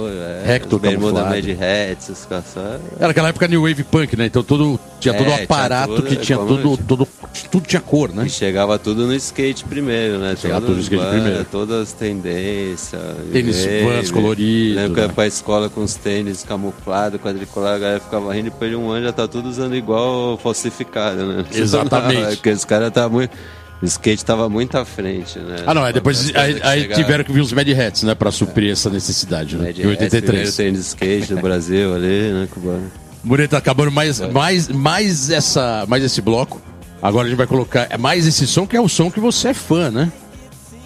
Hector 0.46 0.78
Bermuda 0.78 1.22
camuflado. 1.22 1.46
Mad 1.46 1.58
Hats, 1.60 2.08
os 2.08 2.24
caras. 2.24 2.54
Era 3.00 3.10
aquela 3.10 3.28
época 3.28 3.48
New 3.48 3.62
Wave 3.62 3.82
Punk, 3.82 4.16
né? 4.16 4.26
Então 4.26 4.44
todo, 4.44 4.78
tinha 5.00 5.12
todo 5.12 5.28
É, 5.28 5.32
o 5.32 5.34
tinha 5.34 5.44
aparato 5.44 5.96
tudo, 5.96 6.06
que 6.06 6.16
tinha 6.16 6.38
tudo, 6.38 6.76
tudo, 6.76 7.08
tudo 7.50 7.66
tinha 7.66 7.82
cor, 7.82 8.12
né? 8.12 8.26
E 8.26 8.30
chegava 8.30 8.78
tudo 8.78 9.06
no 9.06 9.14
skate 9.14 9.64
primeiro, 9.64 10.18
né? 10.18 10.36
Chegava 10.36 10.60
tudo 10.60 10.76
no 10.76 10.80
skate 10.80 11.02
as 11.02 11.10
primeiro. 11.10 11.44
Todas 11.50 11.82
as 11.82 11.92
tendências. 11.92 13.02
Tênis 13.32 13.64
wave. 13.64 13.84
Vans 13.84 14.10
colorido, 14.12 14.76
Lembro 14.76 14.94
que 14.94 15.00
eu 15.00 15.04
ia 15.04 15.08
né? 15.08 15.14
pra 15.14 15.26
escola 15.26 15.68
com 15.68 15.82
os 15.82 15.94
tênis 15.96 16.44
camuflados, 16.44 17.20
quadriculado, 17.20 17.74
a 17.74 17.78
galera 17.78 18.00
ficava 18.00 18.32
rindo, 18.32 18.50
depois 18.50 18.70
de 18.70 18.76
um 18.76 18.88
ano 18.88 19.04
já 19.06 19.12
tá 19.12 19.26
tudo 19.26 19.48
usando 19.48 19.74
igual 19.74 20.38
falsificado, 20.38 21.26
né? 21.26 21.44
Exatamente. 21.52 22.36
Porque 22.38 22.50
os 22.50 22.64
caras 22.64 22.88
estavam 22.88 23.18
muito. 23.18 23.36
O 23.82 23.84
skate 23.84 24.24
tava 24.24 24.48
muito 24.48 24.76
à 24.78 24.84
frente, 24.84 25.38
né? 25.38 25.56
Ah, 25.66 25.74
não, 25.74 25.86
é 25.86 25.92
depois 25.92 26.34
aí, 26.34 26.58
aí 26.62 26.88
tiveram 26.88 27.22
que 27.22 27.30
vir 27.32 27.40
os 27.42 27.52
Mad 27.52 27.68
Hats, 27.68 28.02
né? 28.04 28.14
Pra 28.14 28.30
suprir 28.32 28.72
essa 28.72 28.88
necessidade, 28.88 29.56
né? 29.56 29.66
Mad 29.66 29.78
Em 29.78 29.82
Hats, 29.82 29.98
primeiro 29.98 30.00
83. 30.04 30.56
tênis 30.56 30.80
de 30.80 30.86
skate 30.86 31.34
do 31.34 31.40
Brasil 31.42 31.94
ali, 31.94 32.32
né? 32.32 32.48
Cubano. 32.50 32.90
Mureta 33.22 33.50
tá 33.50 33.58
acabando 33.58 33.90
mais, 33.90 34.20
mais, 34.20 34.68
mais, 34.68 35.30
essa, 35.30 35.84
mais 35.88 36.02
esse 36.02 36.22
bloco. 36.22 36.60
Agora 37.02 37.26
a 37.26 37.28
gente 37.28 37.36
vai 37.36 37.46
colocar 37.46 37.86
é 37.90 37.98
mais 37.98 38.26
esse 38.26 38.46
som, 38.46 38.66
que 38.66 38.76
é 38.76 38.80
o 38.80 38.88
som 38.88 39.10
que 39.10 39.20
você 39.20 39.48
é 39.48 39.54
fã, 39.54 39.90
né? 39.90 40.10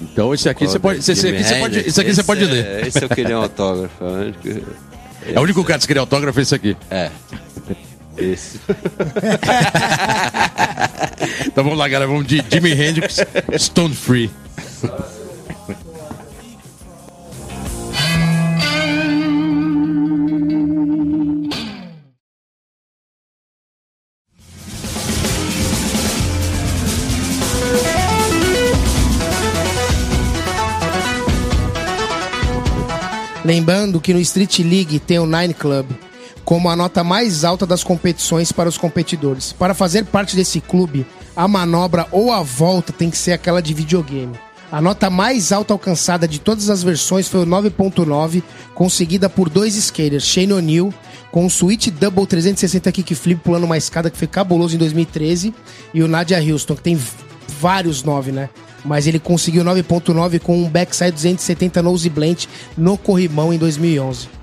Então 0.02 0.34
esse 0.34 0.48
aqui 0.48 0.66
você 0.66 0.78
pode. 0.78 0.98
Esse, 0.98 1.12
esse 1.12 1.28
aqui 1.28 1.44
você 1.44 1.54
pode, 1.60 1.78
esse 1.78 2.00
aqui 2.00 2.14
você 2.14 2.22
pode 2.24 2.42
Esse 2.42 2.52
ler. 2.52 2.64
é- 2.66 2.88
Esse 2.88 3.04
eu 3.04 3.08
queria 3.08 3.38
um 3.38 3.42
autógrafo. 3.42 3.94
que- 4.42 4.62
É 5.32 5.38
o 5.38 5.42
único 5.42 5.62
cara 5.62 5.78
que 5.78 5.86
queria 5.86 6.00
autógrafo 6.00 6.38
é 6.38 6.42
esse 6.42 6.54
aqui. 6.54 6.74
É. 6.90 7.10
Esse. 8.20 8.60
Então 11.46 11.64
vamos 11.64 11.78
lá, 11.78 11.88
galera. 11.88 12.10
Vamos 12.10 12.26
de 12.26 12.42
Jimi 12.50 12.72
Hendrix, 12.72 13.18
Stone 13.58 13.94
Free. 13.94 14.30
Lembrando 33.44 34.00
que 34.00 34.14
no 34.14 34.20
Street 34.20 34.60
League 34.60 35.00
tem 35.00 35.18
o 35.18 35.26
Nine 35.26 35.54
Club 35.54 35.86
como 36.50 36.68
a 36.68 36.74
nota 36.74 37.04
mais 37.04 37.44
alta 37.44 37.64
das 37.64 37.84
competições 37.84 38.50
para 38.50 38.68
os 38.68 38.76
competidores. 38.76 39.52
Para 39.52 39.72
fazer 39.72 40.04
parte 40.06 40.34
desse 40.34 40.60
clube, 40.60 41.06
a 41.36 41.46
manobra 41.46 42.08
ou 42.10 42.32
a 42.32 42.42
volta 42.42 42.92
tem 42.92 43.08
que 43.08 43.16
ser 43.16 43.30
aquela 43.30 43.62
de 43.62 43.72
videogame. 43.72 44.36
A 44.72 44.80
nota 44.80 45.08
mais 45.08 45.52
alta 45.52 45.72
alcançada 45.72 46.26
de 46.26 46.40
todas 46.40 46.68
as 46.68 46.82
versões 46.82 47.28
foi 47.28 47.44
o 47.44 47.46
9.9, 47.46 48.42
conseguida 48.74 49.30
por 49.30 49.48
dois 49.48 49.76
skaters, 49.76 50.24
Shane 50.24 50.52
O'Neill, 50.52 50.92
com 51.30 51.46
o 51.46 51.50
Switch 51.50 51.86
Double 51.86 52.26
360 52.26 52.90
Kickflip 52.90 53.42
pulando 53.44 53.62
uma 53.62 53.78
escada 53.78 54.10
que 54.10 54.18
foi 54.18 54.26
cabuloso 54.26 54.74
em 54.74 54.78
2013, 54.80 55.54
e 55.94 56.02
o 56.02 56.08
Nadia 56.08 56.42
Houston, 56.42 56.74
que 56.74 56.82
tem 56.82 57.00
vários 57.60 58.02
9, 58.02 58.32
né? 58.32 58.50
Mas 58.84 59.06
ele 59.06 59.20
conseguiu 59.20 59.62
9.9 59.62 60.40
com 60.40 60.58
um 60.58 60.68
backside 60.68 61.12
270 61.12 61.80
nose 61.80 62.10
blunt 62.10 62.46
no 62.76 62.98
corrimão 62.98 63.52
em 63.52 63.56
2011. 63.56 64.39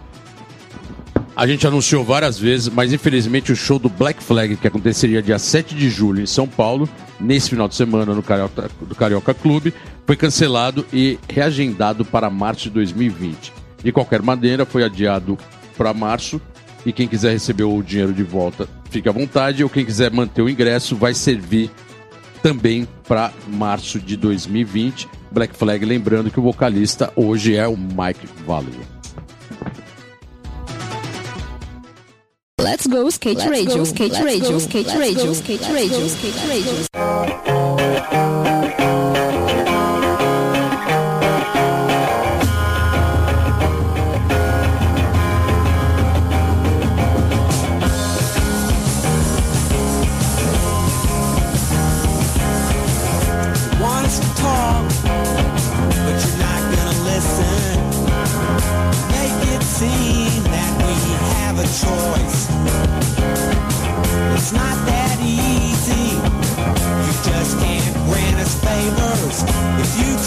A 1.38 1.46
gente 1.46 1.68
anunciou 1.68 2.04
várias 2.04 2.40
vezes, 2.40 2.68
mas 2.68 2.92
infelizmente 2.92 3.52
o 3.52 3.56
show 3.56 3.78
do 3.78 3.90
Black 3.90 4.24
Flag, 4.24 4.56
que 4.56 4.68
aconteceria 4.68 5.22
dia 5.22 5.38
7 5.38 5.76
de 5.76 5.88
julho 5.88 6.20
em 6.20 6.26
São 6.26 6.48
Paulo, 6.48 6.90
nesse 7.20 7.52
final 7.52 7.68
de 7.68 7.76
semana 7.76 8.16
no 8.16 8.24
Carioca, 8.24 8.68
do 8.82 8.96
Carioca 8.96 9.36
Clube, 9.36 9.72
foi 10.08 10.16
cancelado 10.16 10.84
e 10.92 11.20
reagendado 11.30 12.04
para 12.04 12.28
março 12.32 12.64
de 12.64 12.70
2020. 12.72 13.54
De 13.84 13.92
qualquer 13.92 14.24
maneira, 14.24 14.66
foi 14.66 14.84
adiado 14.84 15.38
para 15.78 15.94
março 15.94 16.42
e 16.84 16.92
quem 16.92 17.08
quiser 17.08 17.34
receber 17.34 17.66
o 17.66 17.84
dinheiro 17.84 18.14
de 18.14 18.24
volta, 18.24 18.68
fique 18.90 19.08
à 19.08 19.12
vontade, 19.12 19.64
ou 19.64 19.70
quem 19.70 19.86
quiser 19.86 20.12
manter 20.12 20.42
o 20.42 20.50
ingresso, 20.50 20.96
vai 20.96 21.14
servir 21.14 21.70
também 22.42 22.88
para 23.08 23.32
março 23.48 24.00
de 24.00 24.18
2020. 24.18 25.08
Black 25.32 25.56
Flag, 25.56 25.86
lembrando 25.86 26.32
que 26.32 26.40
o 26.40 26.44
vocalista 26.44 27.14
hoje 27.16 27.56
é 27.56 27.68
o 27.68 27.78
Mike 27.78 28.28
Valley. 28.44 28.97
Let's 32.60 32.88
go 32.88 33.08
skate 33.12 33.38
Let's 33.38 33.52
radio, 33.52 33.78
go, 33.78 33.84
skate 33.84 34.20
radio, 34.20 34.58
skate 34.58 34.88
radio, 34.96 35.34
skate 35.34 35.62
radio, 35.70 36.08
skate 36.08 36.44
radio. 36.50 38.47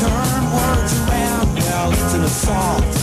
turn 0.00 0.44
words 0.52 0.92
around. 1.00 1.54
Now 1.56 1.90
it's 1.90 2.14
an 2.14 2.24
assault. 2.24 2.99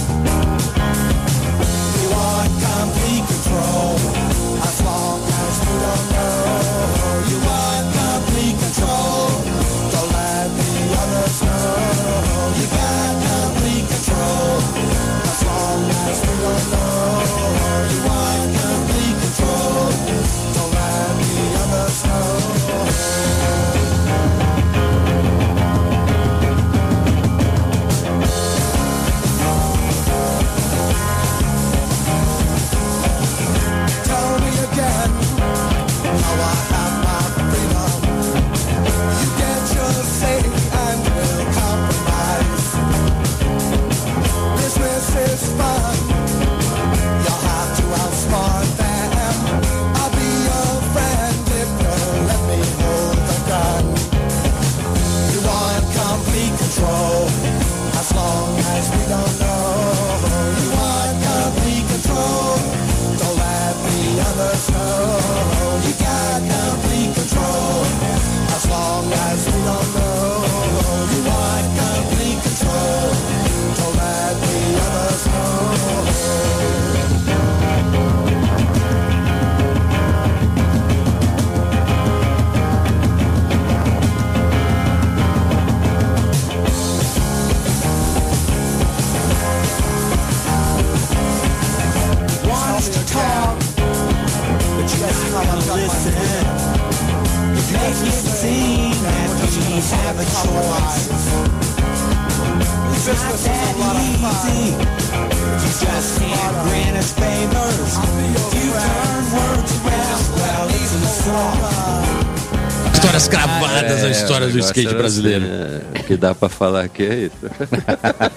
Do 114.59 114.65
skate 114.65 114.93
brasileiro. 114.95 115.45
Assim, 115.45 115.85
é, 115.95 115.99
que 116.03 116.17
dá 116.17 116.33
pra 116.35 116.49
falar 116.49 116.83
aqui 116.85 117.03
é 117.03 117.15
isso. 117.25 117.37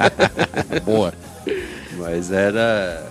Boa. 0.84 1.12
Mas 1.98 2.30
era. 2.32 3.06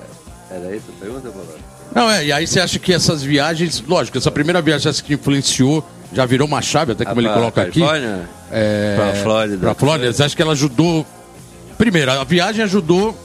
Era 0.52 0.76
isso 0.76 0.86
a 0.96 1.00
pergunta, 1.00 1.30
Paulo? 1.30 1.48
Não, 1.94 2.10
é, 2.10 2.26
e 2.26 2.32
aí 2.32 2.46
você 2.48 2.60
acha 2.60 2.78
que 2.80 2.94
essas 2.94 3.24
viagens, 3.24 3.84
lógico, 3.88 4.18
essa 4.18 4.32
primeira 4.32 4.62
viagem 4.62 4.90
essa 4.90 5.02
que 5.02 5.14
influenciou, 5.14 5.88
já 6.14 6.26
virou 6.26 6.48
uma 6.48 6.62
chave, 6.62 6.92
até 6.92 7.04
como 7.06 7.20
Ah, 7.20 7.22
ele 7.24 7.30
pra 7.30 7.38
coloca 7.38 7.62
aqui. 7.64 7.80
Califórnia? 7.80 8.30
É, 8.52 8.96
Pra 8.96 9.14
Flórida. 9.24 9.58
Pra 9.58 9.76
Flórida, 9.76 10.14
você 10.14 10.24
acha 10.24 10.36
que 10.36 10.42
ela 10.42 10.52
ajudou? 10.54 11.06
Primeiro, 11.78 12.12
a 12.12 12.24
viagem 12.24 12.64
ajudou, 12.64 13.18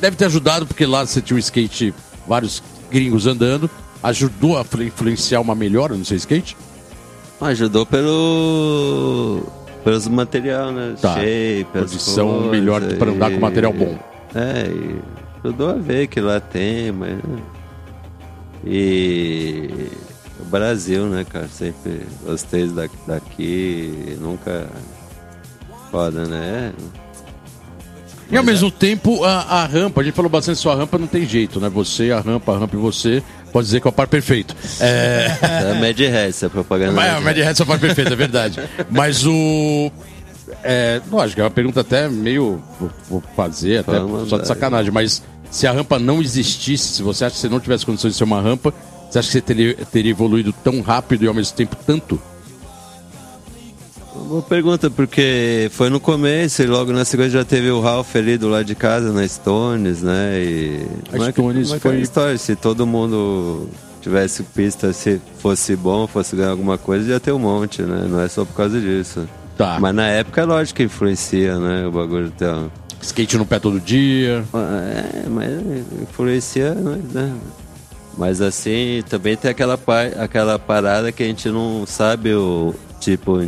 deve 0.00 0.16
ter 0.16 0.24
ajudado, 0.24 0.66
porque 0.66 0.84
lá 0.86 1.04
você 1.06 1.20
tinha 1.20 1.36
um 1.36 1.38
skate, 1.40 1.94
vários 2.26 2.62
gringos 2.90 3.26
andando, 3.26 3.68
ajudou 4.02 4.56
a 4.58 4.64
flu- 4.64 4.82
influenciar 4.84 5.40
uma 5.40 5.54
melhora 5.54 5.94
no 5.94 6.04
seu 6.04 6.16
skate? 6.16 6.56
Ajudou 7.40 7.84
pelo. 7.84 9.42
pelos 9.84 10.08
material, 10.08 10.72
né? 10.72 10.94
Tá. 11.00 11.14
Shape, 11.14 11.66
Condição 11.72 12.28
coisas, 12.32 12.50
melhor 12.50 12.82
pra 12.94 13.10
andar 13.10 13.30
com 13.30 13.38
material 13.40 13.72
bom. 13.72 13.98
É, 14.34 14.66
e 14.68 14.96
ajudou 15.44 15.70
a 15.70 15.74
ver 15.74 16.06
que 16.06 16.20
lá 16.20 16.40
tem, 16.40 16.92
mas. 16.92 17.18
E. 18.64 19.68
O 20.38 20.44
Brasil, 20.44 21.06
né, 21.06 21.24
cara? 21.24 21.48
Sempre 21.48 22.02
gostei 22.24 22.66
da- 22.68 22.88
daqui, 23.06 24.16
nunca. 24.20 24.66
Foda, 25.90 26.26
né? 26.26 26.72
E 28.30 28.36
ao 28.36 28.42
mesmo 28.42 28.70
tempo, 28.70 29.24
a, 29.24 29.40
a 29.62 29.66
rampa, 29.66 30.00
a 30.00 30.04
gente 30.04 30.14
falou 30.14 30.28
bastante 30.30 30.58
sua 30.58 30.74
rampa, 30.74 30.98
não 30.98 31.06
tem 31.06 31.24
jeito, 31.24 31.60
né? 31.60 31.68
Você, 31.68 32.10
a 32.10 32.20
rampa, 32.20 32.52
a 32.54 32.58
rampa 32.58 32.76
e 32.76 32.78
você, 32.78 33.22
pode 33.56 33.68
dizer 33.68 33.80
que 33.80 33.88
é 33.88 33.90
o 33.90 33.92
par 33.92 34.06
perfeito. 34.06 34.54
É. 34.78 35.28
É 35.40 35.80
Mad 35.80 35.98
Hats, 35.98 36.44
a 36.44 36.50
propaganda. 36.50 36.92
Mad 36.92 37.18
o 37.18 37.22
Mad 37.22 37.38
Hats 37.38 37.58
é 37.58 37.62
o 37.62 37.66
par 37.66 37.78
perfeito, 37.78 38.12
é 38.12 38.16
verdade. 38.16 38.60
Mas 38.90 39.26
o. 39.26 39.90
É, 40.62 41.00
lógico, 41.10 41.40
é 41.40 41.44
uma 41.44 41.50
pergunta 41.50 41.80
até 41.80 42.06
meio. 42.06 42.62
Vou, 43.08 43.22
fazer, 43.34 43.78
até 43.78 43.98
só 44.28 44.36
de 44.36 44.46
sacanagem, 44.46 44.92
mas 44.92 45.22
se 45.50 45.66
a 45.66 45.72
rampa 45.72 45.98
não 45.98 46.20
existisse, 46.20 46.96
se 46.96 47.02
você 47.02 47.24
acha 47.24 47.34
que 47.34 47.40
você 47.40 47.48
não 47.48 47.58
tivesse 47.58 47.86
condições 47.86 48.12
de 48.12 48.18
ser 48.18 48.24
uma 48.24 48.42
rampa, 48.42 48.74
você 49.08 49.20
acha 49.20 49.28
que 49.28 49.32
você 49.32 49.40
teria, 49.40 49.74
teria 49.90 50.10
evoluído 50.10 50.52
tão 50.52 50.82
rápido 50.82 51.24
e 51.24 51.28
ao 51.28 51.32
mesmo 51.32 51.56
tempo 51.56 51.76
tanto? 51.86 52.20
Boa 54.26 54.42
pergunta, 54.42 54.90
porque 54.90 55.68
foi 55.72 55.88
no 55.88 56.00
começo 56.00 56.60
e 56.62 56.66
logo 56.66 56.92
na 56.92 57.04
sequência 57.04 57.38
já 57.38 57.44
teve 57.44 57.70
o 57.70 57.80
Ralph 57.80 58.16
ali 58.16 58.36
do 58.36 58.48
lado 58.48 58.64
de 58.64 58.74
casa, 58.74 59.12
na 59.12 59.26
Stones, 59.26 60.02
né? 60.02 60.40
E... 60.42 60.86
A 61.08 61.10
Como 61.12 61.24
é 61.24 61.32
que- 61.32 61.40
Stones 61.40 61.72
é 61.72 61.76
é 61.76 61.78
foi- 61.80 62.00
história, 62.00 62.38
se 62.38 62.56
todo 62.56 62.84
mundo 62.86 63.68
tivesse 64.02 64.42
pista, 64.42 64.92
se 64.92 65.20
fosse 65.38 65.76
bom, 65.76 66.06
fosse 66.08 66.34
ganhar 66.34 66.50
alguma 66.50 66.76
coisa, 66.76 67.08
ia 67.12 67.20
ter 67.20 67.30
um 67.32 67.38
monte, 67.38 67.82
né? 67.82 68.06
Não 68.08 68.20
é 68.20 68.28
só 68.28 68.44
por 68.44 68.54
causa 68.54 68.80
disso. 68.80 69.28
Tá. 69.56 69.78
Mas 69.80 69.94
na 69.94 70.06
época 70.08 70.40
é 70.40 70.44
lógico 70.44 70.76
que 70.78 70.82
influencia, 70.82 71.58
né? 71.58 71.86
O 71.86 71.92
bagulho 71.92 72.26
então. 72.26 72.70
Skate 73.00 73.38
no 73.38 73.46
pé 73.46 73.58
todo 73.60 73.78
dia. 73.80 74.44
É, 74.54 75.28
mas 75.28 75.50
influencia, 76.02 76.74
né? 76.74 77.32
Mas 78.18 78.40
assim, 78.40 79.02
também 79.08 79.36
tem 79.36 79.50
aquela, 79.50 79.78
par, 79.78 80.06
aquela 80.18 80.58
parada 80.58 81.12
que 81.12 81.22
a 81.22 81.26
gente 81.26 81.48
não 81.48 81.84
sabe 81.86 82.34
o 82.34 82.74
tipo, 83.00 83.40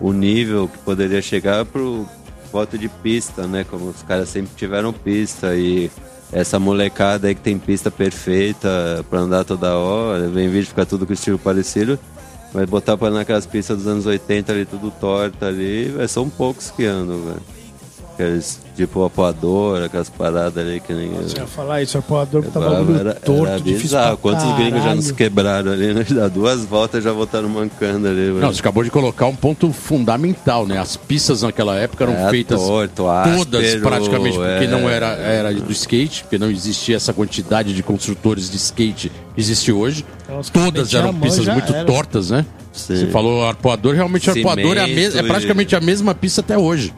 o 0.00 0.12
nível 0.12 0.68
que 0.68 0.78
poderia 0.78 1.20
chegar 1.20 1.64
pro 1.64 2.06
foto 2.50 2.78
de 2.78 2.88
pista, 2.88 3.46
né? 3.46 3.64
Como 3.64 3.88
os 3.88 4.02
caras 4.02 4.28
sempre 4.28 4.52
tiveram 4.56 4.92
pista 4.92 5.54
e 5.54 5.90
essa 6.32 6.58
molecada 6.58 7.28
aí 7.28 7.34
que 7.34 7.40
tem 7.40 7.58
pista 7.58 7.90
perfeita 7.90 9.04
pra 9.08 9.20
andar 9.20 9.44
toda 9.44 9.76
hora, 9.76 10.28
vem 10.28 10.48
vídeo 10.48 10.68
ficar 10.68 10.86
tudo 10.86 11.06
com 11.06 11.12
estilo 11.12 11.38
parecido. 11.38 11.98
Mas 12.52 12.68
botar 12.68 12.96
andar 12.96 13.10
naquelas 13.10 13.46
pistas 13.46 13.76
dos 13.78 13.86
anos 13.86 14.06
80 14.06 14.52
ali, 14.52 14.64
tudo 14.64 14.90
torta 14.90 15.46
ali, 15.46 15.84
véio, 15.84 16.08
são 16.08 16.30
poucos 16.30 16.70
que 16.70 16.86
andam, 16.86 17.20
velho. 17.20 17.57
Aqueles, 18.18 18.58
tipo, 18.74 19.04
apoador, 19.04 19.84
aquelas 19.84 20.10
paradas 20.10 20.56
ali 20.58 20.80
que 20.80 20.92
nem. 20.92 21.08
Você 21.10 21.36
ia 21.38 21.46
falar 21.46 21.82
isso, 21.82 21.96
o 21.98 22.00
apoiador 22.00 22.42
que 22.42 22.50
tava 22.50 22.70
bagulho 22.70 22.98
era, 22.98 23.14
torto, 23.14 23.46
era 23.46 23.56
difícil 23.58 23.82
bizarro. 23.82 24.18
pra 24.18 24.32
Quantos 24.32 24.56
gringos 24.56 24.82
já 24.82 24.94
nos 24.96 25.04
caralho. 25.04 25.14
quebraram 25.14 25.70
ali, 25.72 25.94
né? 25.94 26.04
Dá 26.10 26.26
duas 26.26 26.64
voltas 26.64 27.04
já 27.04 27.12
voltaram 27.12 27.48
mancando 27.48 28.08
ali, 28.08 28.16
velho. 28.16 28.40
Não, 28.40 28.52
você 28.52 28.58
acabou 28.58 28.82
de 28.82 28.90
colocar 28.90 29.26
um 29.26 29.36
ponto 29.36 29.72
fundamental, 29.72 30.66
né? 30.66 30.78
As 30.78 30.96
pistas 30.96 31.42
naquela 31.42 31.76
época 31.76 32.02
eram 32.02 32.14
É, 32.14 32.28
feitas 32.30 32.60
torto, 32.60 33.04
todas 33.04 33.64
áspero, 33.64 33.82
praticamente, 33.82 34.36
porque 34.36 34.64
é. 34.64 34.66
não 34.66 34.88
era, 34.90 35.06
era 35.14 35.54
do 35.54 35.70
skate, 35.70 36.24
porque 36.24 36.38
não 36.38 36.50
existia 36.50 36.96
essa 36.96 37.12
quantidade 37.12 37.72
de 37.72 37.82
construtores 37.84 38.50
de 38.50 38.56
skate 38.56 39.12
que 39.32 39.40
existe 39.40 39.70
hoje. 39.70 40.04
Então, 40.24 40.40
Todas 40.52 40.92
eram 40.92 41.14
pistas 41.14 41.46
muito 41.46 41.72
era. 41.72 41.84
tortas, 41.84 42.30
né? 42.30 42.44
Sim. 42.72 42.96
Você 42.96 43.06
falou 43.06 43.44
arpoador, 43.46 43.94
realmente 43.94 44.28
arpoador 44.28 44.76
é, 44.76 44.80
a 44.82 44.86
mes- 44.88 45.14
é 45.14 45.22
praticamente 45.22 45.76
a 45.76 45.80
mesma 45.80 46.14
pista 46.16 46.40
até 46.40 46.58
hoje. 46.58 46.92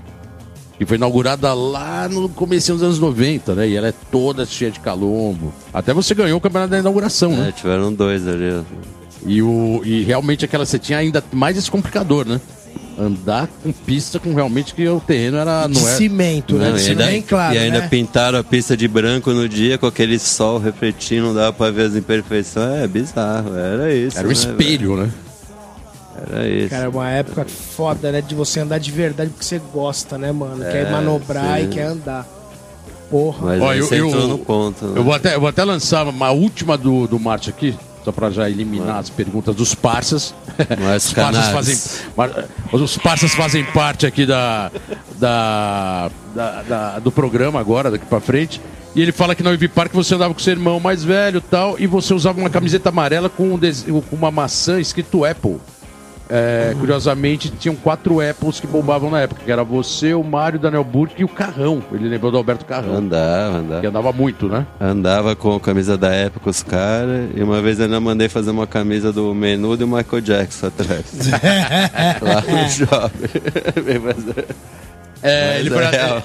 E 0.81 0.87
foi 0.87 0.97
inaugurada 0.97 1.53
lá 1.53 2.09
no 2.09 2.27
começo 2.31 2.73
dos 2.73 2.83
anos 2.83 2.99
90, 2.99 3.55
né? 3.55 3.69
E 3.69 3.77
ela 3.77 3.89
é 3.89 3.95
toda 4.11 4.47
cheia 4.47 4.71
de 4.71 4.81
calombo. 4.81 5.53
Até 5.75 5.93
você 5.93 6.15
ganhou 6.15 6.39
o 6.39 6.41
campeonato 6.41 6.71
da 6.71 6.79
inauguração, 6.79 7.37
né? 7.37 7.51
É, 7.51 7.53
tiveram 7.53 7.93
dois 7.93 8.27
ali. 8.27 8.51
ó. 8.51 8.63
E, 9.27 9.43
o, 9.43 9.83
e 9.85 10.03
realmente 10.03 10.43
aquela 10.47 10.65
você 10.65 10.79
tinha 10.79 10.97
ainda 10.97 11.23
mais 11.31 11.59
esse 11.59 11.71
complicador, 11.71 12.27
né? 12.27 12.41
Andar 12.99 13.47
com 13.63 13.71
pista 13.73 14.19
com 14.19 14.33
realmente 14.35 14.75
que 14.75 14.89
o 14.89 15.01
terreno 15.01 15.37
era. 15.37 15.69
Não 15.69 15.87
é, 15.87 15.97
cimento, 15.97 16.57
né? 16.57 16.71
Não, 16.71 16.77
De 16.77 16.81
e 16.81 16.85
cimento 16.85 17.01
ainda, 17.01 17.13
bem 17.13 17.23
claro, 17.23 17.55
e 17.55 17.59
ainda 17.59 17.81
né? 17.81 17.89
pintaram 17.89 18.39
a 18.39 18.45
pista 18.45 18.75
de 18.75 18.89
branco 18.89 19.33
no 19.33 19.47
dia 19.47 19.77
com 19.77 19.87
aquele 19.87 20.19
sol 20.19 20.59
refletindo, 20.59 21.27
não 21.27 21.35
dava 21.35 21.53
pra 21.53 21.71
ver 21.71 21.87
as 21.89 21.95
imperfeições. 21.95 22.83
É 22.83 22.89
bizarro, 22.89 23.55
era 23.55 23.95
isso. 23.95 24.19
era 24.19 24.27
um 24.27 24.31
né, 24.31 24.35
espelho, 24.35 24.97
né? 24.97 25.11
Era 26.31 26.49
isso. 26.49 26.69
Cara, 26.71 26.85
é 26.85 26.89
uma 26.89 27.09
época 27.11 27.45
foda, 27.47 28.11
né? 28.13 28.21
De 28.21 28.35
você 28.35 28.61
andar 28.61 28.79
de 28.79 28.91
verdade 28.91 29.31
porque 29.31 29.45
você 29.45 29.61
gosta, 29.73 30.19
né, 30.19 30.33
mano? 30.33 30.63
quer 30.65 30.87
É, 30.87 30.91
manobrar 30.91 31.59
sim. 31.59 31.65
e 31.65 31.69
quer 31.69 31.85
andar. 31.87 32.27
Porra. 33.11 33.47
Mas 33.47 33.63
Ó, 33.63 33.69
aí 33.71 33.79
eu- 33.79 33.87
você 33.87 34.01
eu- 34.01 34.07
entrou 34.09 34.29
no 34.29 34.39
ponto. 34.39 34.85
né? 34.87 34.99
Eu 34.99 35.05
vou 35.05 35.15
até, 35.15 35.35
eu 35.35 35.41
vou 35.41 35.49
até 35.49 35.65
lançar 35.65 36.07
uma 36.07 36.31
última 36.31 36.77
do, 36.77 37.07
do 37.07 37.19
Marte 37.19 37.51
aqui, 37.51 37.77
só 38.05 38.13
pra 38.13 38.31
já 38.31 38.49
eliminar 38.51 38.99
as 38.99 39.11
perguntas 39.11 39.55
dos 39.55 39.75
parças. 39.75 40.35
Mas 40.79 41.07
os, 41.09 41.13
parças 41.13 41.49
fazem, 41.49 41.79
os 42.73 42.97
parças 42.99 43.35
fazem 43.35 43.65
parte 43.65 44.07
aqui 44.07 44.27
da, 44.27 44.71
da, 45.19 46.11
da- 46.35 46.63
da- 46.63 46.99
do 46.99 47.11
programa 47.11 47.59
agora, 47.61 47.91
daqui 47.91 48.05
pra 48.07 48.21
frente. 48.21 48.61
E 48.95 49.01
ele 49.01 49.13
fala 49.13 49.35
que 49.37 49.43
na 49.43 49.51
UV 49.51 49.69
Park 49.69 49.93
você 49.93 50.15
andava 50.17 50.35
com 50.35 50.41
seu 50.41 50.53
irmão 50.53 50.81
mais 50.81 51.05
velho 51.05 51.39
e 51.39 51.41
tal, 51.41 51.79
e 51.79 51.87
você 51.87 52.13
usava 52.13 52.39
uma 52.41 52.51
camiseta 52.51 52.89
amarela 52.89 53.29
com, 53.29 53.55
um 53.55 54.01
com 54.03 54.17
uma 54.17 54.31
maçã 54.33 54.81
escrito 54.81 55.25
Apple. 55.25 55.59
É, 56.31 56.75
Curiosamente, 56.79 57.51
tinham 57.51 57.75
quatro 57.75 58.21
Apples 58.21 58.61
que 58.61 58.67
bombavam 58.67 59.11
na 59.11 59.21
época, 59.21 59.43
que 59.45 59.51
era 59.51 59.65
você, 59.65 60.15
o 60.15 60.23
Mário, 60.23 60.59
o 60.59 60.63
Daniel 60.63 60.85
Burke 60.85 61.21
e 61.23 61.25
o 61.25 61.29
Carrão. 61.29 61.83
Ele 61.93 62.09
lembrou 62.09 62.31
do 62.31 62.37
Alberto 62.37 62.65
Carrão, 62.65 62.95
Andava, 62.95 63.59
que 63.59 63.59
andava. 63.59 63.89
andava 63.89 64.13
muito, 64.13 64.49
né? 64.49 64.67
Andava 64.81 65.35
com 65.35 65.55
a 65.57 65.61
camisa 65.61 65.99
da 65.99 66.13
época 66.13 66.51
os 66.51 66.63
caras. 66.63 67.31
E 67.35 67.43
uma 67.43 67.61
vez 67.61 67.79
eu 67.79 67.87
ainda 67.87 67.99
mandei 68.01 68.29
fazer 68.29 68.51
uma 68.51 68.67
camisa 68.67 69.13
do 69.13 69.35
Menudo 69.35 69.83
e 69.83 69.85
o 69.85 69.89
Michael 69.89 70.23
Jackson 70.23 70.67
atrás. 70.69 71.05
Lá 72.23 72.41
no 72.43 72.69
shopping. 72.71 73.81
Vem 73.83 74.01
fazer. 74.01 74.47
É, 75.23 75.61
ele 75.61 75.69
foi- 75.71 75.83
é 75.85 75.91
real. 75.91 76.23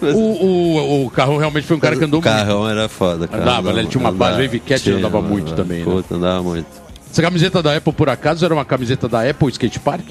o, 0.14 0.18
o, 0.18 1.06
o 1.06 1.10
Carrão 1.10 1.36
realmente 1.36 1.66
foi 1.66 1.76
um 1.76 1.80
cara 1.80 1.96
que 1.96 2.04
andou 2.04 2.20
o 2.20 2.22
carrão 2.22 2.66
era 2.68 2.88
foda, 2.88 3.28
cara. 3.28 3.42
Andava, 3.42 3.72
né? 3.74 3.80
Ele 3.80 3.88
tinha 3.88 4.00
uma 4.00 4.10
base, 4.12 4.38
o 4.40 4.44
Wave 4.44 4.60
Cat 4.60 4.82
Tinha, 4.82 4.96
andava 4.96 5.20
muito 5.20 5.52
também, 5.52 5.80
né? 5.80 5.84
Puta, 5.84 6.14
andava 6.14 6.42
muito. 6.42 6.81
Essa 7.12 7.20
camiseta 7.20 7.62
da 7.62 7.76
Apple, 7.76 7.92
por 7.92 8.08
acaso, 8.08 8.42
era 8.42 8.54
uma 8.54 8.64
camiseta 8.64 9.06
da 9.06 9.28
Apple 9.28 9.48
Skate 9.50 9.78
Park? 9.80 10.06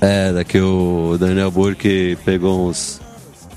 É, 0.00 0.32
daqui 0.32 0.60
o 0.60 1.16
Daniel 1.16 1.52
Burke 1.52 2.18
pegou 2.24 2.68
uns. 2.68 3.00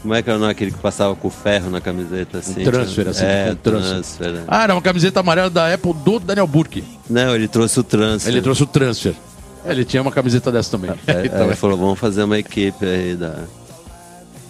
Como 0.03 0.13
é 0.13 0.21
que 0.21 0.29
era 0.29 0.47
aquele 0.51 0.69
que 0.69 0.77
passava 0.77 1.15
com 1.15 1.27
ferro 1.31 1.71
na 1.71 1.81
camiseta 1.81 2.37
assim? 2.37 2.63
transfer, 2.63 3.07
assim, 3.07 3.25
É, 3.25 3.49
um 3.51 3.55
transfer. 3.55 3.91
transfer. 3.91 4.35
é. 4.35 4.43
Ah, 4.47 4.63
era 4.65 4.75
uma 4.75 4.81
camiseta 4.83 5.19
amarela 5.19 5.49
da 5.49 5.73
Apple 5.73 5.93
do 5.93 6.19
Daniel 6.19 6.45
Burke. 6.45 6.83
Não, 7.09 7.33
ele 7.33 7.47
trouxe 7.47 7.79
o 7.79 7.83
transfer. 7.83 8.29
Ele 8.31 8.41
trouxe 8.43 8.61
o 8.61 8.67
transfer. 8.67 9.15
É, 9.65 9.71
Ele 9.71 9.83
tinha 9.83 9.99
uma 10.03 10.11
camiseta 10.11 10.51
dessa 10.51 10.69
também. 10.69 10.91
É, 11.07 11.25
Então, 11.25 11.39
aí 11.39 11.43
ele 11.45 11.53
é. 11.53 11.55
falou, 11.55 11.75
vamos 11.75 11.97
fazer 11.97 12.21
uma 12.21 12.37
equipe 12.37 12.85
aí 12.85 13.15
da. 13.15 13.33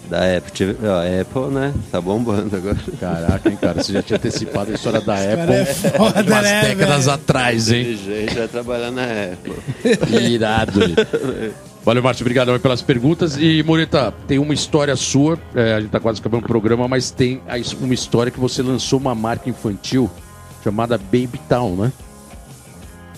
Da 0.08 0.36
Apple. 0.36 0.76
Ó, 0.84 0.86
a 0.88 1.20
Apple, 1.20 1.54
né? 1.54 1.74
Tá 1.90 2.00
bombando 2.00 2.54
agora. 2.56 2.76
Caraca, 3.00 3.48
hein, 3.50 3.58
cara? 3.60 3.82
Você 3.82 3.92
já 3.92 4.02
tinha 4.02 4.16
antecipado 4.16 4.70
a 4.70 4.74
história 4.74 5.00
da 5.00 5.14
Apple 5.14 5.52
é 5.54 5.64
foda, 5.66 6.22
umas 6.22 6.42
né, 6.44 6.60
décadas 6.62 7.04
velho? 7.06 7.14
atrás, 7.14 7.70
hein? 7.72 7.98
Jeito 8.04 8.34
vai 8.36 8.48
trabalhar 8.48 8.90
na 8.92 9.02
Apple. 9.02 10.22
Irado. 10.32 10.80
Valeu, 11.84 12.02
Márcio. 12.02 12.22
Obrigadão 12.22 12.58
pelas 12.58 12.82
perguntas. 12.82 13.36
E, 13.36 13.62
Moreta, 13.64 14.12
tem 14.28 14.38
uma 14.38 14.54
história 14.54 14.94
sua. 14.96 15.38
é, 15.54 15.74
a 15.74 15.80
gente 15.80 15.90
tá 15.90 15.98
quase 16.00 16.20
acabando 16.20 16.44
o 16.44 16.46
programa, 16.46 16.86
mas 16.86 17.10
tem 17.10 17.40
uma 17.80 17.94
história 17.94 18.30
que 18.30 18.38
você 18.40 18.62
lançou 18.62 18.98
uma 19.00 19.14
marca 19.14 19.48
infantil 19.50 20.10
chamada 20.62 20.96
Baby 20.98 21.40
Town, 21.48 21.76
né? 21.76 21.92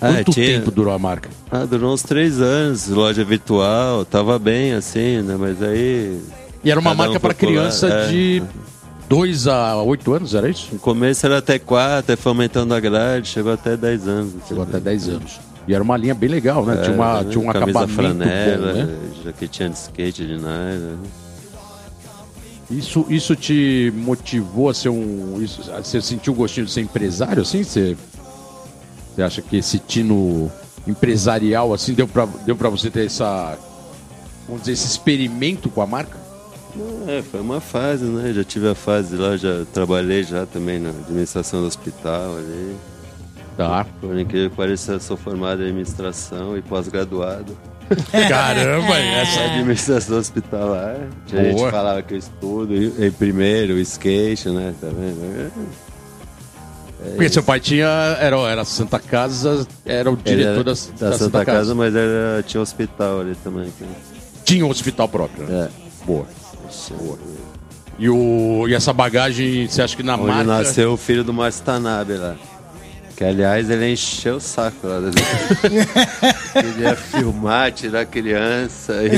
Ah, 0.00 0.12
Quanto 0.14 0.32
tinha- 0.32 0.46
tempo 0.58 0.70
durou 0.70 0.94
a 0.94 0.98
marca? 0.98 1.28
Ah, 1.50 1.64
durou 1.64 1.92
uns 1.92 2.02
três 2.02 2.40
anos, 2.40 2.88
loja 2.88 3.24
virtual, 3.24 4.04
tava 4.04 4.38
bem 4.38 4.72
assim, 4.72 5.22
né? 5.22 5.36
Mas 5.38 5.60
aí. 5.62 6.18
E 6.62 6.70
era 6.70 6.80
uma 6.80 6.90
Cada 6.90 7.02
um 7.02 7.06
marca 7.06 7.20
para 7.20 7.34
foi 7.34 7.46
pular, 7.46 7.60
criança 7.60 7.88
é. 7.88 8.06
de 8.08 8.42
2 9.08 9.46
a 9.46 9.82
8 9.82 10.12
anos, 10.12 10.34
era 10.34 10.48
isso? 10.48 10.68
No 10.72 10.78
começo 10.78 11.24
era 11.24 11.38
até 11.38 11.58
quatro, 11.58 12.12
aí 12.12 12.16
foi 12.16 12.30
aumentando 12.30 12.74
a 12.74 12.80
grade, 12.80 13.28
chegou 13.28 13.52
até 13.52 13.76
10 13.76 14.08
anos. 14.08 14.32
Chegou 14.46 14.62
até 14.62 14.78
10 14.78 15.08
anos. 15.08 15.40
E 15.66 15.74
era 15.74 15.82
uma 15.82 15.96
linha 15.96 16.14
bem 16.14 16.28
legal, 16.28 16.64
né? 16.64 16.76
tinha, 16.82 16.94
uma, 16.94 17.20
É, 17.20 17.24
tinha 17.24 17.40
um 17.40 17.52
camisa 17.52 17.80
acabamento 17.80 17.94
franela, 17.94 18.72
bom, 18.72 18.78
né? 18.78 18.98
jaquetinha 19.24 19.68
de 19.68 19.76
skate 19.76 20.26
de 20.26 20.36
nylon. 20.36 20.96
Isso, 22.70 23.06
isso 23.08 23.34
te 23.34 23.92
motivou 23.96 24.68
a 24.68 24.74
ser 24.74 24.90
um... 24.90 25.40
Isso, 25.40 25.62
você 25.62 26.02
sentiu 26.02 26.34
o 26.34 26.36
gostinho 26.36 26.66
de 26.66 26.72
ser 26.72 26.82
empresário, 26.82 27.42
assim? 27.42 27.62
Você, 27.62 27.96
você 29.14 29.22
acha 29.22 29.40
que 29.40 29.56
esse 29.56 29.78
tino 29.78 30.50
empresarial, 30.86 31.72
assim, 31.72 31.94
deu 31.94 32.06
pra, 32.06 32.26
deu 32.44 32.56
pra 32.56 32.68
você 32.68 32.90
ter 32.90 33.06
essa... 33.06 33.56
Vamos 34.46 34.62
dizer, 34.62 34.72
esse 34.72 34.86
experimento 34.86 35.70
com 35.70 35.80
a 35.80 35.86
marca? 35.86 36.27
É, 37.06 37.22
foi 37.22 37.40
uma 37.40 37.60
fase, 37.60 38.04
né? 38.04 38.32
Já 38.32 38.44
tive 38.44 38.68
a 38.68 38.74
fase 38.74 39.16
lá, 39.16 39.36
já 39.36 39.64
trabalhei 39.72 40.22
já 40.22 40.46
também 40.46 40.78
na 40.78 40.90
administração 40.90 41.60
do 41.60 41.66
hospital 41.66 42.36
ali. 42.36 42.76
Tá. 43.56 43.84
Por 44.00 44.16
incrível 44.18 44.50
que 44.50 44.56
pareça, 44.56 44.92
eu 44.92 45.00
sou 45.00 45.16
formado 45.16 45.62
em 45.62 45.66
administração 45.66 46.56
e 46.56 46.62
pós-graduado 46.62 47.56
Caramba, 48.28 49.00
em 49.00 49.14
essa... 49.14 49.40
administração 49.40 50.18
hospitalar. 50.18 50.96
A 50.96 51.30
Boa. 51.30 51.44
gente 51.44 51.70
falava 51.70 52.02
que 52.02 52.14
eu 52.14 52.18
estudo 52.18 52.74
em 52.74 53.10
primeiro, 53.10 53.74
o 53.74 53.78
skate, 53.78 54.50
né? 54.50 54.74
Tá 54.80 54.88
vendo? 54.88 55.50
É 57.04 57.10
Porque 57.10 57.28
seu 57.28 57.42
pai 57.42 57.60
tinha... 57.60 57.86
Era, 58.20 58.36
era 58.36 58.64
Santa 58.64 58.98
Casa, 58.98 59.66
era 59.86 60.10
o 60.10 60.16
diretor 60.16 60.50
era 60.52 60.64
da, 60.64 60.70
da, 61.10 61.18
Santa, 61.18 61.44
Casa, 61.44 61.74
mas 61.74 61.94
era, 61.94 62.42
tinha 62.42 62.60
hospital 62.60 63.20
ali 63.20 63.34
também. 63.36 63.72
né? 63.80 63.88
Tinha 64.44 64.66
um 64.66 64.70
hospital 64.70 65.08
próprio, 65.08 65.44
né? 65.44 65.68
É. 65.68 66.06
Boa. 66.06 66.26
E, 67.98 68.08
o, 68.08 68.66
e 68.68 68.74
essa 68.74 68.92
bagagem, 68.92 69.66
você 69.66 69.82
acha 69.82 69.96
que 69.96 70.02
na 70.02 70.14
Onde 70.14 70.26
marca... 70.26 70.44
nasceu 70.44 70.92
o 70.92 70.96
filho 70.96 71.24
do 71.24 71.32
Márcio 71.32 71.64
Tanabe 71.64 72.14
lá. 72.14 72.36
Que 73.16 73.24
aliás 73.24 73.68
ele 73.68 73.90
encheu 73.92 74.36
o 74.36 74.40
saco 74.40 74.86
lá. 74.86 74.98
ele 76.54 76.82
ia 76.82 76.94
filmar, 76.94 77.72
tirar 77.72 78.06
criança. 78.06 78.94
E... 79.02 79.10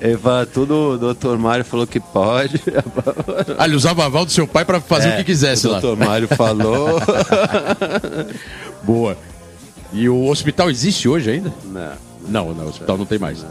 ele 0.00 0.16
fala, 0.16 0.46
tudo 0.46 0.92
o 0.92 0.98
doutor 0.98 1.38
Mário 1.38 1.62
falou 1.62 1.86
que 1.86 2.00
pode. 2.00 2.58
Ah, 3.58 3.66
ele 3.66 3.76
usava 3.76 4.06
aval 4.06 4.24
do 4.24 4.32
seu 4.32 4.46
pai 4.46 4.64
pra 4.64 4.80
fazer 4.80 5.10
o 5.10 5.16
que 5.16 5.24
quisesse 5.24 5.66
É, 5.66 5.68
o 5.68 5.72
lá. 5.72 5.80
doutor 5.80 6.06
Mário 6.06 6.28
falou. 6.28 7.00
Boa. 8.82 9.16
E 9.92 10.08
o 10.08 10.26
hospital 10.26 10.70
existe 10.70 11.08
hoje 11.08 11.30
ainda? 11.30 11.52
Não. 11.64 11.92
Não, 12.28 12.54
não, 12.54 12.64
o 12.64 12.68
hospital 12.68 12.96
não 12.96 13.06
tem 13.06 13.18
mais. 13.18 13.44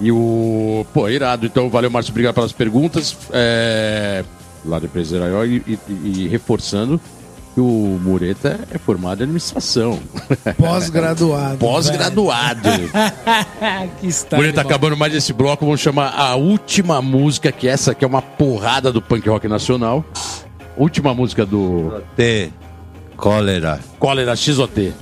E 0.00 0.12
o. 0.12 0.86
Pô, 0.94 1.08
irado. 1.08 1.46
Então, 1.46 1.68
valeu, 1.68 1.90
Márcio. 1.90 2.10
Obrigado 2.12 2.34
pelas 2.34 2.52
perguntas. 2.52 3.16
É... 3.32 4.24
Lá 4.64 4.78
do 4.78 4.86
Empresarial 4.86 5.46
e, 5.46 5.62
e- 5.66 5.78
e 6.04 6.28
reforçando 6.28 7.00
que 7.54 7.60
o 7.60 7.98
Mureta 8.02 8.60
é 8.70 8.78
formado 8.78 9.20
em 9.20 9.24
administração. 9.24 9.98
Pós-graduado. 10.58 11.56
Pós-graduado. 11.58 12.68
que 14.00 14.06
está. 14.06 14.36
Mureta, 14.36 14.60
acabando 14.60 14.96
mais 14.96 15.14
esse 15.14 15.32
bloco, 15.32 15.64
vamos 15.64 15.80
chamar 15.80 16.12
a 16.16 16.34
última 16.36 17.00
música, 17.02 17.50
que 17.50 17.66
essa 17.66 17.94
que 17.94 18.04
é 18.04 18.08
uma 18.08 18.22
porrada 18.22 18.92
do 18.92 19.00
punk 19.02 19.28
rock 19.28 19.48
nacional. 19.48 20.04
Última 20.76 21.12
música 21.14 21.44
do 21.44 22.00
T. 22.14 22.50
Cólera. 23.16 23.80
Cólera 23.98 24.36
XOT. 24.36 24.92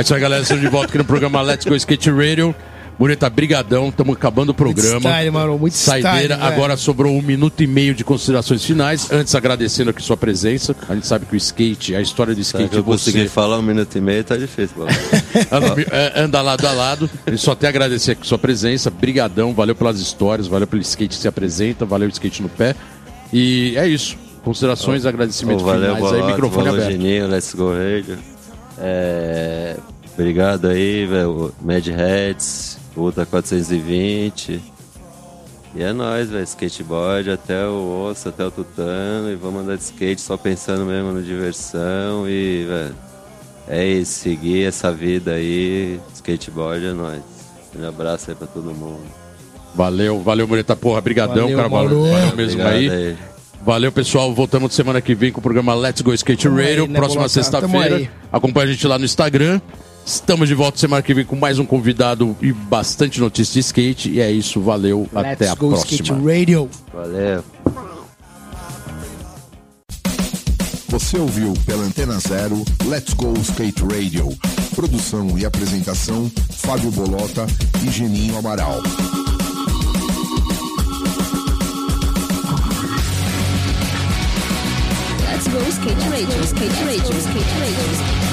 É 0.00 0.02
isso 0.02 0.14
aí, 0.14 0.20
galera. 0.22 0.42
Estamos 0.42 0.62
de 0.62 0.68
volta 0.70 0.86
aqui 0.88 0.96
no 0.96 1.04
programa 1.04 1.42
Let's 1.42 1.66
Go 1.66 1.76
Skate 1.76 2.10
Radio. 2.10 2.54
Bonita, 2.98 3.28
brigadão. 3.28 3.90
Estamos 3.90 4.16
acabando 4.16 4.48
o 4.48 4.54
programa. 4.54 4.92
Muito 4.92 5.08
style, 5.08 5.30
mano. 5.30 5.58
Muito 5.58 5.74
Saideira. 5.74 6.36
style, 6.36 6.54
Agora 6.54 6.74
sobrou 6.78 7.14
um 7.14 7.20
minuto 7.20 7.62
e 7.62 7.66
meio 7.66 7.94
de 7.94 8.02
considerações 8.02 8.64
finais. 8.64 9.12
Antes, 9.12 9.34
agradecendo 9.34 9.90
aqui 9.90 10.02
sua 10.02 10.16
presença. 10.16 10.74
A 10.88 10.94
gente 10.94 11.06
sabe 11.06 11.26
que 11.26 11.34
o 11.34 11.36
skate, 11.36 11.94
a 11.94 12.00
história 12.00 12.34
do 12.34 12.40
skate 12.40 12.70
que 12.70 12.76
eu 12.78 12.82
consegui 12.82 13.24
você 13.24 13.28
falar 13.28 13.58
um 13.58 13.62
minuto 13.62 13.94
e 13.94 14.00
meio, 14.00 14.24
tá 14.24 14.38
difícil. 14.38 14.86
Anda, 15.52 15.82
é, 15.92 16.12
anda 16.22 16.40
lado 16.40 16.66
a 16.66 16.72
lado. 16.72 17.10
Gente 17.28 17.42
só 17.42 17.54
tem 17.54 17.66
a 17.66 17.70
agradecer 17.70 18.12
aqui 18.12 18.26
sua 18.26 18.38
presença. 18.38 18.88
Brigadão. 18.88 19.52
Valeu 19.52 19.74
pelas 19.74 20.00
histórias. 20.00 20.48
Valeu 20.48 20.66
pelo 20.66 20.80
skate 20.80 21.14
que 21.14 21.20
se 21.20 21.28
apresenta. 21.28 21.84
Valeu 21.84 22.08
o 22.08 22.10
skate 22.10 22.42
no 22.42 22.48
pé. 22.48 22.74
E 23.30 23.74
é 23.76 23.86
isso. 23.86 24.16
Considerações, 24.42 25.04
agradecimentos 25.04 25.62
Pô, 25.62 25.68
valeu, 25.68 25.94
finais 25.94 26.04
aí. 26.04 26.10
Bolota, 26.12 26.32
Microfone 26.32 26.64
valeu, 26.68 26.82
aberto. 26.84 26.90
Geninho, 26.90 27.28
Let's 27.28 27.54
Go 27.54 27.74
Radio. 27.74 28.39
É, 28.80 29.76
obrigado 30.14 30.68
aí, 30.68 31.06
velho. 31.06 31.52
Mad 31.60 31.86
Heads, 31.86 32.78
Ultra 32.96 33.26
420. 33.26 34.60
E 35.74 35.82
é 35.82 35.92
nóis, 35.92 36.30
velho. 36.30 36.42
Skateboard 36.44 37.30
até 37.30 37.66
o 37.66 38.08
osso, 38.08 38.28
até 38.28 38.44
o 38.44 38.50
tutano. 38.50 39.30
E 39.30 39.36
vamos 39.36 39.62
andar 39.62 39.76
de 39.76 39.82
skate 39.82 40.20
só 40.20 40.36
pensando 40.36 40.84
mesmo 40.84 41.12
no 41.12 41.22
diversão. 41.22 42.28
E, 42.28 42.64
velho, 42.64 42.96
é 43.68 43.86
isso. 43.86 44.20
Seguir 44.20 44.66
essa 44.66 44.90
vida 44.90 45.32
aí. 45.32 46.00
Skateboard 46.14 46.86
é 46.86 46.92
nóis. 46.92 47.22
Um 47.78 47.86
abraço 47.86 48.30
aí 48.30 48.36
pra 48.36 48.46
todo 48.46 48.74
mundo. 48.74 49.02
Valeu, 49.74 50.20
valeu, 50.20 50.48
Mureta. 50.48 50.74
Porra, 50.74 51.00
brigadão, 51.00 51.48
Valeu, 51.48 51.56
cara. 51.56 51.68
Valeu, 51.68 52.02
valeu 52.02 52.36
mesmo 52.36 52.60
Obrigado 52.60 52.92
aí. 52.92 53.16
Valeu, 53.62 53.92
pessoal. 53.92 54.32
Voltamos 54.34 54.74
semana 54.74 55.00
que 55.00 55.14
vem 55.14 55.30
com 55.30 55.38
o 55.38 55.42
programa 55.42 55.74
Let's 55.74 56.00
Go 56.00 56.12
Skate 56.14 56.44
Tamo 56.44 56.56
Radio. 56.56 56.82
aí, 56.84 56.88
né, 56.88 56.98
Próxima 56.98 57.28
sexta-feira. 57.28 57.96
aí. 57.96 58.10
Acompanha 58.32 58.68
a 58.68 58.72
gente 58.72 58.86
lá 58.86 58.98
no 58.98 59.04
Instagram. 59.04 59.60
Estamos 60.04 60.48
de 60.48 60.54
volta 60.54 60.78
semana 60.78 61.02
que 61.02 61.12
vem 61.12 61.24
com 61.24 61.36
mais 61.36 61.58
um 61.58 61.66
convidado 61.66 62.34
e 62.40 62.52
bastante 62.52 63.20
notícia 63.20 63.52
de 63.54 63.60
skate. 63.60 64.10
E 64.10 64.20
é 64.20 64.30
isso, 64.30 64.60
valeu. 64.60 65.06
até 65.14 65.28
Let's 65.44 65.48
a 65.50 65.54
go 65.54 65.74
skate 65.74 66.02
próxima. 66.04 66.32
radio. 66.32 66.70
Valeu. 66.92 67.44
Você 70.88 71.18
ouviu 71.18 71.52
pela 71.66 71.84
Antena 71.84 72.18
Zero 72.18 72.64
Let's 72.86 73.14
Go 73.14 73.32
Skate 73.42 73.82
Radio. 73.82 74.28
Produção 74.74 75.38
e 75.38 75.44
apresentação 75.44 76.28
Fábio 76.50 76.90
Bolota 76.90 77.46
e 77.86 77.90
Geninho 77.92 78.36
Amaral. 78.36 78.82
Skate 85.70 86.10
radio, 86.10 86.42
skate 86.44 86.84
radio, 86.84 87.20
skate 87.20 87.60
radio. 87.60 88.29